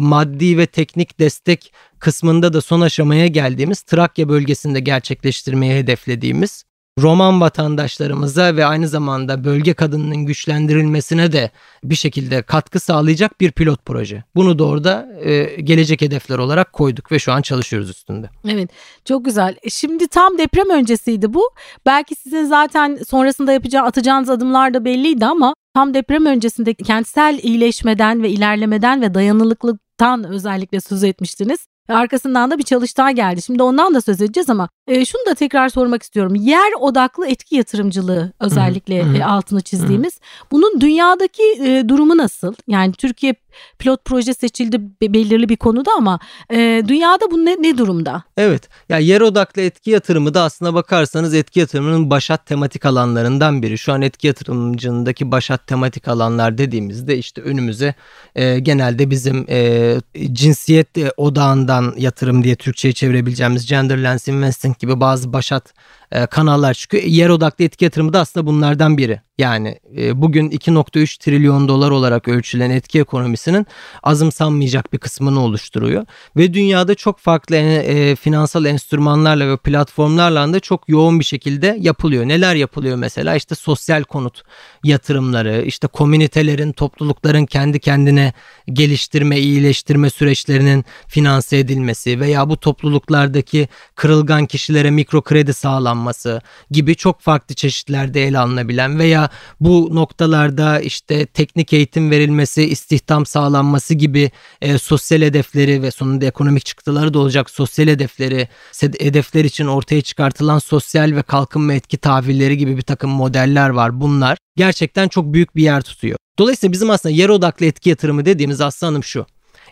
maddi 0.00 0.58
ve 0.58 0.66
teknik 0.66 1.18
destek 1.18 1.72
kısmında 1.98 2.52
da 2.52 2.60
son 2.60 2.80
aşamaya 2.80 3.26
geldiğimiz 3.26 3.82
Trakya 3.82 4.28
bölgesinde 4.28 4.80
gerçekleştirmeyi 4.80 5.72
hedeflediğimiz 5.72 6.64
Roman 7.00 7.40
vatandaşlarımıza 7.40 8.56
ve 8.56 8.66
aynı 8.66 8.88
zamanda 8.88 9.44
bölge 9.44 9.74
kadınının 9.74 10.16
güçlendirilmesine 10.16 11.32
de 11.32 11.50
bir 11.84 11.94
şekilde 11.94 12.42
katkı 12.42 12.80
sağlayacak 12.80 13.40
bir 13.40 13.52
pilot 13.52 13.84
proje. 13.84 14.24
Bunu 14.34 14.58
da 14.58 14.64
orada 14.64 15.08
e, 15.22 15.60
gelecek 15.60 16.02
hedefler 16.02 16.38
olarak 16.38 16.72
koyduk 16.72 17.12
ve 17.12 17.18
şu 17.18 17.32
an 17.32 17.42
çalışıyoruz 17.42 17.90
üstünde. 17.90 18.30
Evet 18.48 18.70
çok 19.04 19.24
güzel. 19.24 19.56
E, 19.62 19.70
şimdi 19.70 20.08
tam 20.08 20.38
deprem 20.38 20.70
öncesiydi 20.70 21.34
bu. 21.34 21.50
Belki 21.86 22.14
sizin 22.14 22.44
zaten 22.44 22.98
sonrasında 23.08 23.52
yapacağı 23.52 23.84
atacağınız 23.84 24.30
adımlar 24.30 24.74
da 24.74 24.84
belliydi 24.84 25.26
ama 25.26 25.54
tam 25.74 25.94
deprem 25.94 26.26
öncesinde 26.26 26.74
kentsel 26.74 27.40
iyileşmeden 27.42 28.22
ve 28.22 28.30
ilerlemeden 28.30 29.02
ve 29.02 29.14
dayanıklılıktan 29.14 30.24
özellikle 30.24 30.80
söz 30.80 31.04
etmiştiniz. 31.04 31.58
Arkasından 31.88 32.50
da 32.50 32.58
bir 32.58 32.62
çalıştay 32.62 33.14
geldi. 33.14 33.42
Şimdi 33.42 33.62
ondan 33.62 33.94
da 33.94 34.00
söz 34.00 34.22
edeceğiz 34.22 34.50
ama 34.50 34.68
e, 34.90 35.04
şunu 35.04 35.26
da 35.26 35.34
tekrar 35.34 35.68
sormak 35.68 36.02
istiyorum. 36.02 36.34
Yer 36.34 36.72
odaklı 36.80 37.26
etki 37.26 37.56
yatırımcılığı 37.56 38.32
özellikle 38.40 39.02
hı 39.02 39.08
hı. 39.08 39.16
E, 39.16 39.24
altını 39.24 39.60
çizdiğimiz. 39.60 40.14
Hı. 40.14 40.20
Bunun 40.50 40.80
dünyadaki 40.80 41.42
e, 41.42 41.88
durumu 41.88 42.16
nasıl? 42.16 42.54
Yani 42.68 42.92
Türkiye 42.92 43.34
pilot 43.78 44.04
proje 44.04 44.34
seçildi 44.34 44.80
belirli 45.02 45.48
bir 45.48 45.56
konuda 45.56 45.90
ama 45.96 46.18
e, 46.52 46.82
dünyada 46.88 47.30
bu 47.30 47.44
ne, 47.44 47.56
ne 47.62 47.78
durumda? 47.78 48.22
Evet. 48.36 48.68
Ya 48.88 48.98
yer 48.98 49.20
odaklı 49.20 49.62
etki 49.62 49.90
yatırımı 49.90 50.34
da 50.34 50.42
aslına 50.42 50.74
bakarsanız 50.74 51.34
etki 51.34 51.60
yatırımının 51.60 52.10
başat 52.10 52.46
tematik 52.46 52.86
alanlarından 52.86 53.62
biri. 53.62 53.78
Şu 53.78 53.92
an 53.92 54.02
etki 54.02 54.26
yatırımcındaki 54.26 55.30
başat 55.30 55.66
tematik 55.66 56.08
alanlar 56.08 56.58
dediğimizde 56.58 57.18
işte 57.18 57.42
önümüze 57.42 57.94
e, 58.34 58.58
genelde 58.58 59.10
bizim 59.10 59.46
e, 59.48 59.96
cinsiyet 60.32 60.88
odağından 61.16 61.94
yatırım 61.96 62.44
diye 62.44 62.56
Türkçe'ye 62.56 62.92
çevirebileceğimiz 62.92 63.66
gender 63.66 64.02
lens 64.02 64.28
investing 64.28 64.79
gibi 64.80 65.00
bazı 65.00 65.32
başat 65.32 65.74
e, 66.12 66.26
kanallar 66.26 66.74
çıkıyor. 66.74 67.02
Yer 67.02 67.28
odaklı 67.28 67.64
etki 67.64 67.84
yatırımı 67.84 68.12
da 68.12 68.20
aslında 68.20 68.46
bunlardan 68.46 68.98
biri. 68.98 69.20
Yani 69.38 69.78
e, 69.96 70.22
bugün 70.22 70.50
2.3 70.50 71.18
trilyon 71.18 71.68
dolar 71.68 71.90
olarak 71.90 72.28
ölçülen 72.28 72.70
etki 72.70 73.00
ekonomisinin 73.00 73.66
azımsanmayacak 74.02 74.92
bir 74.92 74.98
kısmını 74.98 75.40
oluşturuyor. 75.40 76.06
Ve 76.36 76.54
dünyada 76.54 76.94
çok 76.94 77.18
farklı 77.18 77.56
e, 77.56 78.16
finansal 78.16 78.64
enstrümanlarla 78.64 79.48
ve 79.48 79.56
platformlarla 79.56 80.52
da 80.52 80.60
çok 80.60 80.88
yoğun 80.88 81.20
bir 81.20 81.24
şekilde 81.24 81.76
yapılıyor. 81.80 82.28
Neler 82.28 82.54
yapılıyor 82.54 82.96
mesela? 82.96 83.36
İşte 83.36 83.54
sosyal 83.54 84.02
konut 84.02 84.42
yatırımları, 84.84 85.62
işte 85.66 85.86
komünitelerin, 85.86 86.72
toplulukların 86.72 87.46
kendi 87.46 87.80
kendine 87.80 88.32
geliştirme, 88.72 89.38
iyileştirme 89.38 90.10
süreçlerinin 90.10 90.84
finanse 91.06 91.58
edilmesi 91.58 92.20
veya 92.20 92.48
bu 92.48 92.56
topluluklardaki 92.56 93.68
kırılgan 93.94 94.46
kişilere 94.46 94.90
mikro 94.90 95.22
kredi 95.22 95.54
sağlanması 95.54 95.99
sağlanması 96.00 96.40
gibi 96.70 96.94
çok 96.94 97.20
farklı 97.20 97.54
çeşitlerde 97.54 98.24
ele 98.26 98.38
alınabilen 98.38 98.98
veya 98.98 99.30
bu 99.60 99.90
noktalarda 99.92 100.80
işte 100.80 101.26
teknik 101.26 101.72
eğitim 101.72 102.10
verilmesi, 102.10 102.62
istihdam 102.62 103.26
sağlanması 103.26 103.94
gibi 103.94 104.30
e, 104.60 104.78
sosyal 104.78 105.22
hedefleri 105.22 105.82
ve 105.82 105.90
sonunda 105.90 106.26
ekonomik 106.26 106.64
çıktıları 106.64 107.14
da 107.14 107.18
olacak 107.18 107.50
sosyal 107.50 107.88
hedefleri, 107.88 108.48
hedefler 108.80 109.44
için 109.44 109.66
ortaya 109.66 110.02
çıkartılan 110.02 110.58
sosyal 110.58 111.16
ve 111.16 111.22
kalkınma 111.22 111.74
etki 111.74 111.98
tahvilleri 111.98 112.56
gibi 112.56 112.76
bir 112.76 112.82
takım 112.82 113.10
modeller 113.10 113.70
var. 113.70 113.90
Bunlar 114.00 114.38
gerçekten 114.56 115.08
çok 115.08 115.32
büyük 115.32 115.56
bir 115.56 115.62
yer 115.62 115.82
tutuyor. 115.82 116.16
Dolayısıyla 116.38 116.72
bizim 116.72 116.90
aslında 116.90 117.14
yer 117.14 117.28
odaklı 117.28 117.66
etki 117.66 117.90
yatırımı 117.90 118.24
dediğimiz 118.24 118.60
aslanım 118.60 119.04
şu. 119.04 119.26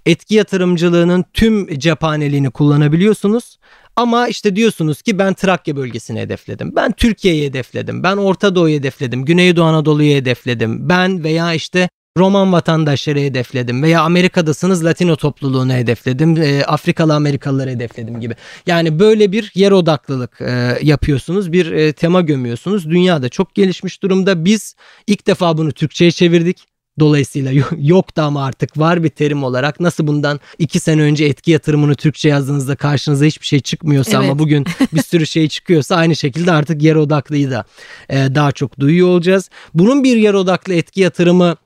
Etki 0.07 0.35
yatırımcılığının 0.35 1.25
tüm 1.33 1.79
cephaneliğini 1.79 2.51
kullanabiliyorsunuz. 2.51 3.59
Ama 3.99 4.29
işte 4.29 4.57
diyorsunuz 4.57 5.03
ki 5.03 5.19
ben 5.19 5.35
Trakya 5.35 5.77
bölgesini 5.77 6.21
hedefledim. 6.21 6.77
Ben 6.77 6.93
Türkiye'yi 6.93 7.47
hedefledim. 7.47 8.03
Ben 8.03 8.17
Orta 8.17 8.55
Doğu'yu 8.55 8.79
hedefledim. 8.79 9.25
Güneydoğu 9.25 9.65
Anadolu'yu 9.65 10.17
hedefledim. 10.17 10.89
Ben 10.89 11.25
veya 11.25 11.55
işte 11.55 11.89
Roman 12.19 12.53
vatandaşları 12.53 13.19
hedefledim 13.19 13.83
veya 13.83 14.03
Amerika'dasınız 14.03 14.85
Latino 14.85 15.17
topluluğunu 15.17 15.73
hedefledim, 15.73 16.37
e, 16.43 16.65
Afrikalı 16.65 17.15
Amerikalıları 17.15 17.71
hedefledim 17.71 18.21
gibi. 18.21 18.35
Yani 18.67 18.99
böyle 18.99 19.33
bir 19.33 19.53
yer 19.55 19.71
odaklılık 19.71 20.41
e, 20.41 20.79
yapıyorsunuz, 20.83 21.53
bir 21.53 21.73
e, 21.73 21.93
tema 21.93 22.21
gömüyorsunuz. 22.21 22.91
Dünyada 22.91 23.29
çok 23.29 23.55
gelişmiş 23.55 24.03
durumda. 24.03 24.45
Biz 24.45 24.75
ilk 25.07 25.27
defa 25.27 25.59
bunu 25.59 25.73
Türkçe'ye 25.73 26.11
çevirdik. 26.11 26.67
Dolayısıyla 27.01 27.65
yoktu 27.79 28.23
ama 28.23 28.45
artık 28.45 28.79
var 28.79 29.05
bir 29.05 29.09
terim 29.09 29.45
olarak. 29.45 29.81
Nasıl 29.81 30.07
bundan 30.07 30.41
iki 30.59 30.81
sene 30.81 31.03
önce 31.03 31.25
etki 31.25 31.51
yatırımını 31.51 31.95
Türkçe 31.95 32.29
yazdığınızda 32.29 32.77
karşınıza 32.77 33.25
hiçbir 33.25 33.47
şey 33.47 33.61
çıkmıyorsa 33.61 34.19
evet. 34.19 34.31
ama 34.31 34.39
bugün 34.39 34.67
bir 34.93 35.03
sürü 35.03 35.27
şey 35.27 35.49
çıkıyorsa 35.49 35.97
aynı 35.97 36.17
şekilde 36.17 36.53
artık 36.53 36.83
yer 36.83 36.95
odaklıyı 36.95 37.51
da 37.51 37.65
e, 38.09 38.17
daha 38.35 38.53
çok 38.53 38.81
duyuyor 38.81 39.09
olacağız. 39.09 39.51
Bunun 39.75 40.05
bir 40.05 40.17
yer 40.17 40.35
odaklı 40.35 40.75
etki 40.75 41.01
yatırımı 41.01 41.57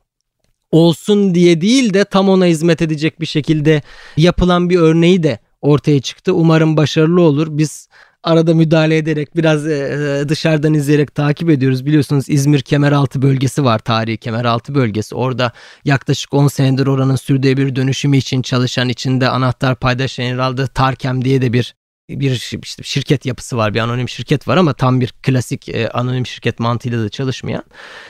olsun 0.72 1.34
diye 1.34 1.60
değil 1.60 1.94
de 1.94 2.04
tam 2.04 2.28
ona 2.28 2.46
hizmet 2.46 2.82
edecek 2.82 3.20
bir 3.20 3.26
şekilde 3.26 3.82
yapılan 4.16 4.70
bir 4.70 4.78
örneği 4.78 5.22
de 5.22 5.38
ortaya 5.62 6.00
çıktı. 6.00 6.34
Umarım 6.34 6.76
başarılı 6.76 7.20
olur. 7.20 7.46
Biz 7.50 7.88
arada 8.22 8.54
müdahale 8.54 8.96
ederek 8.96 9.36
biraz 9.36 9.66
e, 9.66 9.72
e, 10.22 10.28
dışarıdan 10.28 10.74
izleyerek 10.74 11.14
takip 11.14 11.50
ediyoruz. 11.50 11.86
Biliyorsunuz 11.86 12.24
İzmir 12.28 12.60
Kemeraltı 12.60 13.22
bölgesi 13.22 13.64
var. 13.64 13.78
Tarihi 13.78 14.16
Kemeraltı 14.16 14.74
bölgesi. 14.74 15.14
Orada 15.14 15.52
yaklaşık 15.84 16.34
10 16.34 16.48
senedir 16.48 16.86
oranın 16.86 17.16
sürdürülebilir 17.16 17.76
dönüşümü 17.76 18.16
için 18.16 18.42
çalışan 18.42 18.88
içinde 18.88 19.28
anahtar 19.28 19.76
paydaş 19.76 20.18
yer 20.18 20.56
Tarkem 20.74 21.24
diye 21.24 21.42
de 21.42 21.52
bir 21.52 21.74
bir 22.08 22.58
işte 22.62 22.82
şirket 22.82 23.26
yapısı 23.26 23.56
var, 23.56 23.74
bir 23.74 23.80
anonim 23.80 24.08
şirket 24.08 24.48
var 24.48 24.56
ama 24.56 24.72
tam 24.72 25.00
bir 25.00 25.14
klasik 25.22 25.68
e, 25.68 25.88
anonim 25.88 26.26
şirket 26.26 26.58
mantığıyla 26.58 27.04
da 27.04 27.08
çalışmayan. 27.08 27.62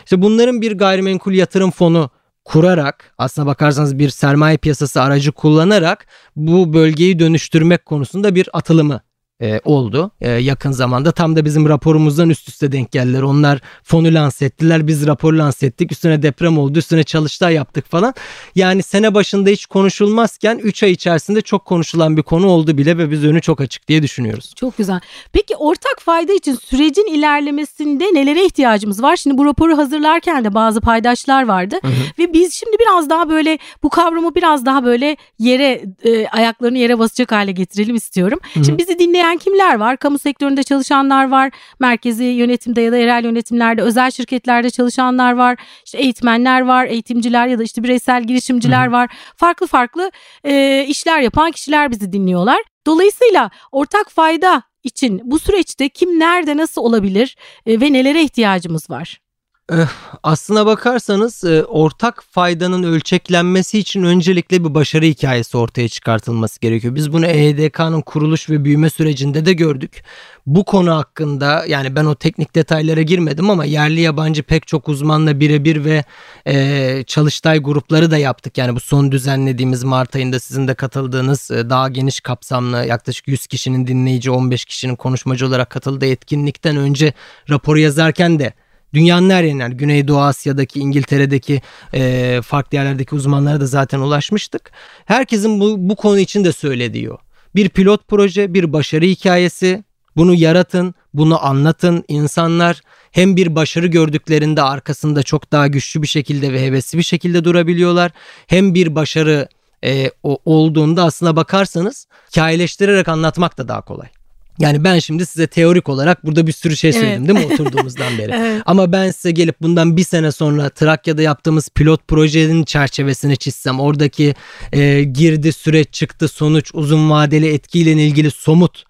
İşte 0.04 0.22
bunların 0.22 0.60
bir 0.60 0.78
gayrimenkul 0.78 1.32
yatırım 1.32 1.70
fonu 1.70 2.10
kurarak 2.44 3.14
aslına 3.18 3.46
bakarsanız 3.46 3.98
bir 3.98 4.10
sermaye 4.10 4.56
piyasası 4.56 5.02
aracı 5.02 5.32
kullanarak 5.32 6.06
bu 6.36 6.72
bölgeyi 6.72 7.18
dönüştürmek 7.18 7.86
konusunda 7.86 8.34
bir 8.34 8.48
atılımı 8.52 9.00
e, 9.42 9.60
oldu 9.64 10.10
e, 10.20 10.30
yakın 10.30 10.72
zamanda. 10.72 11.12
Tam 11.12 11.36
da 11.36 11.44
bizim 11.44 11.68
raporumuzdan 11.68 12.30
üst 12.30 12.48
üste 12.48 12.72
denk 12.72 12.92
geldiler. 12.92 13.22
Onlar 13.22 13.60
fonu 13.82 14.14
lanse 14.14 14.44
ettiler. 14.44 14.86
Biz 14.86 15.06
raporu 15.06 15.38
lanse 15.38 15.66
ettik. 15.66 15.92
Üstüne 15.92 16.22
deprem 16.22 16.58
oldu. 16.58 16.78
Üstüne 16.78 17.04
çalıştay 17.04 17.54
yaptık 17.54 17.90
falan. 17.90 18.14
Yani 18.54 18.82
sene 18.82 19.14
başında 19.14 19.50
hiç 19.50 19.66
konuşulmazken 19.66 20.58
3 20.58 20.82
ay 20.82 20.90
içerisinde 20.90 21.40
çok 21.40 21.64
konuşulan 21.64 22.16
bir 22.16 22.22
konu 22.22 22.46
oldu 22.46 22.78
bile 22.78 22.98
ve 22.98 23.10
biz 23.10 23.24
önü 23.24 23.40
çok 23.40 23.60
açık 23.60 23.88
diye 23.88 24.02
düşünüyoruz. 24.02 24.52
Çok 24.56 24.76
güzel. 24.76 25.00
Peki 25.32 25.56
ortak 25.56 25.96
fayda 26.00 26.32
için 26.32 26.54
sürecin 26.54 27.14
ilerlemesinde 27.14 28.04
nelere 28.04 28.44
ihtiyacımız 28.44 29.02
var? 29.02 29.16
Şimdi 29.16 29.38
bu 29.38 29.44
raporu 29.44 29.78
hazırlarken 29.78 30.44
de 30.44 30.54
bazı 30.54 30.80
paydaşlar 30.80 31.46
vardı 31.46 31.76
hı 31.82 31.88
hı. 31.88 31.92
ve 32.18 32.32
biz 32.32 32.54
şimdi 32.54 32.76
biraz 32.80 33.10
daha 33.10 33.30
böyle 33.30 33.58
bu 33.82 33.88
kavramı 33.88 34.34
biraz 34.34 34.66
daha 34.66 34.84
böyle 34.84 35.16
yere 35.38 35.84
e, 36.04 36.26
ayaklarını 36.26 36.78
yere 36.78 36.98
basacak 36.98 37.32
hale 37.32 37.52
getirelim 37.52 37.94
istiyorum. 37.94 38.38
Hı 38.54 38.60
hı. 38.60 38.64
Şimdi 38.64 38.78
bizi 38.78 38.98
dinleyen 38.98 39.31
çalışan 39.32 39.38
kimler 39.38 39.74
var? 39.74 39.96
Kamu 39.96 40.18
sektöründe 40.18 40.62
çalışanlar 40.62 41.28
var. 41.28 41.50
Merkezi 41.80 42.24
yönetimde 42.24 42.80
ya 42.80 42.92
da 42.92 42.96
yerel 42.96 43.24
yönetimlerde, 43.24 43.82
özel 43.82 44.10
şirketlerde 44.10 44.70
çalışanlar 44.70 45.32
var. 45.32 45.58
İşte 45.84 45.98
eğitmenler 45.98 46.60
var, 46.60 46.86
eğitimciler 46.86 47.46
ya 47.46 47.58
da 47.58 47.62
işte 47.62 47.82
bireysel 47.82 48.24
girişimciler 48.24 48.86
var. 48.86 49.10
Farklı 49.36 49.66
farklı 49.66 50.10
e, 50.44 50.84
işler 50.88 51.20
yapan 51.20 51.50
kişiler 51.50 51.90
bizi 51.90 52.12
dinliyorlar. 52.12 52.62
Dolayısıyla 52.86 53.50
ortak 53.72 54.10
fayda 54.10 54.62
için 54.84 55.20
bu 55.24 55.38
süreçte 55.38 55.88
kim 55.88 56.18
nerede 56.18 56.56
nasıl 56.56 56.82
olabilir 56.82 57.36
ve 57.66 57.92
nelere 57.92 58.22
ihtiyacımız 58.22 58.90
var? 58.90 59.21
Eh, 59.70 59.88
aslına 60.22 60.66
bakarsanız 60.66 61.44
e, 61.44 61.64
ortak 61.64 62.24
faydanın 62.30 62.82
ölçeklenmesi 62.82 63.78
için 63.78 64.02
öncelikle 64.02 64.64
bir 64.64 64.74
başarı 64.74 65.04
hikayesi 65.04 65.56
ortaya 65.56 65.88
çıkartılması 65.88 66.60
gerekiyor. 66.60 66.94
Biz 66.94 67.12
bunu 67.12 67.26
EYDK'nın 67.26 68.00
kuruluş 68.00 68.50
ve 68.50 68.64
büyüme 68.64 68.90
sürecinde 68.90 69.46
de 69.46 69.52
gördük. 69.52 70.04
Bu 70.46 70.64
konu 70.64 70.94
hakkında 70.96 71.64
yani 71.68 71.96
ben 71.96 72.04
o 72.04 72.14
teknik 72.14 72.54
detaylara 72.54 73.02
girmedim 73.02 73.50
ama 73.50 73.64
yerli 73.64 74.00
yabancı 74.00 74.42
pek 74.42 74.66
çok 74.66 74.88
uzmanla 74.88 75.40
birebir 75.40 75.84
ve 75.84 76.04
e, 76.46 77.04
çalıştay 77.06 77.58
grupları 77.58 78.10
da 78.10 78.18
yaptık. 78.18 78.58
Yani 78.58 78.76
bu 78.76 78.80
son 78.80 79.12
düzenlediğimiz 79.12 79.84
Mart 79.84 80.16
ayında 80.16 80.40
sizin 80.40 80.68
de 80.68 80.74
katıldığınız 80.74 81.50
daha 81.50 81.88
geniş 81.88 82.20
kapsamlı 82.20 82.86
yaklaşık 82.86 83.28
100 83.28 83.46
kişinin 83.46 83.86
dinleyici 83.86 84.30
15 84.30 84.64
kişinin 84.64 84.96
konuşmacı 84.96 85.46
olarak 85.46 85.70
katıldığı 85.70 86.06
etkinlikten 86.06 86.76
önce 86.76 87.12
raporu 87.50 87.78
yazarken 87.78 88.38
de 88.38 88.52
Dünyanın 88.94 89.30
her 89.30 89.44
yerinden 89.44 89.76
Güneydoğu 89.76 90.20
Asya'daki, 90.20 90.80
İngiltere'deki 90.80 91.62
e, 91.94 92.40
farklı 92.44 92.76
yerlerdeki 92.76 93.14
uzmanlara 93.14 93.60
da 93.60 93.66
zaten 93.66 93.98
ulaşmıştık. 93.98 94.72
Herkesin 95.04 95.60
bu, 95.60 95.74
bu 95.78 95.96
konu 95.96 96.18
için 96.18 96.44
de 96.44 96.52
söylediği 96.52 97.12
o. 97.12 97.18
Bir 97.54 97.68
pilot 97.68 98.08
proje, 98.08 98.54
bir 98.54 98.72
başarı 98.72 99.04
hikayesi. 99.04 99.84
Bunu 100.16 100.34
yaratın, 100.34 100.94
bunu 101.14 101.46
anlatın. 101.46 102.04
İnsanlar 102.08 102.80
hem 103.12 103.36
bir 103.36 103.54
başarı 103.54 103.86
gördüklerinde 103.86 104.62
arkasında 104.62 105.22
çok 105.22 105.52
daha 105.52 105.66
güçlü 105.66 106.02
bir 106.02 106.06
şekilde 106.06 106.52
ve 106.52 106.66
hevesli 106.66 106.98
bir 106.98 107.02
şekilde 107.02 107.44
durabiliyorlar. 107.44 108.10
Hem 108.46 108.74
bir 108.74 108.94
başarı 108.94 109.48
e, 109.84 110.10
olduğunda 110.44 111.04
aslına 111.04 111.36
bakarsanız 111.36 112.06
hikayeleştirerek 112.30 113.08
anlatmak 113.08 113.58
da 113.58 113.68
daha 113.68 113.80
kolay. 113.80 114.08
Yani 114.58 114.84
ben 114.84 114.98
şimdi 114.98 115.26
size 115.26 115.46
teorik 115.46 115.88
olarak 115.88 116.26
burada 116.26 116.46
bir 116.46 116.52
sürü 116.52 116.76
şey 116.76 116.92
söyledim 116.92 117.24
evet. 117.26 117.36
değil 117.36 117.46
mi 117.48 117.54
oturduğumuzdan 117.54 118.18
beri. 118.18 118.32
evet. 118.34 118.62
Ama 118.66 118.92
ben 118.92 119.10
size 119.10 119.30
gelip 119.30 119.62
bundan 119.62 119.96
bir 119.96 120.04
sene 120.04 120.32
sonra 120.32 120.70
Trakya'da 120.70 121.22
yaptığımız 121.22 121.68
pilot 121.68 122.08
projenin 122.08 122.64
çerçevesini 122.64 123.36
çizsem 123.36 123.80
oradaki 123.80 124.34
e, 124.72 125.02
girdi 125.02 125.52
süreç 125.52 125.92
çıktı 125.92 126.28
sonuç 126.28 126.70
uzun 126.74 127.10
vadeli 127.10 127.48
etkiyle 127.48 127.92
ilgili 127.92 128.30
somut 128.30 128.84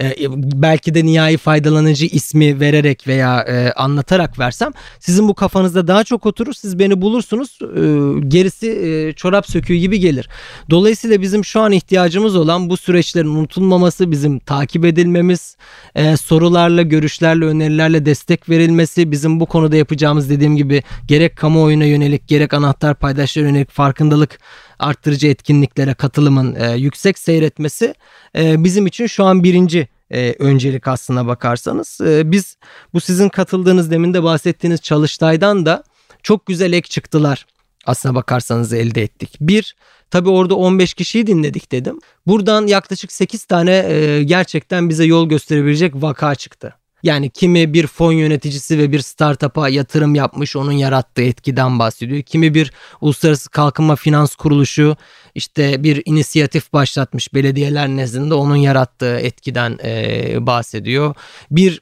e, 0.00 0.14
belki 0.30 0.94
de 0.94 1.04
nihai 1.04 1.36
faydalanıcı 1.36 2.06
ismi 2.06 2.60
vererek 2.60 3.08
veya 3.08 3.40
e, 3.40 3.72
anlatarak 3.72 4.38
versem 4.38 4.72
sizin 5.00 5.28
bu 5.28 5.34
kafanızda 5.34 5.86
daha 5.86 6.04
çok 6.04 6.26
oturur 6.26 6.52
siz 6.52 6.78
beni 6.78 7.00
bulursunuz 7.00 7.58
e, 7.62 7.82
gerisi 8.28 8.70
e, 8.70 9.12
çorap 9.12 9.50
söküğü 9.50 9.74
gibi 9.74 10.00
gelir. 10.00 10.28
Dolayısıyla 10.70 11.22
bizim 11.22 11.44
şu 11.44 11.60
an 11.60 11.72
ihtiyacımız 11.72 12.36
olan 12.36 12.70
bu 12.70 12.76
süreçlerin 12.76 13.28
unutulmaması 13.28 14.10
bizim 14.10 14.38
takip 14.38 14.84
edilmemiz 14.84 15.56
e, 15.94 16.16
sorularla 16.16 16.82
görüşlerle 16.82 17.44
önerilerle 17.44 18.06
destek 18.06 18.48
verilmesi 18.48 19.10
bizim 19.10 19.40
bu 19.40 19.46
konuda 19.46 19.76
yapacağımız 19.76 20.30
dediğim 20.30 20.56
gibi 20.56 20.82
gerek 21.06 21.36
kamuoyuna 21.36 21.84
yönelik 21.84 22.28
gerek 22.28 22.54
anahtar 22.54 22.94
paydaşlara 22.94 23.46
yönelik 23.46 23.70
farkındalık 23.70 24.38
arttırıcı 24.78 25.26
etkinliklere 25.26 25.94
katılımın 25.94 26.54
e, 26.54 26.76
yüksek 26.76 27.18
seyretmesi 27.18 27.94
e, 28.38 28.64
bizim 28.64 28.86
için 28.86 29.06
şu 29.06 29.24
an 29.24 29.44
birinci 29.44 29.88
e, 30.10 30.34
öncelik 30.38 30.88
aslına 30.88 31.26
bakarsanız. 31.26 32.00
E, 32.00 32.32
biz 32.32 32.56
bu 32.94 33.00
sizin 33.00 33.28
katıldığınız 33.28 33.90
demin 33.90 34.14
de 34.14 34.22
bahsettiğiniz 34.22 34.80
çalıştaydan 34.80 35.66
da 35.66 35.84
çok 36.22 36.46
güzel 36.46 36.72
ek 36.72 36.88
çıktılar 36.88 37.46
aslına 37.86 38.14
bakarsanız 38.14 38.72
elde 38.72 39.02
ettik. 39.02 39.36
Bir, 39.40 39.76
tabi 40.10 40.28
orada 40.28 40.54
15 40.54 40.94
kişiyi 40.94 41.26
dinledik 41.26 41.72
dedim. 41.72 41.98
Buradan 42.26 42.66
yaklaşık 42.66 43.12
8 43.12 43.44
tane 43.44 43.76
e, 43.76 44.22
gerçekten 44.22 44.88
bize 44.88 45.04
yol 45.04 45.28
gösterebilecek 45.28 45.94
vaka 45.94 46.34
çıktı. 46.34 46.74
Yani 47.06 47.30
kimi 47.30 47.72
bir 47.72 47.86
fon 47.86 48.12
yöneticisi 48.12 48.78
ve 48.78 48.92
bir 48.92 49.00
startup'a 49.00 49.68
yatırım 49.68 50.14
yapmış 50.14 50.56
onun 50.56 50.72
yarattığı 50.72 51.22
etkiden 51.22 51.78
bahsediyor. 51.78 52.22
Kimi 52.22 52.54
bir 52.54 52.72
uluslararası 53.00 53.50
kalkınma 53.50 53.96
finans 53.96 54.34
kuruluşu 54.34 54.96
işte 55.34 55.82
bir 55.82 56.02
inisiyatif 56.04 56.72
başlatmış 56.72 57.34
belediyeler 57.34 57.88
nezdinde 57.88 58.34
onun 58.34 58.56
yarattığı 58.56 59.16
etkiden 59.16 59.78
e, 59.84 60.46
bahsediyor. 60.46 61.14
Bir 61.50 61.80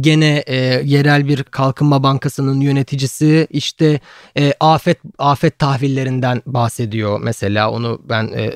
gene 0.00 0.44
e, 0.46 0.56
yerel 0.84 1.28
bir 1.28 1.42
kalkınma 1.42 2.02
bankasının 2.02 2.60
yöneticisi 2.60 3.46
işte 3.50 4.00
e, 4.38 4.52
afet 4.60 4.98
afet 5.18 5.58
tahvillerinden 5.58 6.42
bahsediyor 6.46 7.20
mesela. 7.20 7.70
Onu 7.70 8.00
ben 8.08 8.26
e, 8.26 8.52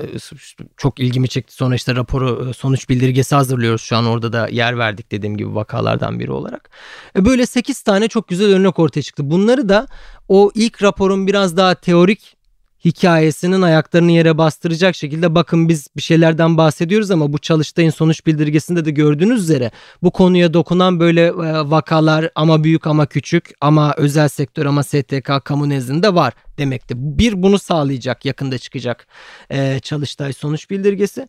çok 0.77 1.01
ilgimi 1.01 1.29
çekti. 1.29 1.55
Sonra 1.55 1.75
işte 1.75 1.95
raporu 1.95 2.49
e, 2.51 2.53
sonuç 2.53 2.89
bildirgesi 2.89 3.35
hazırlıyoruz. 3.35 3.83
Şu 3.83 3.97
an 3.97 4.07
orada 4.07 4.33
da 4.33 4.49
yer 4.49 4.79
verdik 4.79 5.13
dediğim 5.13 5.37
gibi 5.37 5.55
vakalardan 5.55 6.21
biri 6.21 6.33
olarak. 6.33 6.71
E, 7.17 7.25
böyle 7.25 7.47
8 7.47 7.83
tane 7.83 8.09
çok 8.09 8.29
güzel 8.29 8.55
örnek 8.55 8.79
ortaya 8.79 9.03
çıktı. 9.03 9.31
Bunları 9.31 9.69
da 9.69 9.87
o 10.29 10.51
ilk 10.55 10.83
raporun 10.83 11.27
biraz 11.27 11.57
daha 11.57 11.75
teorik 11.75 12.38
hikayesinin 12.85 13.63
ayaklarını 13.63 14.13
yere 14.13 14.39
bastıracak 14.39 14.95
şekilde 14.95 15.35
bakın 15.35 15.69
biz 15.69 15.89
bir 15.97 16.03
şeylerden 16.03 16.57
bahsediyoruz 16.57 17.11
ama 17.11 17.33
bu 17.33 17.39
çalıştayın 17.39 17.91
sonuç 17.91 18.27
bildirgesinde 18.27 18.85
de 18.85 18.91
gördüğünüz 18.91 19.43
üzere 19.43 19.71
bu 20.03 20.11
konuya 20.11 20.55
dokunan 20.55 21.01
böyle 21.01 21.27
e, 21.27 21.33
vakalar 21.71 22.31
ama 22.35 22.65
büyük 22.65 22.87
ama 22.87 23.07
küçük 23.07 23.51
ama 23.61 23.95
özel 23.97 24.29
sektör 24.29 24.67
ama 24.67 24.83
STK 24.83 25.45
kamu 25.45 25.69
nezdinde 25.69 26.15
var 26.15 26.33
demekti. 26.59 26.95
Bir 26.97 27.43
bunu 27.43 27.59
sağlayacak 27.59 28.25
yakında 28.25 28.59
çıkacak 28.59 29.07
e, 29.51 29.81
çalıştay 29.81 30.33
sonuç 30.33 30.71
bildirgesi. 30.71 31.29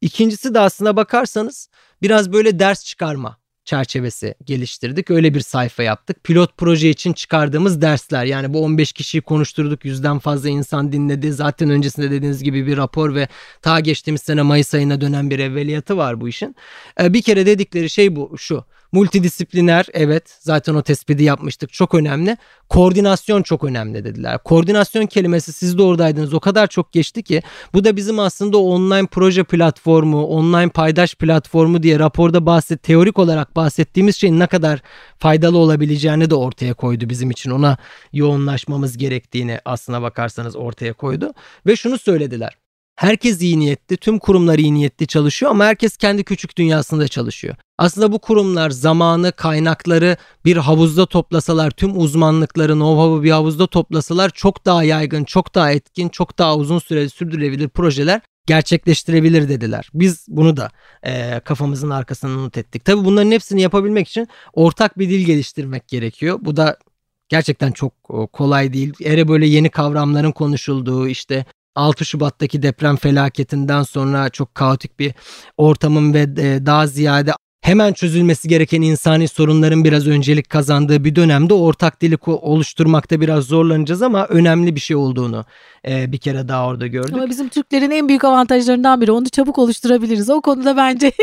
İkincisi 0.00 0.54
de 0.54 0.60
aslına 0.60 0.96
bakarsanız 0.96 1.68
biraz 2.02 2.32
böyle 2.32 2.58
ders 2.58 2.84
çıkarma 2.84 3.39
çerçevesi 3.70 4.34
geliştirdik. 4.44 5.10
Öyle 5.10 5.34
bir 5.34 5.40
sayfa 5.40 5.82
yaptık. 5.82 6.24
Pilot 6.24 6.56
proje 6.56 6.90
için 6.90 7.12
çıkardığımız 7.12 7.82
dersler 7.82 8.24
yani 8.24 8.54
bu 8.54 8.64
15 8.64 8.92
kişiyi 8.92 9.20
konuşturduk. 9.20 9.84
Yüzden 9.84 10.18
fazla 10.18 10.48
insan 10.48 10.92
dinledi. 10.92 11.32
Zaten 11.32 11.70
öncesinde 11.70 12.10
dediğiniz 12.10 12.42
gibi 12.42 12.66
bir 12.66 12.76
rapor 12.76 13.14
ve 13.14 13.28
ta 13.62 13.80
geçtiğimiz 13.80 14.22
sene 14.22 14.42
Mayıs 14.42 14.74
ayına 14.74 15.00
dönen 15.00 15.30
bir 15.30 15.38
evveliyatı 15.38 15.96
var 15.96 16.20
bu 16.20 16.28
işin. 16.28 16.56
Ee, 17.00 17.12
bir 17.12 17.22
kere 17.22 17.46
dedikleri 17.46 17.90
şey 17.90 18.16
bu 18.16 18.38
şu. 18.38 18.64
Multidisipliner 18.92 19.86
evet 19.92 20.38
zaten 20.40 20.74
o 20.74 20.82
tespiti 20.82 21.22
yapmıştık 21.24 21.72
çok 21.72 21.94
önemli. 21.94 22.36
Koordinasyon 22.68 23.42
çok 23.42 23.64
önemli 23.64 24.04
dediler. 24.04 24.38
Koordinasyon 24.38 25.06
kelimesi 25.06 25.52
siz 25.52 25.78
de 25.78 25.82
oradaydınız 25.82 26.34
o 26.34 26.40
kadar 26.40 26.66
çok 26.66 26.92
geçti 26.92 27.22
ki 27.22 27.42
bu 27.74 27.84
da 27.84 27.96
bizim 27.96 28.18
aslında 28.18 28.58
online 28.58 29.06
proje 29.06 29.44
platformu, 29.44 30.24
online 30.26 30.68
paydaş 30.68 31.14
platformu 31.14 31.82
diye 31.82 31.98
raporda 31.98 32.46
bahset 32.46 32.82
teorik 32.82 33.18
olarak 33.18 33.56
bahsettiğimiz 33.56 34.16
şeyin 34.16 34.38
ne 34.38 34.46
kadar 34.46 34.82
faydalı 35.18 35.58
olabileceğini 35.58 36.30
de 36.30 36.34
ortaya 36.34 36.74
koydu 36.74 37.08
bizim 37.08 37.30
için. 37.30 37.50
Ona 37.50 37.76
yoğunlaşmamız 38.12 38.96
gerektiğini 38.96 39.60
aslına 39.64 40.02
bakarsanız 40.02 40.56
ortaya 40.56 40.92
koydu 40.92 41.34
ve 41.66 41.76
şunu 41.76 41.98
söylediler. 41.98 42.59
Herkes 43.00 43.42
iyi 43.42 43.58
niyetli, 43.58 43.96
tüm 43.96 44.18
kurumlar 44.18 44.58
iyi 44.58 44.74
niyetli 44.74 45.06
çalışıyor 45.06 45.50
ama 45.50 45.64
herkes 45.64 45.96
kendi 45.96 46.24
küçük 46.24 46.56
dünyasında 46.56 47.08
çalışıyor. 47.08 47.56
Aslında 47.78 48.12
bu 48.12 48.18
kurumlar 48.18 48.70
zamanı, 48.70 49.32
kaynakları 49.32 50.16
bir 50.44 50.56
havuzda 50.56 51.06
toplasalar, 51.06 51.70
tüm 51.70 51.98
uzmanlıkları, 51.98 52.72
know-how'u 52.72 53.22
bir 53.22 53.30
havuzda 53.30 53.66
toplasalar 53.66 54.30
çok 54.30 54.66
daha 54.66 54.84
yaygın, 54.84 55.24
çok 55.24 55.54
daha 55.54 55.72
etkin, 55.72 56.08
çok 56.08 56.38
daha 56.38 56.56
uzun 56.56 56.78
süreli 56.78 57.10
sürdürülebilir 57.10 57.68
projeler 57.68 58.20
gerçekleştirebilir 58.46 59.48
dediler. 59.48 59.90
Biz 59.94 60.26
bunu 60.28 60.56
da 60.56 60.70
e, 61.02 61.40
kafamızın 61.40 61.90
arkasına 61.90 62.34
not 62.34 62.58
ettik. 62.58 62.84
Tabii 62.84 63.04
bunların 63.04 63.30
hepsini 63.30 63.62
yapabilmek 63.62 64.08
için 64.08 64.28
ortak 64.52 64.98
bir 64.98 65.08
dil 65.08 65.26
geliştirmek 65.26 65.88
gerekiyor. 65.88 66.38
Bu 66.42 66.56
da 66.56 66.76
gerçekten 67.28 67.72
çok 67.72 67.92
kolay 68.32 68.72
değil. 68.72 68.92
Ere 69.04 69.28
böyle 69.28 69.46
yeni 69.46 69.70
kavramların 69.70 70.32
konuşulduğu 70.32 71.08
işte 71.08 71.44
6 71.74 72.04
Şubat'taki 72.04 72.62
deprem 72.62 72.96
felaketinden 72.96 73.82
sonra 73.82 74.28
çok 74.28 74.54
kaotik 74.54 74.98
bir 74.98 75.14
ortamın 75.56 76.14
ve 76.14 76.36
daha 76.66 76.86
ziyade 76.86 77.32
hemen 77.62 77.92
çözülmesi 77.92 78.48
gereken 78.48 78.82
insani 78.82 79.28
sorunların 79.28 79.84
biraz 79.84 80.06
öncelik 80.06 80.50
kazandığı 80.50 81.04
bir 81.04 81.14
dönemde 81.14 81.54
ortak 81.54 82.00
dili 82.00 82.16
oluşturmakta 82.26 83.20
biraz 83.20 83.44
zorlanacağız 83.44 84.02
ama 84.02 84.26
önemli 84.26 84.74
bir 84.74 84.80
şey 84.80 84.96
olduğunu 84.96 85.44
e, 85.88 86.12
bir 86.12 86.18
kere 86.18 86.48
daha 86.48 86.66
orada 86.66 86.86
gördük. 86.86 87.14
Ama 87.14 87.30
bizim 87.30 87.48
Türklerin 87.48 87.90
en 87.90 88.08
büyük 88.08 88.24
avantajlarından 88.24 89.00
biri 89.00 89.12
onu 89.12 89.28
çabuk 89.28 89.58
oluşturabiliriz. 89.58 90.30
O 90.30 90.40
konuda 90.40 90.76
bence 90.76 91.12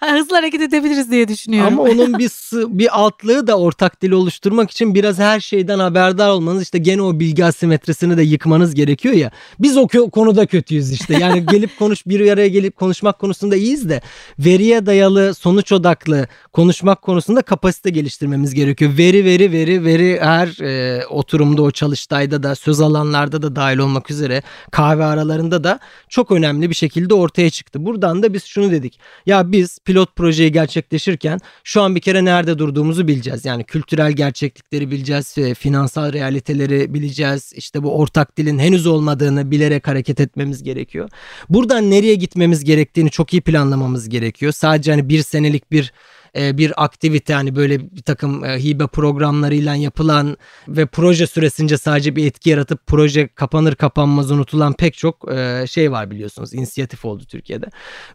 hızlı 0.00 0.36
hareket 0.36 0.60
edebiliriz 0.60 1.10
diye 1.10 1.28
düşünüyorum. 1.28 1.80
Ama 1.80 1.82
onun 1.82 2.18
bir 2.18 2.30
bir 2.52 3.00
altlığı 3.00 3.46
da 3.46 3.58
ortak 3.58 4.02
dili 4.02 4.14
oluşturmak 4.14 4.70
için 4.70 4.94
biraz 4.94 5.18
her 5.18 5.40
şeyden 5.40 5.78
haberdar 5.78 6.28
olmanız 6.28 6.62
işte 6.62 6.78
gene 6.78 7.02
o 7.02 7.20
bilgi 7.20 7.44
asimetrisini 7.44 8.16
de 8.16 8.22
yıkmanız 8.22 8.74
gerekiyor 8.74 9.14
ya. 9.14 9.30
Biz 9.58 9.76
o 9.76 9.88
konuda 9.88 10.46
kötüyüz 10.46 10.92
işte. 10.92 11.18
Yani 11.18 11.46
gelip 11.46 11.78
konuş 11.78 12.06
bir 12.06 12.30
araya 12.30 12.48
gelip 12.48 12.76
konuşmak 12.76 13.18
konusunda 13.18 13.56
iyiyiz 13.56 13.88
de 13.88 14.00
veriye 14.38 14.86
dayalı 14.86 15.34
sonuç 15.34 15.72
odaklı 15.72 16.26
konuşmak 16.52 17.02
konusunda 17.02 17.42
kapasite 17.42 17.90
geliştirmemiz 17.90 18.54
gerekiyor. 18.54 18.98
Veri 18.98 19.24
veri 19.24 19.52
veri 19.52 19.84
veri 19.84 20.20
her 20.20 20.60
e, 20.60 21.06
oturumda 21.06 21.62
o 21.62 21.70
çalıştayda 21.70 22.42
da 22.42 22.54
söz 22.54 22.80
alanlarda 22.80 23.41
da 23.42 23.56
dahil 23.56 23.78
olmak 23.78 24.10
üzere 24.10 24.42
kahve 24.70 25.04
aralarında 25.04 25.64
da 25.64 25.78
çok 26.08 26.30
önemli 26.30 26.70
bir 26.70 26.74
şekilde 26.74 27.14
ortaya 27.14 27.50
çıktı. 27.50 27.86
Buradan 27.86 28.22
da 28.22 28.34
biz 28.34 28.44
şunu 28.44 28.70
dedik. 28.70 29.00
Ya 29.26 29.52
biz 29.52 29.78
pilot 29.84 30.16
projeyi 30.16 30.52
gerçekleşirken 30.52 31.38
şu 31.64 31.82
an 31.82 31.94
bir 31.94 32.00
kere 32.00 32.24
nerede 32.24 32.58
durduğumuzu 32.58 33.08
bileceğiz. 33.08 33.44
Yani 33.44 33.64
kültürel 33.64 34.12
gerçeklikleri 34.12 34.90
bileceğiz, 34.90 35.34
finansal 35.58 36.12
realiteleri 36.12 36.94
bileceğiz. 36.94 37.52
İşte 37.56 37.82
bu 37.82 37.96
ortak 37.98 38.36
dilin 38.36 38.58
henüz 38.58 38.86
olmadığını 38.86 39.50
bilerek 39.50 39.88
hareket 39.88 40.20
etmemiz 40.20 40.62
gerekiyor. 40.62 41.10
Buradan 41.48 41.90
nereye 41.90 42.14
gitmemiz 42.14 42.64
gerektiğini 42.64 43.10
çok 43.10 43.32
iyi 43.32 43.42
planlamamız 43.42 44.08
gerekiyor. 44.08 44.52
Sadece 44.52 44.90
hani 44.90 45.08
bir 45.08 45.22
senelik 45.22 45.72
bir 45.72 45.92
e, 46.36 46.58
bir 46.58 46.84
aktivite 46.84 47.34
hani 47.34 47.56
böyle 47.56 47.80
bir 47.96 48.02
takım 48.02 48.44
e, 48.44 48.64
hibe 48.64 48.86
programlarıyla 48.86 49.74
yapılan 49.74 50.36
ve 50.68 50.86
proje 50.86 51.26
süresince 51.26 51.78
sadece 51.78 52.16
bir 52.16 52.26
etki 52.26 52.50
yaratıp 52.50 52.86
proje 52.86 53.28
kapanır 53.28 53.74
kapanmaz 53.74 54.30
unutulan 54.30 54.72
pek 54.72 54.94
çok 54.94 55.32
e, 55.32 55.64
şey 55.66 55.92
var 55.92 56.10
biliyorsunuz 56.10 56.54
inisiyatif 56.54 57.04
oldu 57.04 57.24
Türkiye'de. 57.28 57.66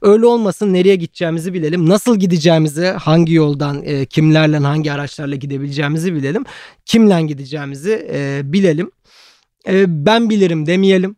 Öyle 0.02 0.26
olmasın 0.26 0.74
nereye 0.74 0.96
gideceğimizi 0.96 1.54
bilelim 1.54 1.90
nasıl 1.90 2.20
gideceğimizi 2.20 2.86
hangi 2.86 3.34
yoldan 3.34 4.06
kimlerle 4.06 4.58
hangi 4.58 4.92
araçlarla 4.92 5.36
gidebileceğimizi 5.36 6.14
bilelim 6.14 6.44
kimle 6.86 7.22
gideceğimizi 7.22 8.10
bilelim. 8.44 8.92
Ben 9.88 10.30
bilirim 10.30 10.66
demeyelim 10.66 11.16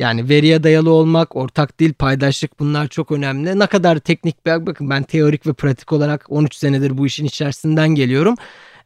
yani 0.00 0.28
veriye 0.28 0.62
dayalı 0.62 0.90
olmak, 0.90 1.36
ortak 1.36 1.78
dil, 1.78 1.92
paydaşlık 1.92 2.60
bunlar 2.60 2.88
çok 2.88 3.12
önemli. 3.12 3.58
Ne 3.58 3.66
kadar 3.66 3.98
teknik 3.98 4.46
bir 4.46 4.66
bakın 4.66 4.90
ben 4.90 5.02
teorik 5.02 5.46
ve 5.46 5.52
pratik 5.52 5.92
olarak 5.92 6.26
13 6.28 6.54
senedir 6.54 6.98
bu 6.98 7.06
işin 7.06 7.24
içerisinden 7.24 7.88
geliyorum. 7.88 8.34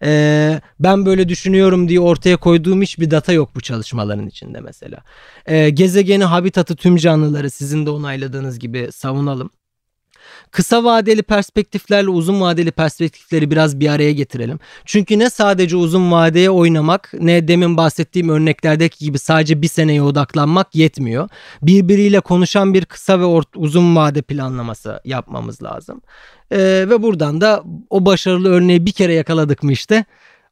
Ee, 0.04 0.60
ben 0.80 1.06
böyle 1.06 1.28
düşünüyorum 1.28 1.88
diye 1.88 2.00
ortaya 2.00 2.36
koyduğum 2.36 2.82
hiçbir 2.82 3.10
data 3.10 3.32
yok 3.32 3.50
bu 3.54 3.60
çalışmaların 3.60 4.26
içinde 4.26 4.60
mesela. 4.60 4.98
Ee, 5.46 5.70
gezegeni, 5.70 6.24
habitatı, 6.24 6.76
tüm 6.76 6.96
canlıları 6.96 7.50
sizin 7.50 7.86
de 7.86 7.90
onayladığınız 7.90 8.58
gibi 8.58 8.88
savunalım 8.92 9.50
kısa 10.50 10.84
vadeli 10.84 11.22
perspektiflerle 11.22 12.08
uzun 12.08 12.40
vadeli 12.40 12.70
perspektifleri 12.70 13.50
biraz 13.50 13.80
bir 13.80 13.88
araya 13.88 14.12
getirelim. 14.12 14.58
Çünkü 14.84 15.18
ne 15.18 15.30
sadece 15.30 15.76
uzun 15.76 16.12
vadeye 16.12 16.50
oynamak 16.50 17.10
ne 17.20 17.48
demin 17.48 17.76
bahsettiğim 17.76 18.28
örneklerdeki 18.28 19.04
gibi 19.04 19.18
sadece 19.18 19.62
bir 19.62 19.68
seneye 19.68 20.02
odaklanmak 20.02 20.74
yetmiyor. 20.74 21.28
Birbiriyle 21.62 22.20
konuşan 22.20 22.74
bir 22.74 22.84
kısa 22.84 23.20
ve 23.20 23.24
uzun 23.56 23.96
vade 23.96 24.22
planlaması 24.22 25.00
yapmamız 25.04 25.62
lazım. 25.62 26.02
Ee, 26.50 26.58
ve 26.88 27.02
buradan 27.02 27.40
da 27.40 27.62
o 27.90 28.06
başarılı 28.06 28.48
örneği 28.48 28.86
bir 28.86 28.92
kere 28.92 29.14
yakaladık 29.14 29.62
mı 29.62 29.72
işte 29.72 30.04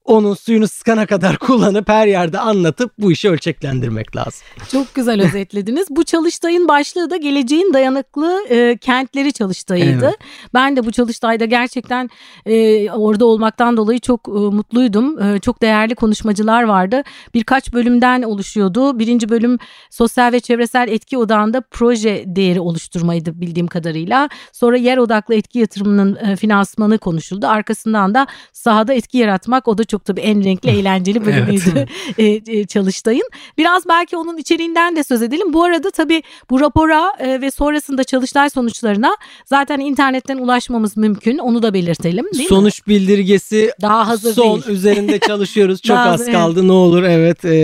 onun 0.05 0.35
suyunu 0.35 0.69
sıkana 0.69 1.07
kadar 1.07 1.37
kullanıp 1.39 1.89
her 1.89 2.07
yerde 2.07 2.39
anlatıp 2.39 2.93
bu 2.99 3.13
işi 3.13 3.31
ölçeklendirmek 3.31 4.17
lazım. 4.17 4.43
Çok 4.73 4.95
güzel 4.95 5.23
özetlediniz. 5.23 5.87
bu 5.91 6.05
çalıştayın 6.05 6.69
başlığı 6.69 7.11
da 7.11 7.17
geleceğin 7.17 7.73
dayanıklı 7.75 8.45
e, 8.49 8.77
kentleri 8.77 9.33
çalıştayıydı. 9.33 10.05
Evet. 10.05 10.19
Ben 10.55 10.77
de 10.77 10.85
bu 10.87 10.93
çalıştayda 10.93 11.45
gerçekten 11.45 12.11
e, 12.47 12.91
orada 12.91 13.25
olmaktan 13.25 13.77
dolayı 13.77 14.01
çok 14.01 14.29
e, 14.29 14.31
mutluydum. 14.31 15.23
E, 15.23 15.41
çok 15.41 15.63
değerli 15.63 15.95
konuşmacılar 15.95 16.63
vardı. 16.63 17.03
Birkaç 17.35 17.73
bölümden 17.73 18.23
oluşuyordu. 18.23 18.99
Birinci 18.99 19.29
bölüm 19.29 19.59
sosyal 19.91 20.33
ve 20.33 20.41
çevresel 20.41 20.89
etki 20.89 21.19
odağında 21.19 21.61
proje 21.71 22.25
değeri 22.27 22.61
oluşturmaydı 22.61 23.41
bildiğim 23.41 23.67
kadarıyla. 23.67 24.29
Sonra 24.53 24.77
yer 24.77 24.99
odaklı 24.99 25.35
etki 25.35 25.59
yatırımının 25.59 26.17
e, 26.17 26.37
finansmanı 26.37 26.99
konuşuldu. 26.99 27.47
Arkasından 27.47 28.15
da 28.15 28.27
sahada 28.53 28.95
etki 28.95 29.19
yaratmak 29.19 29.69
o 29.69 29.79
da 29.79 29.85
çok 29.93 30.05
tabii 30.05 30.21
en 30.21 30.45
renkli 30.45 30.71
eğlenceli 30.79 31.27
bölümüydü 31.27 31.87
evet. 32.19 32.69
Çalıştay'ın. 32.69 33.29
Biraz 33.59 33.89
belki 33.89 34.17
onun 34.17 34.37
içeriğinden 34.37 34.97
de 34.97 35.05
söz 35.05 35.23
edelim. 35.23 35.53
Bu 35.53 35.65
arada 35.65 35.91
tabii 35.91 36.23
bu 36.51 36.61
rapora 36.61 37.13
ve 37.21 37.51
sonrasında 37.51 38.05
Çalıştay 38.05 38.51
sonuçlarına 38.51 39.17
zaten 39.45 39.81
internetten 39.81 40.39
ulaşmamız 40.39 40.97
mümkün. 40.97 41.39
Onu 41.39 41.63
da 41.63 41.75
belirtelim 41.75 42.27
değil 42.35 42.49
Sonuç 42.49 42.87
mi? 42.87 42.95
bildirgesi 42.95 43.73
daha 43.81 44.09
hazır 44.09 44.35
son 44.35 44.63
değil. 44.63 44.77
üzerinde 44.77 45.19
çalışıyoruz. 45.27 45.83
Çok 45.83 45.97
az 45.97 46.27
kaldı. 46.27 46.61
Evet. 46.61 46.65
Ne 46.65 46.73
olur 46.73 47.03
evet 47.03 47.45
e, 47.45 47.55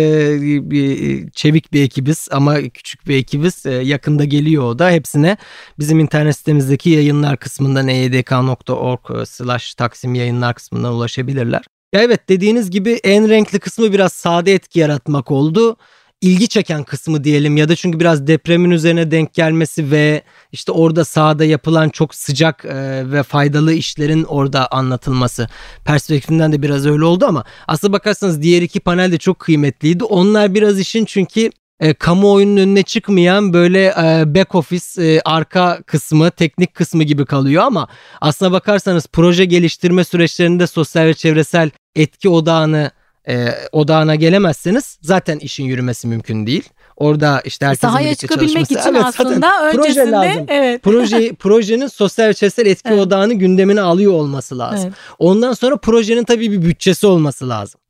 bir, 0.70 1.30
çevik 1.30 1.72
bir 1.72 1.82
ekibiz 1.82 2.28
ama 2.32 2.60
küçük 2.60 3.08
bir 3.08 3.16
ekibiz. 3.16 3.66
E, 3.66 3.70
yakında 3.70 4.24
geliyor 4.24 4.64
o 4.64 4.78
da. 4.78 4.90
Hepsine 4.90 5.36
bizim 5.78 6.00
internet 6.00 6.36
sitemizdeki 6.36 6.90
yayınlar 6.90 7.36
kısmından 7.36 7.88
eydk.org 7.88 9.26
slash 9.26 9.74
taksim 9.74 10.14
yayınlar 10.14 10.54
kısmından 10.54 10.92
ulaşabilirler. 10.92 11.62
Ya 11.92 12.02
evet 12.02 12.28
dediğiniz 12.28 12.70
gibi 12.70 13.00
en 13.04 13.28
renkli 13.28 13.58
kısmı 13.58 13.92
biraz 13.92 14.12
sade 14.12 14.54
etki 14.54 14.78
yaratmak 14.78 15.30
oldu 15.30 15.76
ilgi 16.20 16.48
çeken 16.48 16.84
kısmı 16.84 17.24
diyelim 17.24 17.56
ya 17.56 17.68
da 17.68 17.76
çünkü 17.76 18.00
biraz 18.00 18.26
depremin 18.26 18.70
üzerine 18.70 19.10
denk 19.10 19.34
gelmesi 19.34 19.90
ve 19.90 20.22
işte 20.52 20.72
orada 20.72 21.04
sahada 21.04 21.44
yapılan 21.44 21.88
çok 21.88 22.14
sıcak 22.14 22.64
e, 22.64 23.02
ve 23.12 23.22
faydalı 23.22 23.72
işlerin 23.72 24.24
orada 24.24 24.68
anlatılması 24.72 25.48
perspektifinden 25.84 26.52
de 26.52 26.62
biraz 26.62 26.86
öyle 26.86 27.04
oldu 27.04 27.26
ama 27.28 27.44
aslında 27.68 27.92
bakarsanız 27.92 28.42
diğer 28.42 28.62
iki 28.62 28.80
panel 28.80 29.12
de 29.12 29.18
çok 29.18 29.38
kıymetliydi. 29.38 30.04
Onlar 30.04 30.54
biraz 30.54 30.80
işin 30.80 31.04
çünkü 31.04 31.50
e, 31.80 31.94
kamuoyunun 31.94 32.56
önüne 32.56 32.82
çıkmayan 32.82 33.52
böyle 33.52 33.84
e, 33.86 34.34
back 34.34 34.54
office 34.54 35.02
e, 35.02 35.20
arka 35.24 35.82
kısmı 35.86 36.30
teknik 36.30 36.74
kısmı 36.74 37.02
gibi 37.04 37.24
kalıyor 37.24 37.62
ama 37.62 37.88
aslına 38.20 38.52
bakarsanız 38.52 39.06
proje 39.06 39.44
geliştirme 39.44 40.04
süreçlerinde 40.04 40.66
sosyal 40.66 41.04
ve 41.04 41.14
çevresel 41.14 41.70
etki 41.96 42.28
odağını 42.28 42.90
e, 43.28 43.48
odağına 43.72 44.14
gelemezseniz 44.14 44.98
zaten 45.02 45.38
işin 45.38 45.64
yürümesi 45.64 46.06
mümkün 46.06 46.46
değil. 46.46 46.64
Orada 46.96 47.40
işte 47.44 47.66
herkesin 47.66 47.88
Sahaya 47.88 48.06
birlikte 48.06 48.26
çıkabilmek 48.26 48.68
çalışması. 48.68 48.88
için 48.88 48.94
evet, 48.94 49.04
aslında 49.04 49.68
öncesinde 49.68 50.04
proje 50.04 50.10
lazım. 50.10 50.44
evet. 50.48 50.82
Proje, 50.82 51.34
projenin 51.38 51.86
sosyal 51.86 52.28
ve 52.28 52.34
çevresel 52.34 52.66
etki 52.66 52.88
evet. 52.88 53.00
odağını 53.00 53.34
gündemine 53.34 53.80
alıyor 53.80 54.12
olması 54.12 54.58
lazım. 54.58 54.86
Evet. 54.86 54.98
Ondan 55.18 55.52
sonra 55.52 55.76
projenin 55.76 56.24
tabii 56.24 56.52
bir 56.52 56.62
bütçesi 56.62 57.06
olması 57.06 57.48
lazım 57.48 57.80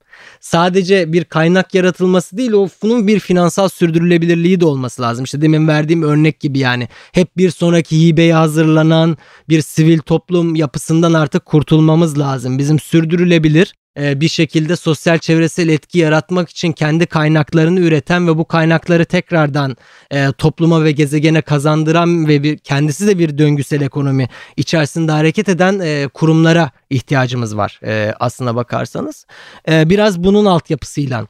sadece 0.40 1.12
bir 1.12 1.24
kaynak 1.24 1.74
yaratılması 1.74 2.36
değil 2.36 2.52
o 2.52 2.68
bunun 2.82 3.06
bir 3.06 3.20
finansal 3.20 3.68
sürdürülebilirliği 3.68 4.60
de 4.60 4.64
olması 4.64 5.02
lazım. 5.02 5.24
İşte 5.24 5.42
demin 5.42 5.68
verdiğim 5.68 6.02
örnek 6.02 6.40
gibi 6.40 6.58
yani 6.58 6.88
hep 7.12 7.36
bir 7.36 7.50
sonraki 7.50 8.06
hibeye 8.06 8.34
hazırlanan 8.34 9.16
bir 9.48 9.62
sivil 9.62 9.98
toplum 9.98 10.54
yapısından 10.54 11.12
artık 11.12 11.44
kurtulmamız 11.44 12.18
lazım. 12.18 12.58
Bizim 12.58 12.78
sürdürülebilir 12.78 13.74
bir 13.98 14.28
şekilde 14.28 14.76
sosyal 14.76 15.18
çevresel 15.18 15.68
etki 15.68 15.98
yaratmak 15.98 16.50
için 16.50 16.72
kendi 16.72 17.06
kaynaklarını 17.06 17.80
üreten 17.80 18.28
ve 18.28 18.38
bu 18.38 18.44
kaynakları 18.44 19.04
tekrardan 19.04 19.76
e, 20.10 20.32
topluma 20.38 20.84
ve 20.84 20.92
gezegene 20.92 21.42
kazandıran 21.42 22.28
ve 22.28 22.42
bir 22.42 22.58
kendisi 22.58 23.06
de 23.06 23.18
bir 23.18 23.38
döngüsel 23.38 23.80
ekonomi 23.80 24.28
içerisinde 24.56 25.12
hareket 25.12 25.48
eden 25.48 25.80
e, 25.82 26.08
kurumlara 26.14 26.70
ihtiyacımız 26.90 27.56
var 27.56 27.80
aslına 28.20 28.54
bakarsanız. 28.56 29.26
Biraz 29.68 30.24
bunun 30.24 30.44
altyapısıyla 30.44 31.26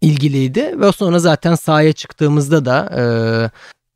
ilgiliydi 0.00 0.80
ve 0.80 0.92
sonra 0.92 1.18
zaten 1.18 1.54
sahaya 1.54 1.92
çıktığımızda 1.92 2.64
da 2.64 3.50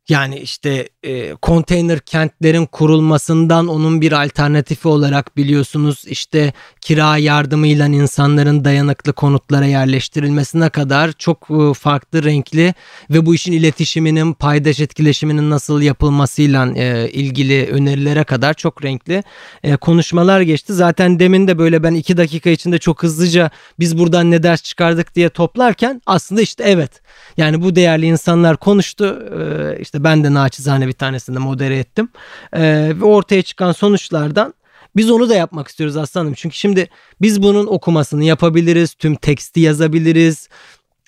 yani 0.09 0.39
işte 0.39 0.89
e, 1.03 1.35
konteyner 1.35 1.99
kentlerin 1.99 2.65
kurulmasından 2.65 3.67
onun 3.67 4.01
bir 4.01 4.11
alternatifi 4.11 4.87
olarak 4.87 5.37
biliyorsunuz 5.37 6.03
işte 6.07 6.53
kira 6.81 7.17
yardımıyla 7.17 7.87
insanların 7.87 8.65
dayanıklı 8.65 9.13
konutlara 9.13 9.65
yerleştirilmesine 9.65 10.69
kadar 10.69 11.11
çok 11.11 11.47
e, 11.49 11.73
farklı 11.73 12.23
renkli 12.23 12.73
ve 13.09 13.25
bu 13.25 13.35
işin 13.35 13.51
iletişiminin 13.51 14.33
paydaş 14.33 14.79
etkileşiminin 14.79 15.49
nasıl 15.49 15.81
yapılmasıyla 15.81 16.73
e, 16.75 17.09
ilgili 17.09 17.67
önerilere 17.71 18.23
kadar 18.23 18.53
çok 18.53 18.83
renkli 18.83 19.23
e, 19.63 19.75
konuşmalar 19.75 20.41
geçti. 20.41 20.73
Zaten 20.73 21.19
demin 21.19 21.47
de 21.47 21.57
böyle 21.57 21.83
ben 21.83 21.93
iki 21.93 22.17
dakika 22.17 22.49
içinde 22.49 22.77
çok 22.77 23.03
hızlıca 23.03 23.49
biz 23.79 23.97
buradan 23.97 24.31
ne 24.31 24.43
ders 24.43 24.63
çıkardık 24.63 25.15
diye 25.15 25.29
toplarken 25.29 26.01
aslında 26.05 26.41
işte 26.41 26.63
evet 26.63 27.01
yani 27.37 27.61
bu 27.61 27.75
değerli 27.75 28.05
insanlar 28.05 28.57
konuştu 28.57 29.29
e, 29.39 29.81
işte 29.81 30.03
ben 30.03 30.23
de 30.23 30.33
naçizane 30.33 30.87
bir 30.87 30.93
tanesinde 30.93 31.39
modere 31.39 31.77
ettim 31.77 32.09
e, 32.53 32.61
ve 33.01 33.05
ortaya 33.05 33.41
çıkan 33.41 33.71
sonuçlardan 33.71 34.53
biz 34.95 35.11
onu 35.11 35.29
da 35.29 35.35
yapmak 35.35 35.67
istiyoruz 35.67 35.97
aslanım. 35.97 36.33
Çünkü 36.33 36.57
şimdi 36.57 36.89
biz 37.21 37.43
bunun 37.43 37.67
okumasını 37.67 38.23
yapabiliriz. 38.23 38.93
Tüm 38.93 39.15
teksti 39.15 39.59
yazabiliriz. 39.59 40.49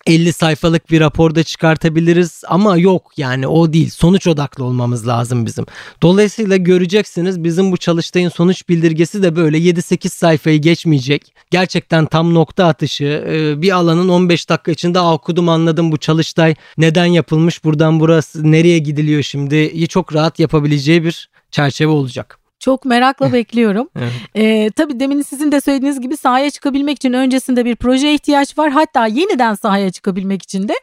50 0.07 0.33
sayfalık 0.33 0.91
bir 0.91 0.99
raporda 0.99 1.43
çıkartabiliriz 1.43 2.41
ama 2.47 2.77
yok 2.77 3.11
yani 3.17 3.47
o 3.47 3.73
değil. 3.73 3.89
Sonuç 3.89 4.27
odaklı 4.27 4.63
olmamız 4.63 5.07
lazım 5.07 5.45
bizim. 5.45 5.65
Dolayısıyla 6.01 6.57
göreceksiniz 6.57 7.43
bizim 7.43 7.71
bu 7.71 7.77
çalıştayın 7.77 8.29
sonuç 8.29 8.69
bildirgesi 8.69 9.23
de 9.23 9.35
böyle 9.35 9.57
7-8 9.57 10.09
sayfayı 10.09 10.61
geçmeyecek. 10.61 11.33
Gerçekten 11.51 12.05
tam 12.05 12.33
nokta 12.33 12.65
atışı 12.65 13.25
e, 13.29 13.61
bir 13.61 13.71
alanın 13.71 14.09
15 14.09 14.49
dakika 14.49 14.71
içinde 14.71 14.99
okudum 14.99 15.49
anladım 15.49 15.91
bu 15.91 15.97
çalıştay 15.97 16.55
neden 16.77 17.05
yapılmış 17.05 17.63
buradan 17.63 17.99
burası 17.99 18.51
nereye 18.51 18.79
gidiliyor 18.79 19.23
şimdi 19.23 19.87
çok 19.87 20.15
rahat 20.15 20.39
yapabileceği 20.39 21.03
bir 21.03 21.29
çerçeve 21.51 21.89
olacak. 21.89 22.38
Çok 22.59 22.85
merakla 22.85 23.33
bekliyorum. 23.33 23.89
evet. 23.99 24.11
ee, 24.35 24.71
tabii 24.75 24.99
demin 24.99 25.21
sizin 25.21 25.51
de 25.51 25.61
söylediğiniz 25.61 26.01
gibi 26.01 26.17
sahaya 26.17 26.49
çıkabilmek 26.49 26.95
için 26.97 27.13
öncesinde 27.13 27.65
bir 27.65 27.75
proje 27.75 28.13
ihtiyaç 28.13 28.57
var. 28.57 28.69
Hatta 28.71 29.07
yeniden 29.07 29.53
sahaya 29.53 29.91
çıkabilmek 29.91 30.43
için 30.43 30.67
de 30.67 30.73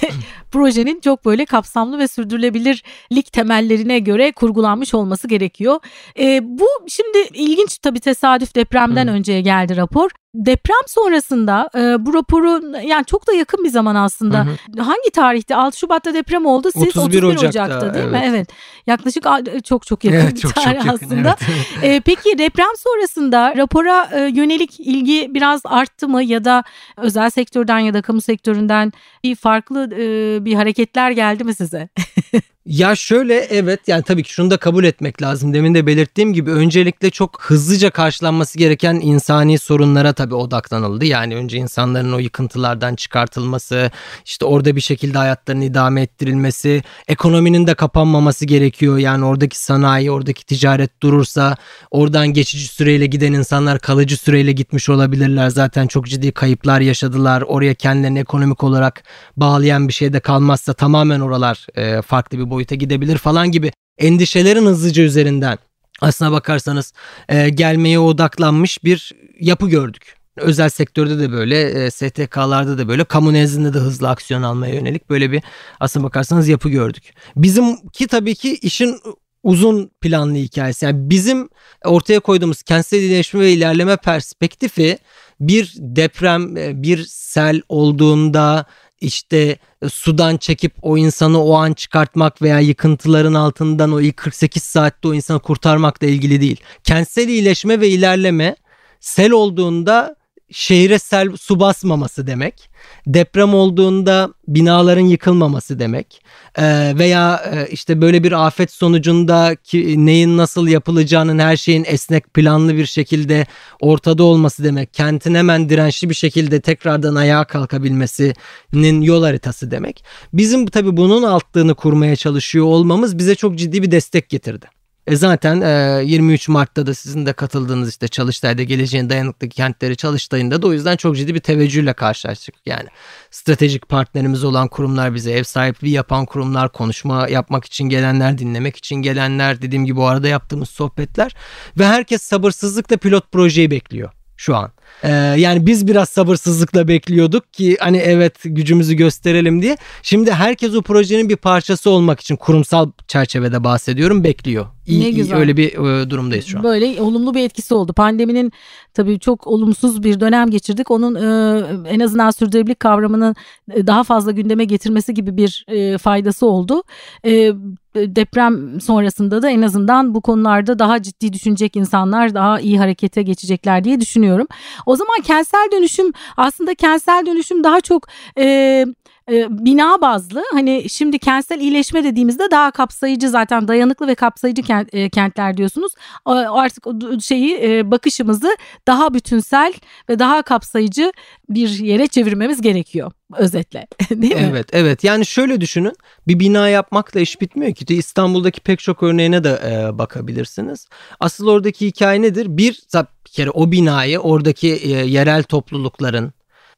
projenin 0.50 1.00
çok 1.00 1.24
böyle 1.24 1.44
kapsamlı 1.44 1.98
ve 1.98 2.08
sürdürülebilirlik 2.08 3.32
temellerine 3.32 3.98
göre 3.98 4.32
kurgulanmış 4.32 4.94
olması 4.94 5.28
gerekiyor. 5.28 5.80
Ee, 6.18 6.40
bu 6.42 6.66
şimdi 6.88 7.18
ilginç 7.32 7.78
tabii 7.78 8.00
tesadüf 8.00 8.54
depremden 8.54 9.08
önceye 9.08 9.40
geldi 9.40 9.76
rapor 9.76 10.10
deprem 10.34 10.86
sonrasında 10.86 11.70
e, 11.74 12.06
bu 12.06 12.14
raporu 12.14 12.76
yani 12.86 13.04
çok 13.04 13.26
da 13.26 13.32
yakın 13.32 13.64
bir 13.64 13.68
zaman 13.68 13.94
aslında. 13.94 14.46
Hı 14.46 14.50
hı. 14.76 14.82
Hangi 14.82 15.10
tarihte? 15.14 15.56
6 15.56 15.78
Şubat'ta 15.78 16.14
deprem 16.14 16.46
oldu. 16.46 16.70
Siz 16.72 16.82
31, 16.82 17.22
31 17.22 17.22
Ocak'ta, 17.22 17.48
Ocak'ta 17.48 17.94
değil 17.94 18.04
evet. 18.04 18.12
mi? 18.12 18.22
Evet. 18.24 18.48
Yaklaşık 18.86 19.26
çok 19.64 19.86
çok 19.86 20.04
yakın 20.04 20.18
evet, 20.18 20.34
bir 20.34 20.40
çok, 20.40 20.54
tarih 20.54 20.78
çok 20.78 20.86
yakın, 20.86 21.06
aslında. 21.06 21.36
Evet. 21.82 21.84
e, 21.84 22.00
peki 22.00 22.38
deprem 22.38 22.76
sonrasında 22.76 23.56
rapora 23.56 24.10
e, 24.12 24.30
yönelik 24.34 24.80
ilgi 24.80 25.34
biraz 25.34 25.60
arttı 25.64 26.08
mı 26.08 26.22
ya 26.22 26.44
da 26.44 26.64
özel 26.96 27.30
sektörden 27.30 27.78
ya 27.78 27.94
da 27.94 28.02
kamu 28.02 28.20
sektöründen 28.20 28.92
bir 29.24 29.34
farklı 29.34 29.88
e, 29.94 30.44
bir 30.44 30.54
hareketler 30.54 31.10
geldi 31.10 31.44
mi 31.44 31.54
size? 31.54 31.88
Ya 32.66 32.96
şöyle 32.96 33.34
evet 33.34 33.80
yani 33.86 34.02
tabii 34.02 34.22
ki 34.22 34.32
şunu 34.32 34.50
da 34.50 34.56
kabul 34.56 34.84
etmek 34.84 35.22
lazım. 35.22 35.54
Demin 35.54 35.74
de 35.74 35.86
belirttiğim 35.86 36.32
gibi 36.32 36.50
öncelikle 36.50 37.10
çok 37.10 37.42
hızlıca 37.42 37.90
karşılanması 37.90 38.58
gereken 38.58 38.94
insani 38.94 39.58
sorunlara 39.58 40.12
tabii 40.22 40.34
odaklanıldı. 40.34 41.04
Yani 41.04 41.36
önce 41.36 41.58
insanların 41.58 42.12
o 42.12 42.18
yıkıntılardan 42.18 42.94
çıkartılması, 42.94 43.90
işte 44.24 44.44
orada 44.44 44.76
bir 44.76 44.80
şekilde 44.80 45.18
hayatlarını 45.18 45.64
idame 45.64 46.02
ettirilmesi, 46.02 46.82
ekonominin 47.08 47.66
de 47.66 47.74
kapanmaması 47.74 48.46
gerekiyor. 48.46 48.98
Yani 48.98 49.24
oradaki 49.24 49.58
sanayi, 49.58 50.10
oradaki 50.10 50.46
ticaret 50.46 51.02
durursa 51.02 51.56
oradan 51.90 52.28
geçici 52.28 52.66
süreyle 52.66 53.06
giden 53.06 53.32
insanlar 53.32 53.78
kalıcı 53.78 54.16
süreyle 54.16 54.52
gitmiş 54.52 54.88
olabilirler. 54.88 55.48
Zaten 55.48 55.86
çok 55.86 56.06
ciddi 56.06 56.32
kayıplar 56.32 56.80
yaşadılar. 56.80 57.42
Oraya 57.42 57.74
kendilerini 57.74 58.18
ekonomik 58.18 58.64
olarak 58.64 59.02
bağlayan 59.36 59.88
bir 59.88 59.92
şey 59.92 60.12
de 60.12 60.20
kalmazsa 60.20 60.72
tamamen 60.72 61.20
oralar 61.20 61.66
e, 61.74 62.02
farklı 62.02 62.38
bir 62.38 62.50
boyuta 62.50 62.74
gidebilir 62.74 63.18
falan 63.18 63.50
gibi 63.50 63.72
endişelerin 63.98 64.66
hızlıca 64.66 65.02
üzerinden 65.02 65.58
aslına 66.02 66.32
bakarsanız 66.32 66.92
e, 67.28 67.48
gelmeye 67.48 67.98
odaklanmış 67.98 68.84
bir 68.84 69.12
yapı 69.40 69.68
gördük. 69.68 70.16
Özel 70.36 70.68
sektörde 70.68 71.18
de 71.18 71.32
böyle, 71.32 71.84
e, 71.84 71.90
STK'larda 71.90 72.78
da 72.78 72.88
böyle, 72.88 73.04
kamu 73.04 73.32
nezdinde 73.32 73.74
de 73.74 73.78
hızlı 73.78 74.08
aksiyon 74.08 74.42
almaya 74.42 74.74
yönelik 74.74 75.10
böyle 75.10 75.32
bir 75.32 75.42
aslına 75.80 76.04
bakarsanız 76.04 76.48
yapı 76.48 76.68
gördük. 76.68 77.14
Bizimki 77.36 78.06
tabii 78.06 78.34
ki 78.34 78.54
işin 78.54 78.98
uzun 79.42 79.90
planlı 80.00 80.34
hikayesi. 80.34 80.84
Yani 80.84 81.10
bizim 81.10 81.48
ortaya 81.84 82.20
koyduğumuz 82.20 82.62
kentsel 82.62 82.98
iyileşme 82.98 83.40
ve 83.40 83.52
ilerleme 83.52 83.96
perspektifi 83.96 84.98
bir 85.40 85.74
deprem, 85.78 86.56
e, 86.56 86.82
bir 86.82 87.04
sel 87.08 87.62
olduğunda 87.68 88.66
işte 89.02 89.58
e, 89.82 89.88
sudan 89.88 90.36
çekip 90.36 90.72
o 90.82 90.98
insanı 90.98 91.44
o 91.44 91.54
an 91.54 91.72
çıkartmak 91.72 92.42
veya 92.42 92.60
yıkıntıların 92.60 93.34
altından 93.34 93.92
o 93.92 94.00
ilk 94.00 94.16
48 94.16 94.62
saatte 94.62 95.08
o 95.08 95.14
insanı 95.14 95.40
kurtarmakla 95.40 96.06
ilgili 96.06 96.40
değil. 96.40 96.60
Kentsel 96.84 97.28
iyileşme 97.28 97.80
ve 97.80 97.88
ilerleme 97.88 98.56
sel 99.00 99.30
olduğunda 99.30 100.16
şehre 100.52 100.98
sel 100.98 101.36
su 101.36 101.60
basmaması 101.60 102.26
demek. 102.26 102.70
Deprem 103.06 103.54
olduğunda 103.54 104.28
binaların 104.48 105.04
yıkılmaması 105.04 105.78
demek. 105.78 106.22
Ee, 106.58 106.92
veya 106.98 107.42
e, 107.52 107.68
işte 107.70 108.00
böyle 108.00 108.24
bir 108.24 108.46
afet 108.46 108.72
sonucunda 108.72 109.56
ki, 109.64 110.06
neyin 110.06 110.36
nasıl 110.36 110.68
yapılacağının 110.68 111.38
her 111.38 111.56
şeyin 111.56 111.84
esnek 111.86 112.34
planlı 112.34 112.76
bir 112.76 112.86
şekilde 112.86 113.46
ortada 113.80 114.22
olması 114.24 114.64
demek. 114.64 114.94
Kentin 114.94 115.34
hemen 115.34 115.68
dirençli 115.68 116.10
bir 116.10 116.14
şekilde 116.14 116.60
tekrardan 116.60 117.14
ayağa 117.14 117.44
kalkabilmesinin 117.44 119.00
yol 119.00 119.22
haritası 119.22 119.70
demek. 119.70 120.04
Bizim 120.32 120.66
tabii 120.66 120.96
bunun 120.96 121.22
altlığını 121.22 121.74
kurmaya 121.74 122.16
çalışıyor 122.16 122.66
olmamız 122.66 123.18
bize 123.18 123.34
çok 123.34 123.58
ciddi 123.58 123.82
bir 123.82 123.90
destek 123.90 124.28
getirdi. 124.28 124.81
E 125.06 125.16
zaten 125.16 125.60
e, 125.60 126.02
23 126.04 126.48
Mart'ta 126.48 126.86
da 126.86 126.94
sizin 126.94 127.26
de 127.26 127.32
katıldığınız 127.32 127.88
işte 127.88 128.08
Çalıştay'da 128.08 128.62
geleceğin 128.62 129.10
dayanıklı 129.10 129.48
kentleri 129.48 129.96
Çalıştay'ında 129.96 130.62
da 130.62 130.66
o 130.66 130.72
yüzden 130.72 130.96
çok 130.96 131.16
ciddi 131.16 131.34
bir 131.34 131.40
teveccühle 131.40 131.92
karşılaştık. 131.92 132.54
Yani 132.66 132.88
stratejik 133.30 133.88
partnerimiz 133.88 134.44
olan 134.44 134.68
kurumlar 134.68 135.14
bize 135.14 135.32
ev 135.32 135.42
sahipliği 135.42 135.90
yapan 135.90 136.26
kurumlar, 136.26 136.72
konuşma 136.72 137.28
yapmak 137.28 137.64
için 137.64 137.84
gelenler, 137.84 138.38
dinlemek 138.38 138.76
için 138.76 138.96
gelenler, 138.96 139.62
dediğim 139.62 139.84
gibi 139.86 140.00
o 140.00 140.04
arada 140.04 140.28
yaptığımız 140.28 140.70
sohbetler 140.70 141.34
ve 141.78 141.86
herkes 141.86 142.22
sabırsızlıkla 142.22 142.96
pilot 142.96 143.32
projeyi 143.32 143.70
bekliyor 143.70 144.10
şu 144.36 144.56
an. 144.56 144.72
Ee, 145.02 145.10
yani 145.36 145.66
biz 145.66 145.86
biraz 145.86 146.08
sabırsızlıkla 146.08 146.88
bekliyorduk 146.88 147.52
ki 147.52 147.76
hani 147.80 147.96
evet 147.96 148.34
gücümüzü 148.44 148.94
gösterelim 148.94 149.62
diye. 149.62 149.76
Şimdi 150.02 150.32
herkes 150.32 150.74
o 150.74 150.82
projenin 150.82 151.28
bir 151.28 151.36
parçası 151.36 151.90
olmak 151.90 152.20
için 152.20 152.36
kurumsal 152.36 152.90
çerçevede 153.08 153.64
bahsediyorum 153.64 154.24
bekliyor. 154.24 154.66
İyi, 154.86 155.04
ne 155.04 155.10
güzel. 155.10 155.38
öyle 155.38 155.56
bir 155.56 155.72
e, 155.72 156.10
durumdayız 156.10 156.46
şu 156.46 156.58
an. 156.58 156.64
Böyle 156.64 157.02
olumlu 157.02 157.34
bir 157.34 157.44
etkisi 157.44 157.74
oldu. 157.74 157.92
Pandeminin 157.92 158.52
tabii 158.94 159.18
çok 159.18 159.46
olumsuz 159.46 160.02
bir 160.02 160.20
dönem 160.20 160.50
geçirdik. 160.50 160.90
Onun 160.90 161.14
e, 161.14 161.88
en 161.88 162.00
azından 162.00 162.30
sürdürülebilirlik 162.30 162.80
kavramını 162.80 163.34
e, 163.74 163.86
daha 163.86 164.04
fazla 164.04 164.30
gündeme 164.30 164.64
getirmesi 164.64 165.14
gibi 165.14 165.36
bir 165.36 165.64
e, 165.68 165.98
faydası 165.98 166.46
oldu. 166.46 166.82
E, 167.26 167.52
deprem 167.94 168.80
sonrasında 168.80 169.42
da 169.42 169.50
en 169.50 169.62
azından 169.62 170.14
bu 170.14 170.20
konularda 170.20 170.78
daha 170.78 171.02
ciddi 171.02 171.32
düşünecek 171.32 171.76
insanlar 171.76 172.34
daha 172.34 172.60
iyi 172.60 172.78
harekete 172.78 173.22
geçecekler 173.22 173.84
diye 173.84 174.00
düşünüyorum. 174.00 174.46
O 174.86 174.96
zaman 174.96 175.20
kentsel 175.22 175.68
dönüşüm 175.72 176.12
aslında 176.36 176.74
kentsel 176.74 177.26
dönüşüm 177.26 177.64
daha 177.64 177.80
çok 177.80 178.06
e, 178.38 178.86
e, 179.30 179.46
bina 179.64 180.00
bazlı 180.00 180.42
hani 180.52 180.88
şimdi 180.88 181.18
kentsel 181.18 181.60
iyileşme 181.60 182.04
dediğimizde 182.04 182.50
daha 182.50 182.70
kapsayıcı 182.70 183.30
zaten 183.30 183.68
dayanıklı 183.68 184.06
ve 184.06 184.14
kapsayıcı 184.14 184.62
e, 184.92 185.10
kentler 185.10 185.56
diyorsunuz. 185.56 185.92
Artık 186.26 186.86
şeyi 187.22 187.58
e, 187.62 187.90
bakışımızı 187.90 188.56
daha 188.86 189.14
bütünsel 189.14 189.72
ve 190.08 190.18
daha 190.18 190.42
kapsayıcı 190.42 191.12
bir 191.48 191.68
yere 191.68 192.06
çevirmemiz 192.06 192.60
gerekiyor 192.60 193.12
özetle 193.36 193.86
değil 194.10 194.34
mi? 194.34 194.48
Evet 194.50 194.66
evet 194.72 195.04
yani 195.04 195.26
şöyle 195.26 195.60
düşünün 195.60 195.92
bir 196.28 196.40
bina 196.40 196.68
yapmakla 196.68 197.20
iş 197.20 197.40
bitmiyor 197.40 197.74
ki 197.74 197.96
İstanbul'daki 197.96 198.60
pek 198.60 198.78
çok 198.78 199.02
örneğine 199.02 199.44
de 199.44 199.60
e, 199.64 199.98
bakabilirsiniz. 199.98 200.88
Asıl 201.20 201.46
oradaki 201.46 201.86
hikaye 201.86 202.22
nedir? 202.22 202.46
Bir, 202.48 202.82
bir 202.94 203.30
kere 203.30 203.50
o 203.50 203.72
binayı 203.72 204.18
oradaki 204.18 204.66
yerel 205.06 205.42
toplulukların 205.42 206.32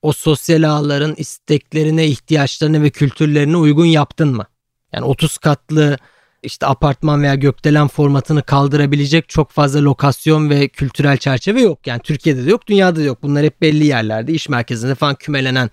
o 0.05 0.13
sosyal 0.13 0.63
ağların 0.63 1.15
isteklerine, 1.17 2.07
ihtiyaçlarına 2.07 2.83
ve 2.83 2.91
kültürlerine 2.91 3.57
uygun 3.57 3.85
yaptın 3.85 4.37
mı? 4.37 4.47
Yani 4.93 5.05
30 5.05 5.39
katlı 5.39 5.97
işte 6.43 6.67
apartman 6.67 7.23
veya 7.23 7.35
gökdelen 7.35 7.89
formatını 7.89 8.43
kaldırabilecek 8.43 9.29
çok 9.29 9.51
fazla 9.51 9.83
lokasyon 9.83 10.51
ve 10.51 10.69
kültürel 10.69 11.17
çerçeve 11.17 11.61
yok. 11.61 11.87
Yani 11.87 12.01
Türkiye'de 12.01 12.47
de 12.47 12.51
yok, 12.51 12.67
dünyada 12.67 12.97
da 12.97 13.03
yok. 13.03 13.23
Bunlar 13.23 13.45
hep 13.45 13.61
belli 13.61 13.87
yerlerde, 13.87 14.33
iş 14.33 14.49
merkezinde 14.49 14.95
falan 14.95 15.15
kümelenen 15.15 15.71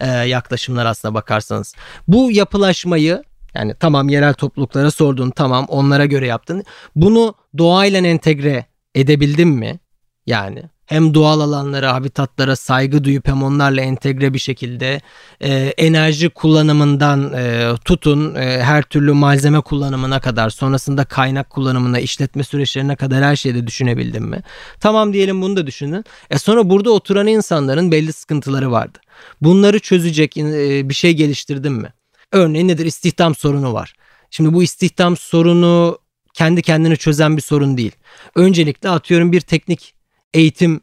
e, 0.00 0.08
yaklaşımlar 0.08 0.86
aslına 0.86 1.14
bakarsanız. 1.14 1.74
Bu 2.08 2.32
yapılaşmayı 2.32 3.22
yani 3.54 3.74
tamam 3.80 4.08
yerel 4.08 4.34
topluluklara 4.34 4.90
sordun, 4.90 5.30
tamam 5.30 5.64
onlara 5.68 6.06
göre 6.06 6.26
yaptın. 6.26 6.64
Bunu 6.96 7.34
doğayla 7.58 8.06
entegre 8.06 8.66
edebildin 8.94 9.48
mi? 9.48 9.78
Yani 10.26 10.62
hem 10.86 11.14
doğal 11.14 11.40
alanlara, 11.40 11.94
habitatlara 11.94 12.56
saygı 12.56 13.04
duyup 13.04 13.28
hem 13.28 13.42
onlarla 13.42 13.80
entegre 13.80 14.34
bir 14.34 14.38
şekilde 14.38 15.00
e, 15.40 15.54
enerji 15.76 16.28
kullanımından 16.28 17.32
e, 17.32 17.72
tutun 17.84 18.34
e, 18.34 18.62
her 18.62 18.82
türlü 18.82 19.12
malzeme 19.12 19.60
kullanımına 19.60 20.20
kadar 20.20 20.50
sonrasında 20.50 21.04
kaynak 21.04 21.50
kullanımına, 21.50 21.98
işletme 21.98 22.44
süreçlerine 22.44 22.96
kadar 22.96 23.24
her 23.24 23.36
şeyi 23.36 23.54
de 23.54 23.66
düşünebildim 23.66 24.24
mi? 24.24 24.42
Tamam 24.80 25.12
diyelim 25.12 25.42
bunu 25.42 25.56
da 25.56 25.66
düşünün. 25.66 26.04
E 26.30 26.38
sonra 26.38 26.70
burada 26.70 26.90
oturan 26.90 27.26
insanların 27.26 27.92
belli 27.92 28.12
sıkıntıları 28.12 28.70
vardı. 28.72 28.98
Bunları 29.40 29.78
çözecek 29.78 30.36
e, 30.36 30.88
bir 30.88 30.94
şey 30.94 31.12
geliştirdim 31.12 31.74
mi? 31.74 31.92
Örneğin 32.32 32.68
nedir? 32.68 32.86
İstihdam 32.86 33.34
sorunu 33.34 33.72
var. 33.72 33.94
Şimdi 34.30 34.52
bu 34.52 34.62
istihdam 34.62 35.16
sorunu 35.16 35.98
kendi 36.34 36.62
kendini 36.62 36.96
çözen 36.96 37.36
bir 37.36 37.42
sorun 37.42 37.76
değil. 37.76 37.92
Öncelikle 38.34 38.88
atıyorum 38.88 39.32
bir 39.32 39.40
teknik 39.40 39.93
eğitim 40.34 40.80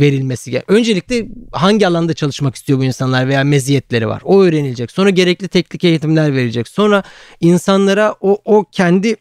verilmesi 0.00 0.50
gerekiyor. 0.50 0.78
Öncelikle 0.78 1.26
hangi 1.52 1.86
alanda 1.86 2.14
çalışmak 2.14 2.54
istiyor 2.54 2.78
bu 2.78 2.84
insanlar 2.84 3.28
veya 3.28 3.44
meziyetleri 3.44 4.08
var. 4.08 4.22
O 4.24 4.42
öğrenilecek. 4.42 4.90
Sonra 4.90 5.10
gerekli 5.10 5.48
teknik 5.48 5.84
eğitimler 5.84 6.34
verilecek. 6.34 6.68
Sonra 6.68 7.02
insanlara 7.40 8.14
o, 8.20 8.38
o 8.44 8.64
kendi 8.72 9.16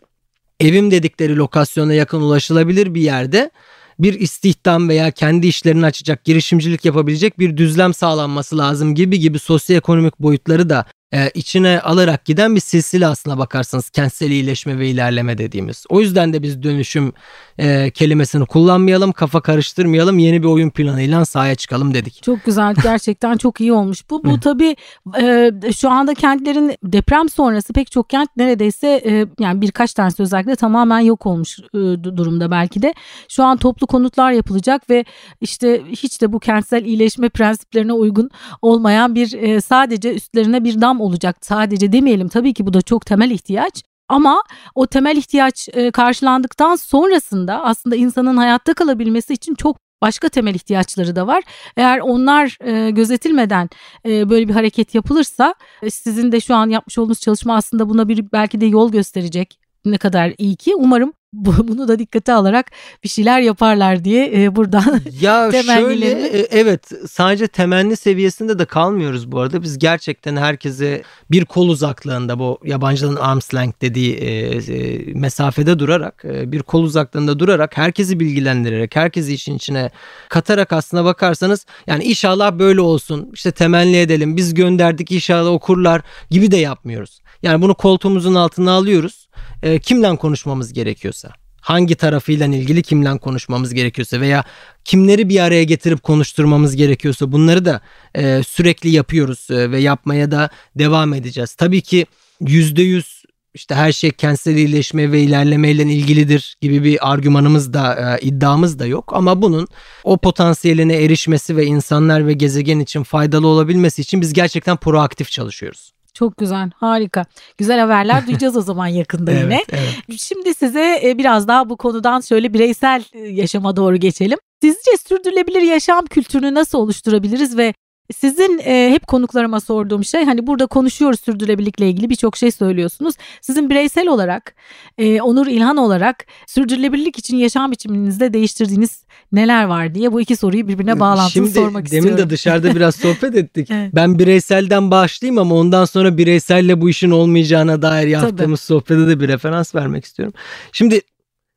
evim 0.59 0.91
dedikleri 0.91 1.35
lokasyona 1.35 1.93
yakın 1.93 2.21
ulaşılabilir 2.21 2.93
bir 2.93 3.01
yerde 3.01 3.51
bir 3.99 4.19
istihdam 4.19 4.89
veya 4.89 5.11
kendi 5.11 5.47
işlerini 5.47 5.85
açacak, 5.85 6.25
girişimcilik 6.25 6.85
yapabilecek 6.85 7.39
bir 7.39 7.57
düzlem 7.57 7.93
sağlanması 7.93 8.57
lazım 8.57 8.95
gibi 8.95 9.19
gibi 9.19 9.39
sosyoekonomik 9.39 10.19
boyutları 10.19 10.69
da 10.69 10.85
e, 11.13 11.29
içine 11.33 11.81
alarak 11.81 12.25
giden 12.25 12.55
bir 12.55 12.59
silsile 12.59 13.07
aslına 13.07 13.37
bakarsanız 13.37 13.89
kentsel 13.89 14.31
iyileşme 14.31 14.79
ve 14.79 14.89
ilerleme 14.89 15.37
dediğimiz. 15.37 15.85
O 15.89 16.01
yüzden 16.01 16.33
de 16.33 16.43
biz 16.43 16.63
dönüşüm 16.63 17.13
e, 17.57 17.91
kelimesini 17.91 18.45
kullanmayalım, 18.45 19.11
kafa 19.11 19.41
karıştırmayalım, 19.41 20.19
yeni 20.19 20.43
bir 20.43 20.47
oyun 20.47 20.69
planıyla 20.69 21.25
sahaya 21.25 21.55
çıkalım 21.55 21.93
dedik. 21.93 22.23
Çok 22.23 22.45
güzel, 22.45 22.75
gerçekten 22.83 23.37
çok 23.37 23.61
iyi 23.61 23.73
olmuş. 23.73 24.09
Bu 24.09 24.23
bu 24.23 24.39
tabii 24.39 24.75
e, 25.19 25.51
şu 25.77 25.89
anda 25.89 26.13
kentlerin 26.13 26.75
deprem 26.83 27.29
sonrası 27.29 27.73
pek 27.73 27.91
çok 27.91 28.09
kent 28.09 28.29
neredeyse 28.37 28.87
e, 29.05 29.25
yani 29.39 29.61
birkaç 29.61 29.93
tanesi 29.93 30.23
özellikle 30.23 30.55
tamamen 30.55 30.99
yok 30.99 31.25
olmuş 31.25 31.59
e, 31.59 31.77
durumda 32.03 32.51
belki 32.51 32.81
de. 32.81 32.93
Şu 33.29 33.43
an 33.43 33.57
toplu 33.57 33.87
konutlar 33.87 34.31
yapılacak 34.31 34.89
ve 34.89 35.05
işte 35.41 35.83
hiç 35.91 36.21
de 36.21 36.33
bu 36.33 36.39
kentsel 36.39 36.85
iyileşme 36.85 37.29
prensiplerine 37.29 37.93
uygun 37.93 38.29
olmayan 38.61 39.15
bir 39.15 39.33
e, 39.33 39.61
sadece 39.61 40.13
üstlerine 40.13 40.63
bir 40.63 40.81
dam 40.81 40.96
olacak. 41.01 41.37
Sadece 41.41 41.91
demeyelim 41.91 42.27
tabii 42.27 42.53
ki 42.53 42.67
bu 42.67 42.73
da 42.73 42.81
çok 42.81 43.05
temel 43.05 43.31
ihtiyaç. 43.31 43.83
Ama 44.09 44.43
o 44.75 44.87
temel 44.87 45.17
ihtiyaç 45.17 45.69
e, 45.73 45.91
karşılandıktan 45.91 46.75
sonrasında 46.75 47.63
aslında 47.63 47.95
insanın 47.95 48.37
hayatta 48.37 48.73
kalabilmesi 48.73 49.33
için 49.33 49.55
çok 49.55 49.77
başka 50.01 50.29
temel 50.29 50.55
ihtiyaçları 50.55 51.15
da 51.15 51.27
var. 51.27 51.43
Eğer 51.77 51.99
onlar 51.99 52.57
e, 52.61 52.91
gözetilmeden 52.91 53.69
e, 54.05 54.29
böyle 54.29 54.47
bir 54.47 54.53
hareket 54.53 54.95
yapılırsa 54.95 55.55
sizin 55.89 56.31
de 56.31 56.39
şu 56.39 56.55
an 56.55 56.69
yapmış 56.69 56.97
olduğunuz 56.97 57.19
çalışma 57.19 57.55
aslında 57.55 57.89
buna 57.89 58.07
bir 58.07 58.31
belki 58.31 58.61
de 58.61 58.65
yol 58.65 58.91
gösterecek 58.91 59.59
ne 59.85 59.97
kadar 59.97 60.33
iyi 60.37 60.55
ki. 60.55 60.75
Umarım 60.75 61.13
bunu 61.37 61.87
da 61.87 61.99
dikkate 61.99 62.33
alarak 62.33 62.71
bir 63.03 63.09
şeyler 63.09 63.41
yaparlar 63.41 64.03
diye 64.03 64.43
e, 64.43 64.55
buradan 64.55 65.01
ya 65.21 65.51
şöyle 65.65 66.09
e, 66.09 66.47
evet 66.51 66.91
sadece 67.09 67.47
temenni 67.47 67.95
seviyesinde 67.95 68.59
de 68.59 68.65
kalmıyoruz 68.65 69.31
bu 69.31 69.39
arada. 69.39 69.61
Biz 69.61 69.79
gerçekten 69.79 70.35
herkese 70.35 71.03
bir 71.31 71.45
kol 71.45 71.69
uzaklığında 71.69 72.39
bu 72.39 72.59
yabancıların 72.63 73.15
arms 73.15 73.53
length 73.53 73.81
dediği 73.81 74.15
e, 74.15 74.27
e, 74.57 75.13
mesafede 75.13 75.79
durarak 75.79 76.25
e, 76.25 76.51
bir 76.51 76.61
kol 76.61 76.83
uzaklığında 76.83 77.39
durarak 77.39 77.77
herkesi 77.77 78.19
bilgilendirerek 78.19 78.95
herkesi 78.95 79.33
işin 79.33 79.55
içine 79.55 79.91
katarak 80.29 80.73
aslına 80.73 81.05
bakarsanız 81.05 81.65
yani 81.87 82.03
inşallah 82.03 82.59
böyle 82.59 82.81
olsun 82.81 83.29
işte 83.33 83.51
temenni 83.51 83.97
edelim 83.97 84.37
biz 84.37 84.53
gönderdik 84.53 85.11
inşallah 85.11 85.51
okurlar 85.51 86.01
gibi 86.29 86.51
de 86.51 86.57
yapmıyoruz. 86.57 87.21
Yani 87.43 87.61
bunu 87.61 87.75
koltuğumuzun 87.75 88.35
altına 88.35 88.71
alıyoruz. 88.71 89.27
E, 89.63 89.79
kimden 89.79 90.15
konuşmamız 90.15 90.73
gerekiyorsa 90.73 91.26
hangi 91.67 91.95
tarafıyla 91.95 92.45
ilgili 92.45 92.83
kimle 92.83 93.17
konuşmamız 93.17 93.73
gerekiyorsa 93.73 94.21
veya 94.21 94.43
kimleri 94.85 95.29
bir 95.29 95.39
araya 95.39 95.63
getirip 95.63 96.03
konuşturmamız 96.03 96.75
gerekiyorsa 96.75 97.31
bunları 97.31 97.65
da 97.65 97.81
e, 98.15 98.43
sürekli 98.43 98.89
yapıyoruz 98.89 99.51
e, 99.51 99.71
ve 99.71 99.79
yapmaya 99.79 100.31
da 100.31 100.49
devam 100.75 101.13
edeceğiz. 101.13 101.53
Tabii 101.53 101.81
ki 101.81 102.05
yüzde 102.41 102.81
yüz 102.81 103.23
işte 103.53 103.75
her 103.75 103.91
şey 103.91 104.11
kentsel 104.11 104.55
iyileşme 104.55 105.11
ve 105.11 105.21
ilerlemeyle 105.21 105.83
ilgilidir 105.83 106.57
gibi 106.61 106.83
bir 106.83 107.11
argümanımız 107.11 107.73
da 107.73 108.17
e, 108.21 108.25
iddiamız 108.25 108.79
da 108.79 108.85
yok 108.85 109.11
ama 109.13 109.41
bunun 109.41 109.67
o 110.03 110.17
potansiyeline 110.17 111.03
erişmesi 111.03 111.57
ve 111.57 111.65
insanlar 111.65 112.27
ve 112.27 112.33
gezegen 112.33 112.79
için 112.79 113.03
faydalı 113.03 113.47
olabilmesi 113.47 114.01
için 114.01 114.21
biz 114.21 114.33
gerçekten 114.33 114.77
proaktif 114.77 115.31
çalışıyoruz. 115.31 115.96
Çok 116.17 116.37
güzel, 116.37 116.69
harika. 116.75 117.25
Güzel 117.57 117.79
haberler 117.79 118.27
duyacağız 118.27 118.57
o 118.57 118.61
zaman 118.61 118.87
yakında 118.87 119.31
Evet, 119.31 119.43
yine. 119.43 119.63
evet. 119.69 120.19
Şimdi 120.19 120.53
size 120.53 121.01
e, 121.03 121.17
biraz 121.17 121.47
daha 121.47 121.69
bu 121.69 121.77
konudan 121.77 122.21
şöyle 122.21 122.53
bireysel 122.53 123.03
e, 123.13 123.19
yaşama 123.19 123.75
doğru 123.75 123.95
geçelim. 123.97 124.37
Sizce 124.61 124.91
sürdürülebilir 125.07 125.61
yaşam 125.61 126.05
kültürünü 126.05 126.53
nasıl 126.53 126.77
oluşturabiliriz 126.77 127.57
ve 127.57 127.73
sizin 128.15 128.59
e, 128.59 128.89
hep 128.91 129.07
konuklarıma 129.07 129.61
sorduğum 129.61 130.03
şey 130.05 130.25
hani 130.25 130.47
burada 130.47 130.65
konuşuyoruz 130.65 131.19
sürdürülebilirlikle 131.19 131.89
ilgili 131.89 132.09
birçok 132.09 132.37
şey 132.37 132.51
söylüyorsunuz. 132.51 133.15
Sizin 133.41 133.69
bireysel 133.69 134.07
olarak 134.07 134.55
e, 134.97 135.21
Onur 135.21 135.47
İlhan 135.47 135.77
olarak 135.77 136.25
sürdürülebilirlik 136.47 137.19
için 137.19 137.37
yaşam 137.37 137.71
biçiminizde 137.71 138.33
değiştirdiğiniz 138.33 139.03
neler 139.31 139.63
var 139.63 139.95
diye 139.95 140.13
bu 140.13 140.21
iki 140.21 140.35
soruyu 140.35 140.67
birbirine 140.67 140.99
bağlantılı 140.99 141.31
Şimdi 141.31 141.51
sormak 141.51 141.91
demin 141.91 142.01
istiyorum. 142.01 142.17
de 142.17 142.29
dışarıda 142.29 142.75
biraz 142.75 142.95
sohbet 142.95 143.35
ettik. 143.35 143.71
Evet. 143.71 143.95
Ben 143.95 144.19
bireyselden 144.19 144.91
başlayayım 144.91 145.37
ama 145.37 145.55
ondan 145.55 145.85
sonra 145.85 146.17
bireyselle 146.17 146.81
bu 146.81 146.89
işin 146.89 147.11
olmayacağına 147.11 147.81
dair 147.81 148.07
yaptığımız 148.07 148.61
sohbete 148.61 149.07
de 149.07 149.19
bir 149.19 149.27
referans 149.27 149.75
vermek 149.75 150.05
istiyorum. 150.05 150.33
Şimdi 150.71 151.01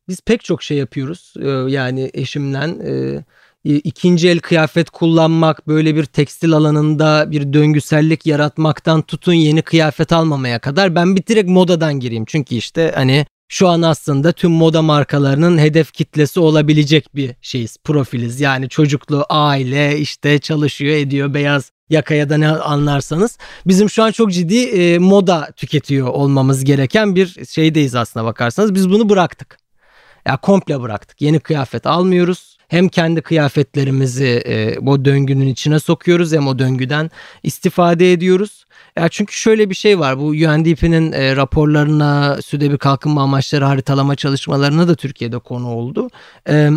biz 0.09 0.20
pek 0.20 0.44
çok 0.44 0.62
şey 0.62 0.76
yapıyoruz. 0.78 1.34
Ee, 1.42 1.48
Yani 1.48 2.11
eşimle 2.14 2.59
e, 2.59 3.24
ikinci 3.64 4.28
el 4.28 4.38
kıyafet 4.38 4.90
kullanmak, 4.90 5.68
böyle 5.68 5.96
bir 5.96 6.04
tekstil 6.04 6.52
alanında 6.52 7.30
bir 7.30 7.52
döngüsellik 7.52 8.26
yaratmaktan 8.26 9.02
tutun 9.02 9.32
yeni 9.32 9.62
kıyafet 9.62 10.12
almamaya 10.12 10.58
kadar 10.58 10.94
ben 10.94 11.16
bir 11.16 11.26
direkt 11.26 11.48
modadan 11.48 12.00
gireyim. 12.00 12.24
Çünkü 12.24 12.54
işte 12.54 12.92
hani 12.94 13.26
şu 13.48 13.68
an 13.68 13.82
aslında 13.82 14.32
tüm 14.32 14.50
moda 14.50 14.82
markalarının 14.82 15.58
hedef 15.58 15.92
kitlesi 15.92 16.40
olabilecek 16.40 17.14
bir 17.14 17.34
şeyiz, 17.42 17.76
profiliz. 17.84 18.40
Yani 18.40 18.68
çocuklu, 18.68 19.26
aile, 19.28 19.98
işte 19.98 20.38
çalışıyor, 20.38 20.96
ediyor, 20.96 21.34
beyaz 21.34 21.72
yakaya 21.90 22.30
da 22.30 22.36
ne 22.36 22.48
anlarsanız. 22.48 23.38
Bizim 23.66 23.90
şu 23.90 24.02
an 24.02 24.11
çok 24.11 24.32
ciddi 24.32 24.62
e, 24.62 24.98
moda 24.98 25.48
tüketiyor 25.56 26.08
olmamız 26.08 26.64
gereken 26.64 27.16
bir 27.16 27.46
şeydeyiz 27.46 27.94
aslına 27.94 28.24
bakarsanız. 28.24 28.74
Biz 28.74 28.90
bunu 28.90 29.08
bıraktık. 29.08 29.58
Ya 30.26 30.36
komple 30.36 30.80
bıraktık. 30.80 31.20
Yeni 31.20 31.40
kıyafet 31.40 31.86
almıyoruz. 31.86 32.49
Hem 32.71 32.89
kendi 32.89 33.23
kıyafetlerimizi 33.23 34.43
e, 34.47 34.77
bu 34.81 35.05
döngünün 35.05 35.47
içine 35.47 35.81
sokuyoruz 35.81 36.33
hem 36.33 36.47
o 36.47 36.59
döngüden 36.59 37.11
istifade 37.43 38.12
ediyoruz. 38.12 38.64
Ya 38.97 39.09
çünkü 39.09 39.35
şöyle 39.35 39.71
bir 39.71 39.75
şey 39.75 39.99
var. 39.99 40.18
Bu 40.18 40.27
UNDP'nin 40.27 41.12
e, 41.12 41.37
raporlarına, 41.37 42.43
südebi 42.43 42.79
kalkınma 42.79 43.23
amaçları 43.23 43.64
haritalama 43.64 44.16
çalışmalarına 44.16 44.89
da 44.89 44.95
Türkiye'de 44.95 45.39
konu 45.39 45.68
oldu. 45.68 46.09
E, 46.49 46.71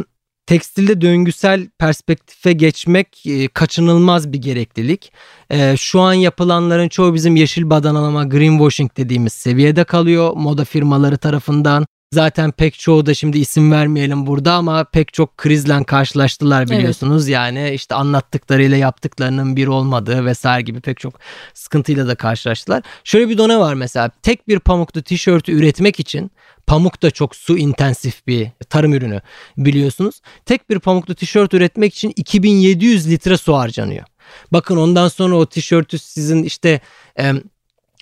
tekstilde 0.46 1.02
döngüsel 1.02 1.68
perspektife 1.80 2.54
geçmek 2.54 3.26
e, 3.26 3.48
kaçınılmaz 3.48 4.34
bir 4.34 4.38
gereklilik. 4.38 5.12
E, 5.50 5.78
şu 5.78 6.02
an 6.02 6.14
yapılanların 6.14 6.90
çoğu 6.90 7.14
bizim 7.14 7.36
yeşil 7.36 7.70
badanalama 7.70 8.24
greenwashing 8.24 8.98
dediğimiz 8.98 9.34
seviyede 9.34 9.84
kalıyor 9.84 10.34
moda 10.36 10.66
firmaları 10.66 11.18
tarafından. 11.18 11.86
Zaten 12.14 12.52
pek 12.52 12.80
çoğu 12.80 13.06
da 13.06 13.14
şimdi 13.14 13.40
isim 13.40 13.72
vermeyelim 13.72 14.28
burada 14.28 14.54
ama 14.54 14.84
pek 14.84 15.14
çok 15.14 15.38
krizle 15.38 15.84
karşılaştılar 15.84 16.70
biliyorsunuz. 16.70 17.28
Yani 17.28 17.72
işte 17.74 17.96
anlattıklarıyla 17.96 18.78
yaptıklarının 18.78 19.56
bir 19.56 19.68
olmadığı 19.68 20.26
vesaire 20.26 20.62
gibi 20.62 20.82
pek 20.82 21.00
çok 21.00 21.20
sıkıntıyla 21.54 22.08
da 22.08 22.16
karşılaştılar. 22.16 22.84
Şöyle 23.04 23.30
bir 23.30 23.38
done 23.38 23.60
var 23.60 23.74
mesela 23.74 24.10
tek 24.22 24.48
bir 24.48 24.60
pamuklu 24.60 25.02
tişörtü 25.02 25.52
üretmek 25.52 26.00
için 26.00 26.32
pamuk 26.68 27.02
da 27.02 27.12
çok 27.12 27.36
su 27.36 27.58
intensif 27.58 28.28
bir 28.28 28.48
tarım 28.70 28.94
ürünü 28.94 29.22
biliyorsunuz. 29.58 30.22
Tek 30.46 30.70
bir 30.70 30.80
pamuklu 30.80 31.16
tişört 31.16 31.54
üretmek 31.54 31.94
için 31.94 32.14
2700 32.16 33.10
litre 33.10 33.38
su 33.38 33.56
harcanıyor. 33.56 34.06
Bakın 34.52 34.78
ondan 34.78 35.08
sonra 35.08 35.36
o 35.36 35.46
tişörtü 35.46 36.00
sizin 36.00 36.44
işte 36.44 36.82
e, 37.20 37.34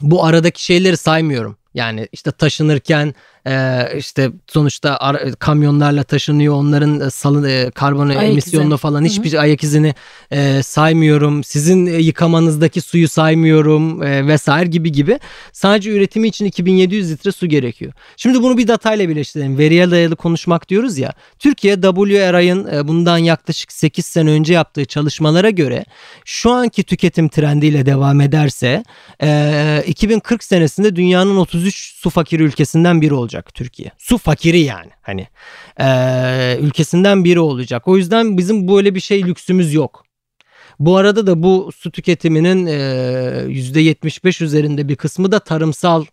bu 0.01 0.25
aradaki 0.25 0.65
şeyleri 0.65 0.97
saymıyorum. 0.97 1.57
Yani 1.73 2.07
işte 2.11 2.31
taşınırken 2.31 3.15
e, 3.47 3.87
işte 3.97 4.31
sonuçta 4.47 4.97
ara, 4.99 5.31
kamyonlarla 5.31 6.03
taşınıyor 6.03 6.53
onların 6.53 7.09
salın 7.09 7.43
e, 7.43 7.71
karbon 7.71 8.09
Ayak 8.09 8.23
emisyonunu 8.23 8.73
izi. 8.73 8.81
falan 8.81 8.99
Hı 8.99 9.03
hı. 9.03 9.09
hiçbir 9.09 9.41
ayak 9.41 9.63
izini 9.63 9.95
e, 10.31 10.63
saymıyorum. 10.63 11.43
Sizin 11.43 11.85
e, 11.85 11.91
yıkamanızdaki 11.91 12.81
suyu 12.81 13.09
saymıyorum 13.09 14.03
e, 14.03 14.27
vesaire 14.27 14.69
gibi 14.69 14.91
gibi. 14.91 15.19
Sadece 15.51 15.91
üretimi 15.91 16.27
için 16.27 16.45
2700 16.45 17.11
litre 17.11 17.31
su 17.31 17.47
gerekiyor. 17.47 17.93
Şimdi 18.17 18.43
bunu 18.43 18.57
bir 18.57 18.67
datayla 18.67 19.09
birleştirelim. 19.09 19.57
Veriye 19.57 19.91
dayalı 19.91 20.15
konuşmak 20.15 20.69
diyoruz 20.69 20.97
ya. 20.97 21.13
Türkiye 21.39 21.75
WRI'ın 21.75 22.67
e, 22.73 22.87
bundan 22.87 23.17
yaklaşık 23.17 23.71
8 23.71 24.05
sene 24.05 24.29
önce 24.29 24.53
yaptığı 24.53 24.85
çalışmalara 24.85 25.49
göre 25.49 25.85
şu 26.25 26.51
anki 26.51 26.83
tüketim 26.83 27.29
trendiyle 27.29 27.85
devam 27.85 28.21
ederse 28.21 28.83
e, 29.23 29.83
2040 29.87 30.43
senesinde 30.43 30.95
dünyanın 30.95 31.37
33 31.37 31.93
su 31.95 32.09
fakiri 32.09 32.43
ülkesinden 32.43 33.01
biri 33.01 33.13
olacak 33.13 33.30
Türkiye. 33.53 33.91
Su 33.97 34.17
fakiri 34.17 34.59
yani 34.59 34.89
hani 35.01 35.27
e, 35.79 36.57
ülkesinden 36.61 37.25
biri 37.25 37.39
olacak. 37.39 37.87
O 37.87 37.97
yüzden 37.97 38.37
bizim 38.37 38.67
böyle 38.67 38.95
bir 38.95 38.99
şey 38.99 39.23
lüksümüz 39.25 39.73
yok. 39.73 40.03
Bu 40.79 40.97
arada 40.97 41.27
da 41.27 41.43
bu 41.43 41.69
su 41.75 41.91
tüketiminin 41.91 42.65
e, 42.65 42.71
%75 43.47 44.43
üzerinde 44.43 44.87
bir 44.87 44.95
kısmı 44.95 45.31
da 45.31 45.39
tarımsal 45.39 46.05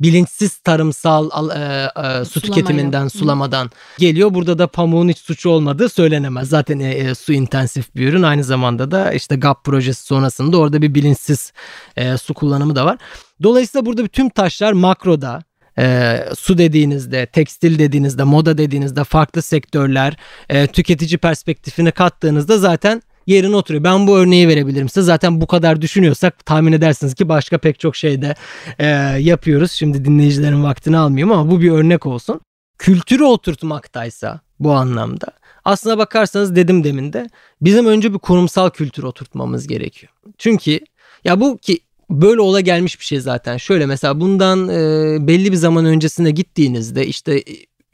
bilinçsiz 0.00 0.56
tarımsal 0.56 1.30
al- 1.32 1.50
e, 1.50 1.90
e, 2.20 2.24
su 2.24 2.40
Sulama 2.40 2.54
tüketiminden, 2.56 3.02
yok. 3.02 3.12
Sulamadan 3.12 3.70
geliyor. 3.98 4.34
Burada 4.34 4.58
da 4.58 4.66
pamuğun 4.66 5.08
hiç 5.08 5.18
suçu 5.18 5.50
olmadığı 5.50 5.88
söylenemez. 5.88 6.48
Zaten 6.48 6.78
e, 6.80 7.14
su 7.14 7.32
intensif 7.32 7.94
bir 7.96 8.08
ürün. 8.08 8.22
Aynı 8.22 8.44
zamanda 8.44 8.90
da 8.90 9.12
işte 9.12 9.36
GAP 9.36 9.64
projesi 9.64 10.06
sonrasında 10.06 10.58
orada 10.58 10.82
bir 10.82 10.94
bilinçsiz 10.94 11.52
e, 11.96 12.16
su 12.16 12.34
kullanımı 12.34 12.76
da 12.76 12.86
var. 12.86 12.98
Dolayısıyla 13.42 13.86
burada 13.86 14.08
tüm 14.08 14.28
taşlar 14.28 14.72
makroda 14.72 15.42
e, 15.78 16.18
su 16.38 16.58
dediğinizde, 16.58 17.26
tekstil 17.26 17.78
dediğinizde, 17.78 18.24
moda 18.24 18.58
dediğinizde 18.58 19.04
farklı 19.04 19.42
sektörler, 19.42 20.16
e, 20.48 20.66
tüketici 20.66 21.18
perspektifini 21.18 21.92
kattığınızda 21.92 22.58
zaten 22.58 23.02
yerine 23.26 23.56
oturuyor. 23.56 23.84
Ben 23.84 24.06
bu 24.06 24.18
örneği 24.18 24.48
verebilirim 24.48 24.88
size. 24.88 25.02
Zaten 25.02 25.40
bu 25.40 25.46
kadar 25.46 25.82
düşünüyorsak 25.82 26.46
tahmin 26.46 26.72
edersiniz 26.72 27.14
ki 27.14 27.28
başka 27.28 27.58
pek 27.58 27.80
çok 27.80 27.96
şeyde 27.96 28.34
e, 28.78 28.86
yapıyoruz. 29.20 29.72
Şimdi 29.72 30.04
dinleyicilerin 30.04 30.64
vaktini 30.64 30.96
almayayım 30.96 31.32
ama 31.32 31.50
bu 31.50 31.60
bir 31.60 31.70
örnek 31.70 32.06
olsun. 32.06 32.40
Kültürü 32.78 33.24
oturtmaktaysa 33.24 34.40
bu 34.60 34.72
anlamda 34.72 35.26
aslına 35.64 35.98
bakarsanız 35.98 36.56
dedim 36.56 36.84
demin 36.84 37.12
de 37.12 37.30
bizim 37.60 37.86
önce 37.86 38.14
bir 38.14 38.18
kurumsal 38.18 38.70
kültür 38.70 39.02
oturtmamız 39.02 39.66
gerekiyor. 39.66 40.12
Çünkü 40.38 40.80
ya 41.24 41.40
bu 41.40 41.58
ki 41.58 41.78
böyle 42.10 42.40
ola 42.40 42.60
gelmiş 42.60 43.00
bir 43.00 43.04
şey 43.04 43.20
zaten. 43.20 43.56
Şöyle 43.56 43.86
mesela 43.86 44.20
bundan 44.20 44.68
e, 44.68 45.16
belli 45.26 45.52
bir 45.52 45.56
zaman 45.56 45.84
öncesine 45.84 46.30
gittiğinizde 46.30 47.06
işte 47.06 47.42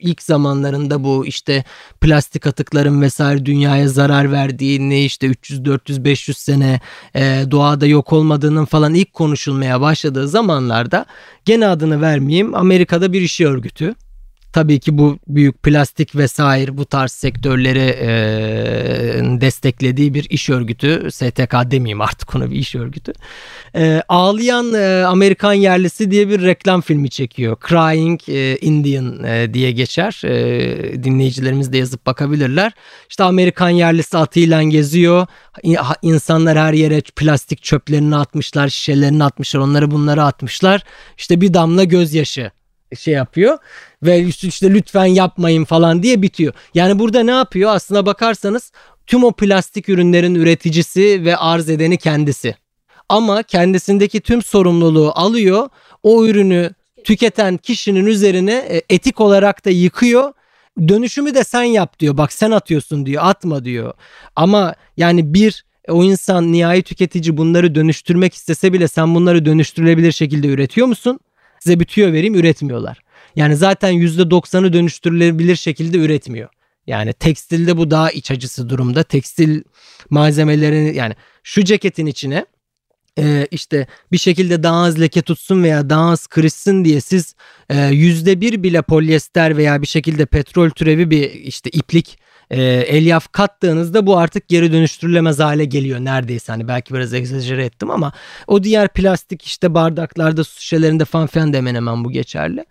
ilk 0.03 0.23
zamanlarında 0.23 1.05
bu 1.05 1.27
işte 1.27 1.65
plastik 2.01 2.47
atıkların 2.47 3.03
vesaire 3.03 3.47
dünyaya 3.47 3.89
zarar 3.89 4.33
verdiğini 4.33 5.05
işte 5.05 5.27
300 5.27 5.65
400 5.65 6.05
500 6.05 6.39
sene 6.39 6.81
e, 7.15 7.45
doğada 7.51 7.87
yok 7.87 8.13
olmadığının 8.13 8.65
falan 8.65 8.95
ilk 8.95 9.13
konuşulmaya 9.13 9.81
başladığı 9.81 10.29
zamanlarda 10.29 11.07
gene 11.45 11.67
adını 11.67 12.01
vermeyeyim 12.01 12.55
Amerika'da 12.55 13.13
bir 13.13 13.21
işi 13.21 13.47
örgütü 13.47 13.95
Tabii 14.53 14.81
ki 14.81 14.99
bu 14.99 15.19
büyük 15.29 15.63
plastik 15.63 16.17
vesaire 16.17 16.77
bu 16.77 16.85
tarz 16.85 17.13
sektörleri 17.13 17.97
e, 18.01 18.11
desteklediği 19.41 20.15
bir 20.15 20.31
iş 20.31 20.51
örgütü. 20.51 21.09
STK 21.11 21.55
demeyeyim 21.71 22.01
artık 22.01 22.35
ona 22.35 22.51
bir 22.51 22.57
iş 22.57 22.75
örgütü. 22.75 23.13
E, 23.77 24.03
ağlayan 24.09 24.75
e, 24.75 25.05
Amerikan 25.05 25.53
yerlisi 25.53 26.11
diye 26.11 26.29
bir 26.29 26.43
reklam 26.43 26.81
filmi 26.81 27.11
çekiyor. 27.11 27.57
Crying 27.69 28.21
e, 28.29 28.57
Indian 28.57 29.25
e, 29.25 29.55
diye 29.55 29.73
geçer. 29.73 30.23
E, 30.25 31.05
dinleyicilerimiz 31.05 31.73
de 31.73 31.79
yazıp 31.79 32.07
bakabilirler. 32.07 32.73
İşte 33.11 33.25
Amerikan 33.25 33.71
yerlisi 33.71 34.19
atıyla 34.19 34.63
geziyor. 34.63 35.27
İnsanlar 36.03 36.59
her 36.59 36.73
yere 36.73 37.01
plastik 37.17 37.63
çöplerini 37.63 38.17
atmışlar, 38.17 38.69
şişelerini 38.69 39.25
atmışlar, 39.25 39.61
onları 39.61 39.91
bunları 39.91 40.23
atmışlar. 40.23 40.83
İşte 41.19 41.41
bir 41.41 41.55
damla 41.55 41.85
gözyaşı 41.85 42.51
şey 42.99 43.15
yapıyor 43.15 43.59
ve 44.03 44.27
işte 44.43 44.75
lütfen 44.75 45.05
yapmayın 45.05 45.65
falan 45.65 46.03
diye 46.03 46.23
bitiyor. 46.23 46.53
Yani 46.75 46.99
burada 46.99 47.23
ne 47.23 47.31
yapıyor? 47.31 47.75
Aslına 47.75 48.07
bakarsanız 48.07 48.73
tüm 49.07 49.25
o 49.25 49.33
plastik 49.33 49.89
ürünlerin 49.89 50.35
üreticisi 50.35 51.25
ve 51.25 51.37
arz 51.37 51.69
edeni 51.69 51.97
kendisi. 51.97 52.55
Ama 53.09 53.43
kendisindeki 53.43 54.21
tüm 54.21 54.43
sorumluluğu 54.43 55.13
alıyor. 55.15 55.69
O 56.03 56.27
ürünü 56.27 56.71
tüketen 57.05 57.57
kişinin 57.57 58.07
üzerine 58.07 58.53
e, 58.53 58.83
etik 58.91 59.21
olarak 59.21 59.65
da 59.65 59.71
yıkıyor. 59.71 60.33
Dönüşümü 60.89 61.35
de 61.35 61.45
sen 61.45 61.63
yap 61.63 61.99
diyor. 61.99 62.17
Bak 62.17 62.33
sen 62.33 62.51
atıyorsun 62.51 63.07
diyor. 63.07 63.23
Atma 63.27 63.65
diyor. 63.65 63.93
Ama 64.37 64.75
yani 64.97 65.35
bir 65.35 65.65
o 65.89 66.05
insan 66.05 66.53
nihai 66.53 66.83
tüketici 66.83 67.37
bunları 67.37 67.75
dönüştürmek 67.75 68.35
istese 68.35 68.73
bile 68.73 68.89
sen 68.89 69.15
bunları 69.15 69.45
dönüştürülebilir 69.45 70.13
şekilde 70.13 70.49
üretiyor 70.49 70.87
musun? 70.87 71.21
Size 71.61 71.81
bir 71.81 71.85
tüyo 71.85 72.13
vereyim 72.13 72.35
üretmiyorlar. 72.35 72.99
Yani 73.37 73.57
zaten 73.57 73.95
%90'ı 73.95 74.73
dönüştürülebilir 74.73 75.57
şekilde 75.57 75.99
üretmiyor. 75.99 76.49
Yani 76.87 77.13
tekstilde 77.13 77.77
bu 77.77 77.91
daha 77.91 78.11
iç 78.11 78.31
acısı 78.31 78.69
durumda. 78.69 79.03
Tekstil 79.03 79.63
malzemelerini 80.11 80.97
yani 80.97 81.15
şu 81.43 81.65
ceketin 81.65 82.07
içine 82.07 82.47
e, 83.19 83.47
işte 83.51 83.87
bir 84.13 84.19
şekilde 84.19 84.63
daha 84.63 84.83
az 84.83 85.01
leke 85.01 85.23
tutsun 85.23 85.63
veya 85.63 85.91
daha 85.91 86.11
az 86.11 86.27
kırışsın 86.27 86.85
diye 86.85 87.01
siz 87.01 87.35
e, 87.71 87.87
yüzde 87.87 88.41
bir 88.41 88.63
bile 88.63 88.83
polyester 88.83 89.57
veya 89.57 89.83
bir 89.83 89.87
şekilde 89.87 90.27
petrol 90.27 90.71
türevi 90.71 91.11
bir 91.11 91.31
işte 91.31 91.71
iplik 91.71 92.19
e, 92.51 92.63
elyaf 92.63 93.33
kattığınızda 93.33 94.07
bu 94.07 94.19
artık 94.19 94.49
geri 94.49 94.73
dönüştürülemez 94.73 95.39
hale 95.39 95.65
geliyor 95.65 96.01
neredeyse 96.01 96.53
hani 96.53 96.69
belki 96.69 96.95
biraz 96.95 97.15
egzajere 97.15 97.65
ettim 97.65 97.91
ama 97.91 98.13
o 98.47 98.63
diğer 98.63 98.89
plastik 98.89 99.43
işte 99.43 99.75
bardaklarda 99.75 100.45
su 100.45 100.61
şişelerinde 100.61 101.05
falan 101.05 101.27
filan 101.27 101.53
da 101.53 101.57
hemen 101.57 101.75
hemen 101.75 102.05
bu 102.05 102.11
geçerli. 102.11 102.65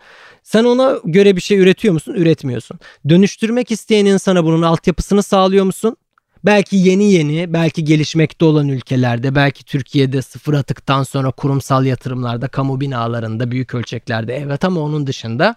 Sen 0.44 0.64
ona 0.64 1.00
göre 1.06 1.36
bir 1.36 1.42
şey 1.42 1.60
üretiyor 1.60 1.94
musun? 1.94 2.14
Üretmiyorsun. 2.14 2.80
Dönüştürmek 3.10 3.72
isteyen 3.72 4.06
insana 4.06 4.46
bunun 4.46 4.62
altyapısını 4.62 5.24
sağlıyor 5.24 5.66
musun? 5.66 5.98
Belki 6.46 6.76
yeni 6.78 7.12
yeni, 7.12 7.54
belki 7.54 7.84
gelişmekte 7.84 8.46
olan 8.46 8.68
ülkelerde, 8.68 9.36
belki 9.36 9.66
Türkiye'de 9.66 10.22
sıfır 10.22 10.54
atıktan 10.54 11.04
sonra 11.04 11.32
kurumsal 11.32 11.86
yatırımlarda, 11.86 12.48
kamu 12.48 12.82
binalarında, 12.82 13.52
büyük 13.52 13.76
ölçeklerde 13.76 14.36
evet 14.36 14.66
ama 14.66 14.82
onun 14.82 15.08
dışında 15.08 15.56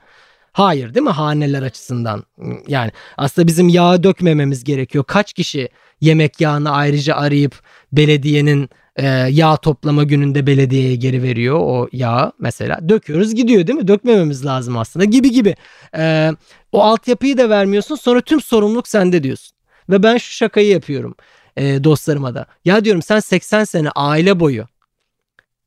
hayır 0.55 0.95
değil 0.95 1.05
mi 1.05 1.11
haneler 1.11 1.63
açısından? 1.63 2.25
Yani 2.69 2.91
aslında 3.17 3.47
bizim 3.47 3.69
yağ 3.69 4.03
dökmememiz 4.03 4.65
gerekiyor. 4.65 5.05
Kaç 5.05 5.33
kişi 5.33 5.69
yemek 6.01 6.41
yağını 6.41 6.71
ayrıca 6.71 7.15
arayıp 7.15 7.61
belediyenin 7.93 8.69
e, 8.97 9.07
yağ 9.31 9.57
toplama 9.57 10.05
gününde 10.05 10.47
belediyeye 10.47 10.97
geri 10.97 11.23
veriyor 11.23 11.59
o 11.61 11.89
yağ 11.93 12.33
mesela. 12.39 12.89
Döküyoruz 12.89 13.35
gidiyor 13.35 13.67
değil 13.67 13.79
mi? 13.79 13.89
Dökmememiz 13.89 14.47
lazım 14.47 14.79
aslında 14.79 15.05
gibi 15.05 15.31
gibi. 15.31 15.55
E, 15.97 16.33
o 16.73 16.83
altyapıyı 16.83 17.39
da 17.39 17.49
vermiyorsun 17.51 17.95
sonra 17.95 18.21
tüm 18.21 18.41
sorumluluk 18.41 18.89
sende 18.89 19.23
diyorsun. 19.23 19.57
Ve 19.91 20.03
ben 20.03 20.17
şu 20.17 20.33
şakayı 20.33 20.69
yapıyorum 20.69 21.15
e, 21.57 21.85
dostlarıma 21.85 22.35
da. 22.35 22.47
Ya 22.65 22.85
diyorum 22.85 23.03
sen 23.03 23.21
80 23.21 23.65
sene 23.65 23.91
aile 23.91 24.41
boyu 24.41 24.67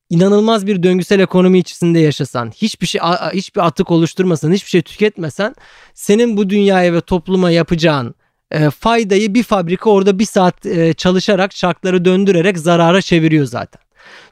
inanılmaz 0.10 0.68
bir 0.68 0.84
döngüsel 0.84 1.20
ekonomi 1.20 1.60
içerisinde 1.60 1.99
yaşasan, 1.99 2.51
hiçbir 2.51 2.88
şey 2.88 3.01
hiçbir 3.34 3.66
atık 3.66 3.91
oluşturmasan, 3.91 4.51
hiçbir 4.51 4.70
şey 4.70 4.82
tüketmesen 4.82 5.55
senin 5.93 6.38
bu 6.38 6.49
dünyaya 6.49 6.93
ve 6.93 7.01
topluma 7.01 7.51
yapacağın 7.51 8.16
e, 8.51 8.70
faydayı 8.70 9.34
bir 9.34 9.43
fabrika 9.43 9.89
orada 9.89 10.20
bir 10.20 10.26
saat 10.26 10.66
e, 10.66 10.93
çalışarak 10.93 11.51
çarkları 11.51 12.05
döndürerek 12.05 12.60
zarara 12.60 13.01
çeviriyor 13.01 13.45
zaten. 13.45 13.82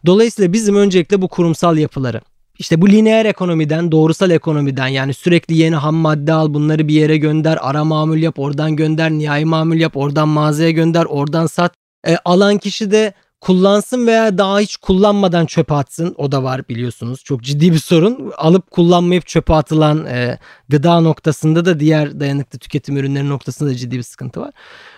Dolayısıyla 0.06 0.54
bizim 0.54 0.76
öncelikle 0.76 1.22
bu 1.22 1.28
kurumsal 1.28 1.78
yapıları 1.78 2.22
işte 2.60 2.82
bu 2.82 2.90
lineer 2.90 3.26
ekonomiden, 3.26 3.92
doğrusal 3.92 4.32
ekonomiden 4.32 4.88
yani 4.88 5.14
sürekli 5.14 5.58
yeni 5.58 5.76
ham 5.76 5.96
madde 5.96 6.34
al, 6.34 6.54
bunları 6.54 6.88
bir 6.88 6.94
yere 6.94 7.18
gönder, 7.18 7.58
ara 7.62 7.84
mamul 7.84 8.18
yap, 8.18 8.40
oradan 8.40 8.76
gönder, 8.76 9.12
nihai 9.12 9.46
mamul 9.46 9.76
yap, 9.76 9.98
oradan 9.98 10.28
mağazaya 10.28 10.72
gönder, 10.72 11.06
oradan 11.06 11.48
sat. 11.48 11.74
E, 12.08 12.18
alan 12.26 12.58
kişi 12.58 12.92
de 12.92 13.14
kullansın 13.42 14.08
veya 14.08 14.38
daha 14.38 14.60
hiç 14.60 14.78
kullanmadan 14.78 15.46
çöpe 15.46 15.74
atsın. 15.74 16.16
O 16.18 16.32
da 16.32 16.44
var 16.44 16.68
biliyorsunuz. 16.70 17.24
Çok 17.24 17.44
ciddi 17.44 17.74
bir 17.74 17.78
sorun. 17.78 18.32
Alıp 18.38 18.72
kullanmayıp 18.72 19.28
çöpe 19.28 19.54
atılan 19.54 20.06
e, 20.06 20.40
gıda 20.70 21.00
noktasında 21.00 21.66
da 21.66 21.80
diğer 21.80 22.20
dayanıklı 22.20 22.60
tüketim 22.60 22.98
ürünleri 22.98 23.30
noktasında 23.30 23.70
da 23.70 23.76
ciddi 23.76 23.98
bir 23.98 24.04
sıkıntı 24.04 24.42
var. 24.42 24.52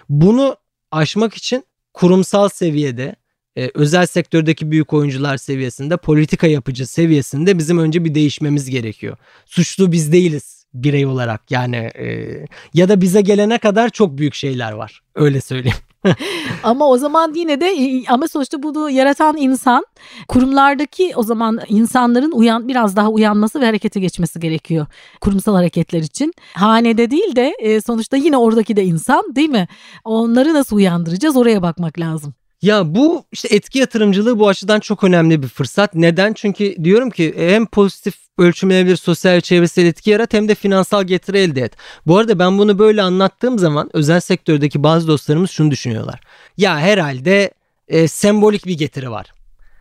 Bunu 0.09 0.57
aşmak 0.91 1.33
için 1.33 1.63
kurumsal 1.93 2.49
seviyede 2.49 3.15
e, 3.57 3.71
özel 3.73 4.05
sektördeki 4.05 4.71
büyük 4.71 4.93
oyuncular 4.93 5.37
seviyesinde 5.37 5.97
politika 5.97 6.47
yapıcı 6.47 6.87
seviyesinde 6.87 7.57
bizim 7.57 7.79
önce 7.79 8.05
bir 8.05 8.15
değişmemiz 8.15 8.69
gerekiyor. 8.69 9.17
Suçlu 9.45 9.91
biz 9.91 10.11
değiliz 10.11 10.65
birey 10.73 11.05
olarak 11.05 11.51
yani 11.51 11.75
e, 11.75 12.27
ya 12.73 12.89
da 12.89 13.01
bize 13.01 13.21
gelene 13.21 13.57
kadar 13.57 13.89
çok 13.89 14.17
büyük 14.17 14.33
şeyler 14.33 14.71
var 14.71 15.01
öyle 15.15 15.41
söyleyeyim. 15.41 15.77
ama 16.63 16.87
o 16.87 16.97
zaman 16.97 17.33
yine 17.35 17.61
de 17.61 18.03
ama 18.09 18.27
sonuçta 18.27 18.63
bunu 18.63 18.89
yaratan 18.89 19.37
insan 19.37 19.85
kurumlardaki 20.27 21.13
o 21.15 21.23
zaman 21.23 21.59
insanların 21.67 22.31
uyan 22.31 22.67
biraz 22.67 22.95
daha 22.95 23.09
uyanması 23.09 23.61
ve 23.61 23.65
harekete 23.65 23.99
geçmesi 23.99 24.39
gerekiyor 24.39 24.85
kurumsal 25.21 25.55
hareketler 25.55 25.99
için. 25.99 26.33
Hanede 26.53 27.11
değil 27.11 27.35
de 27.35 27.55
e, 27.59 27.81
sonuçta 27.81 28.17
yine 28.17 28.37
oradaki 28.37 28.75
de 28.75 28.83
insan 28.83 29.35
değil 29.35 29.49
mi? 29.49 29.67
Onları 30.03 30.53
nasıl 30.53 30.75
uyandıracağız 30.75 31.37
oraya 31.37 31.61
bakmak 31.61 31.99
lazım. 31.99 32.33
Ya 32.61 32.95
bu 32.95 33.23
işte 33.31 33.47
etki 33.55 33.79
yatırımcılığı 33.79 34.39
bu 34.39 34.47
açıdan 34.47 34.79
çok 34.79 35.03
önemli 35.03 35.43
bir 35.43 35.47
fırsat. 35.47 35.95
Neden? 35.95 36.33
Çünkü 36.33 36.75
diyorum 36.83 37.09
ki 37.09 37.33
hem 37.37 37.65
pozitif 37.65 38.15
ölçümlenebilir 38.37 38.95
sosyal 38.95 39.41
çevresel 39.41 39.85
etki 39.85 40.09
yarat 40.09 40.33
hem 40.33 40.47
de 40.47 40.55
finansal 40.55 41.03
getiri 41.03 41.37
elde 41.37 41.61
et. 41.61 41.73
Bu 42.07 42.17
arada 42.17 42.39
ben 42.39 42.57
bunu 42.57 42.79
böyle 42.79 43.01
anlattığım 43.01 43.59
zaman 43.59 43.89
özel 43.93 44.19
sektördeki 44.19 44.83
bazı 44.83 45.07
dostlarımız 45.07 45.51
şunu 45.51 45.71
düşünüyorlar. 45.71 46.19
Ya 46.57 46.79
herhalde 46.79 47.51
e, 47.87 48.07
sembolik 48.07 48.65
bir 48.65 48.77
getiri 48.77 49.11
var. 49.11 49.31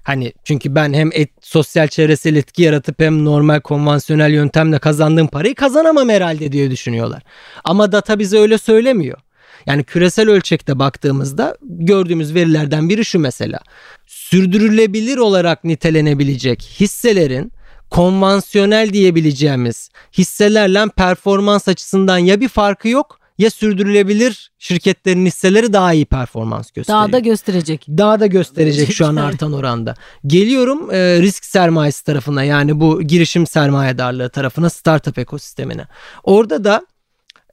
Hani 0.03 0.33
çünkü 0.45 0.75
ben 0.75 0.93
hem 0.93 1.11
et, 1.13 1.31
sosyal 1.41 1.89
çevresel 1.89 2.37
etki 2.37 2.63
yaratıp 2.63 3.01
hem 3.01 3.25
normal 3.25 3.61
konvansiyonel 3.61 4.33
yöntemle 4.33 4.79
kazandığım 4.79 5.27
parayı 5.27 5.55
kazanamam 5.55 6.09
herhalde 6.09 6.53
diye 6.53 6.71
düşünüyorlar. 6.71 7.23
Ama 7.65 7.93
data 7.93 8.19
bize 8.19 8.39
öyle 8.39 8.59
söylemiyor. 8.59 9.19
Yani 9.67 9.85
küresel 9.85 10.29
ölçekte 10.29 10.79
baktığımızda 10.79 11.57
gördüğümüz 11.63 12.35
verilerden 12.35 12.89
biri 12.89 13.05
şu 13.05 13.19
mesela. 13.19 13.61
Sürdürülebilir 14.07 15.17
olarak 15.17 15.65
nitelenebilecek 15.65 16.63
hisselerin 16.81 17.53
konvansiyonel 17.91 18.93
diyebileceğimiz 18.93 19.91
hisselerle 20.19 20.87
performans 20.97 21.69
açısından 21.69 22.19
ya 22.19 22.41
bir 22.41 22.49
farkı 22.49 22.89
yok 22.89 23.19
ya 23.39 23.51
sürdürülebilir 23.51 24.51
şirketlerin 24.59 25.27
hisseleri 25.27 25.73
daha 25.73 25.93
iyi 25.93 26.07
performans 26.07 26.71
gösteriyor. 26.71 27.03
Daha 27.03 27.13
da 27.13 27.19
gösterecek. 27.19 27.87
Daha 27.89 28.21
da 28.21 28.27
gösterecek 28.27 28.93
şu 28.93 29.07
an 29.07 29.17
artan 29.17 29.53
oranda. 29.53 29.95
Geliyorum 30.27 30.91
e, 30.91 31.23
risk 31.23 31.45
sermayesi 31.45 32.05
tarafına 32.05 32.45
yani 32.45 32.81
bu 32.81 33.03
girişim 33.03 33.47
sermayedarlığı 33.47 34.31
tarafına 34.31 34.71
startup 34.71 35.19
ekosistemine. 35.19 35.87
Orada 36.23 36.65
da 36.65 36.87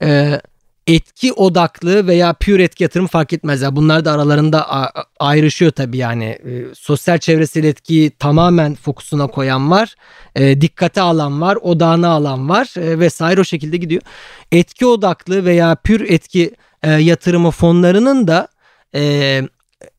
e, 0.04 0.42
etki 0.88 1.34
odaklı 1.34 2.08
veya 2.08 2.34
pure 2.34 2.64
etki 2.64 2.84
yatırım 2.84 3.08
fark 3.08 3.34
etmez. 3.34 3.62
Ya 3.62 3.76
bunlar 3.76 4.06
da 4.06 4.12
aralarında 4.12 4.92
ayrışıyor 5.20 5.72
tabii 5.72 5.98
yani. 5.98 6.26
E, 6.26 6.66
sosyal 6.76 7.18
çevresel 7.18 7.64
etkiyi 7.64 8.10
tamamen 8.10 8.76
fokusuna 8.76 9.28
koyan 9.28 9.72
var. 9.72 9.96
E, 10.36 10.62
dikkate 10.62 11.02
alan 11.02 11.42
var, 11.42 11.58
odağına 11.62 12.10
alan 12.10 12.50
var 12.50 12.74
e, 12.78 13.00
vesaire 13.00 13.42
o 13.42 13.44
şekilde 13.44 13.78
gidiyor. 13.78 14.02
Etki 14.52 14.86
odaklı 14.86 15.46
veya 15.46 15.76
pür 15.76 16.10
etki 16.10 16.52
e, 16.84 16.92
yatırımı 16.92 17.52
fonlarının 17.52 18.28
da 18.28 18.48
e, 18.96 19.42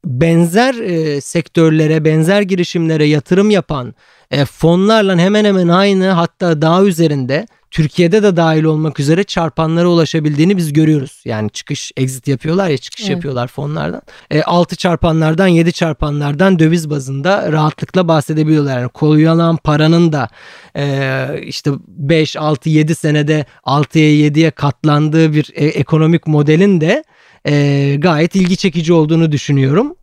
benzer 0.05 0.75
e, 0.75 1.21
sektörlere, 1.21 2.05
benzer 2.05 2.43
girişimlere 2.43 3.05
yatırım 3.05 3.51
yapan 3.51 3.95
e, 4.31 4.45
fonlarla 4.45 5.19
hemen 5.19 5.45
hemen 5.45 5.69
aynı 5.69 6.07
hatta 6.07 6.63
daha 6.63 6.85
üzerinde 6.85 7.47
Türkiye'de 7.75 8.23
de 8.23 8.37
dahil 8.37 8.65
olmak 8.65 9.01
üzere 9.01 9.25
çarpanlara 9.25 9.89
ulaşabildiğini 9.89 10.57
biz 10.57 10.73
görüyoruz. 10.73 11.23
Yani 11.25 11.51
çıkış 11.51 11.93
exit 11.97 12.29
yapıyorlar 12.29 12.69
ya 12.69 12.79
çıkış 12.79 13.05
evet. 13.05 13.11
yapıyorlar 13.11 13.49
fonlardan. 13.49 14.03
E, 14.31 14.43
6 14.43 14.77
çarpanlardan 14.77 15.47
7 15.47 15.73
çarpanlardan 15.73 16.59
döviz 16.59 16.91
bazında 16.91 17.53
rahatlıkla 17.53 18.09
bahsedebiliyorlar. 18.09 18.79
Yani 18.79 18.89
koyulan 18.89 19.57
paranın 19.57 20.13
da 20.13 20.29
e, 20.77 21.27
işte 21.43 21.71
5, 21.89 22.37
6, 22.37 22.71
7 22.71 22.95
senede 22.95 23.47
6'ya 23.67 24.29
7'ye 24.29 24.51
katlandığı 24.51 25.33
bir 25.33 25.51
e, 25.55 25.67
ekonomik 25.67 26.27
modelin 26.27 26.81
de 26.81 27.05
e, 27.45 27.97
gayet 27.99 28.37
ilgi 28.37 28.57
çekici 28.57 28.93
olduğunu 28.93 29.33
düşünüyorum 29.33 29.97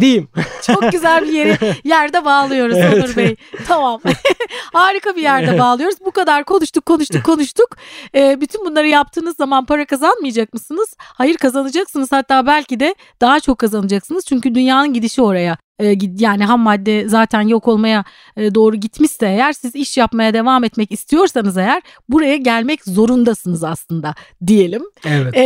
diyeyim. 0.00 0.28
Çok 0.66 0.92
güzel 0.92 1.22
bir 1.22 1.32
yeri 1.32 1.58
yerde 1.84 2.24
bağlıyoruz 2.24 2.76
evet. 2.76 3.04
Onur 3.04 3.16
Bey. 3.16 3.36
Tamam. 3.68 4.00
Harika 4.72 5.16
bir 5.16 5.22
yerde 5.22 5.58
bağlıyoruz. 5.58 5.96
Bu 6.06 6.10
kadar 6.10 6.44
konuştuk 6.44 6.86
konuştuk 6.86 7.24
konuştuk. 7.24 7.76
Ee, 8.14 8.40
bütün 8.40 8.66
bunları 8.66 8.88
yaptığınız 8.88 9.36
zaman 9.36 9.66
para 9.66 9.86
kazanmayacak 9.86 10.52
mısınız? 10.52 10.94
Hayır 10.98 11.36
kazanacaksınız. 11.36 12.12
Hatta 12.12 12.46
belki 12.46 12.80
de 12.80 12.94
daha 13.20 13.40
çok 13.40 13.58
kazanacaksınız. 13.58 14.24
Çünkü 14.24 14.54
dünyanın 14.54 14.92
gidişi 14.92 15.22
oraya. 15.22 15.58
E, 15.80 15.96
yani 16.18 16.44
ham 16.44 16.60
madde 16.60 17.08
zaten 17.08 17.40
yok 17.40 17.68
olmaya 17.68 18.04
e, 18.36 18.54
doğru 18.54 18.76
gitmişse 18.76 19.26
eğer 19.26 19.52
siz 19.52 19.74
iş 19.74 19.96
yapmaya 19.96 20.34
devam 20.34 20.64
etmek 20.64 20.92
istiyorsanız 20.92 21.56
eğer 21.56 21.82
buraya 22.08 22.36
gelmek 22.36 22.84
zorundasınız 22.84 23.64
aslında 23.64 24.14
diyelim. 24.46 24.82
Evet. 25.04 25.36
E, 25.36 25.44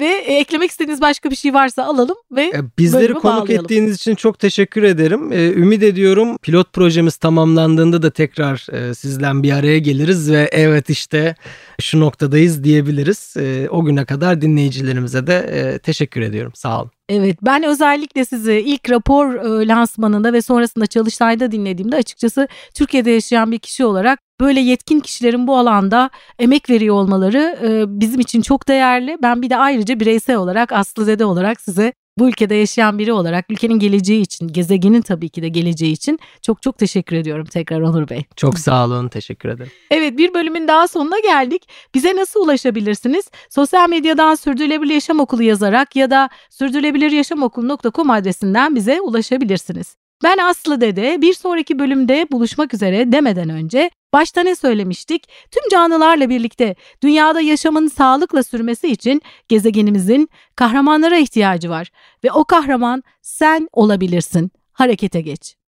ve 0.00 0.14
eklemek 0.26 0.70
istediğiniz 0.70 1.00
başka 1.00 1.30
bir 1.30 1.36
şey 1.36 1.54
varsa 1.54 1.84
alalım 1.84 2.16
ve 2.30 2.42
e, 2.42 2.62
bizleri 2.78 3.12
konuk 3.12 3.24
bağlayalım. 3.24 3.64
ettiğiniz 3.64 3.94
için 3.94 4.14
çok 4.14 4.38
teşekkür 4.38 4.82
ederim. 4.82 5.32
E, 5.32 5.52
ümit 5.52 5.82
ediyorum 5.82 6.38
pilot 6.42 6.72
projemiz 6.72 7.16
tamamlandığında 7.16 8.02
da 8.02 8.10
tekrar 8.10 8.66
e, 8.72 8.94
sizden 8.94 9.42
bir 9.42 9.52
araya 9.52 9.78
geliriz 9.78 10.30
ve 10.30 10.48
evet 10.52 10.90
işte 10.90 11.34
şu 11.80 12.00
noktadayız 12.00 12.64
diyebiliriz. 12.64 13.34
E, 13.36 13.68
o 13.70 13.84
güne 13.84 14.04
kadar 14.04 14.40
dinleyicilerimize 14.40 15.26
de 15.26 15.36
e, 15.36 15.78
teşekkür 15.78 16.20
ediyorum. 16.20 16.52
Sağ 16.54 16.80
olun. 16.80 16.90
Evet 17.08 17.38
ben 17.42 17.62
özellikle 17.62 18.24
sizi 18.24 18.52
ilk 18.52 18.90
rapor 18.90 19.34
e, 19.34 19.68
lansmanında 19.68 20.32
ve 20.32 20.42
sonrasında 20.42 20.86
çalıştayda 20.86 21.52
dinlediğimde 21.52 21.96
açıkçası 21.96 22.48
Türkiye'de 22.74 23.10
yaşayan 23.10 23.52
bir 23.52 23.58
kişi 23.58 23.84
olarak 23.84 24.18
böyle 24.40 24.60
yetkin 24.60 25.00
kişilerin 25.00 25.46
bu 25.46 25.56
alanda 25.56 26.10
emek 26.38 26.70
veriyor 26.70 26.94
olmaları 26.94 27.58
e, 27.62 28.00
bizim 28.00 28.20
için 28.20 28.42
çok 28.42 28.68
değerli. 28.68 29.18
Ben 29.22 29.42
bir 29.42 29.50
de 29.50 29.56
ayrıca 29.56 30.00
bireysel 30.00 30.36
olarak 30.36 30.72
Aslı 30.72 31.06
Dede 31.06 31.24
olarak 31.24 31.60
size 31.60 31.92
bu 32.18 32.28
ülkede 32.28 32.54
yaşayan 32.54 32.98
biri 32.98 33.12
olarak 33.12 33.50
ülkenin 33.50 33.78
geleceği 33.78 34.22
için, 34.22 34.48
gezegenin 34.48 35.00
tabii 35.00 35.28
ki 35.28 35.42
de 35.42 35.48
geleceği 35.48 35.92
için 35.92 36.18
çok 36.42 36.62
çok 36.62 36.78
teşekkür 36.78 37.16
ediyorum 37.16 37.46
tekrar 37.46 37.80
Onur 37.80 38.08
Bey. 38.08 38.24
Çok 38.36 38.58
sağ 38.58 38.86
olun, 38.86 39.08
teşekkür 39.08 39.48
ederim. 39.48 39.72
Evet 39.90 40.18
bir 40.18 40.34
bölümün 40.34 40.68
daha 40.68 40.88
sonuna 40.88 41.18
geldik. 41.18 41.68
Bize 41.94 42.16
nasıl 42.16 42.40
ulaşabilirsiniz? 42.40 43.30
Sosyal 43.50 43.88
medyadan 43.88 44.34
Sürdürülebilir 44.34 44.94
Yaşam 44.94 45.20
Okulu 45.20 45.42
yazarak 45.42 45.96
ya 45.96 46.10
da 46.10 46.28
sürdürülebiliryaşamokulu.com 46.50 48.10
adresinden 48.10 48.74
bize 48.74 49.00
ulaşabilirsiniz. 49.00 49.96
Ben 50.22 50.38
Aslı 50.38 50.80
Dede 50.80 51.22
bir 51.22 51.34
sonraki 51.34 51.78
bölümde 51.78 52.26
buluşmak 52.32 52.74
üzere 52.74 53.12
demeden 53.12 53.48
önce 53.48 53.90
başta 54.12 54.42
ne 54.42 54.54
söylemiştik? 54.54 55.28
Tüm 55.50 55.62
canlılarla 55.70 56.28
birlikte 56.28 56.74
dünyada 57.02 57.40
yaşamın 57.40 57.88
sağlıkla 57.88 58.42
sürmesi 58.42 58.88
için 58.88 59.22
gezegenimizin 59.48 60.28
kahramanlara 60.56 61.18
ihtiyacı 61.18 61.70
var 61.70 61.90
ve 62.24 62.32
o 62.32 62.44
kahraman 62.44 63.02
sen 63.22 63.68
olabilirsin. 63.72 64.50
Harekete 64.72 65.20
geç. 65.20 65.61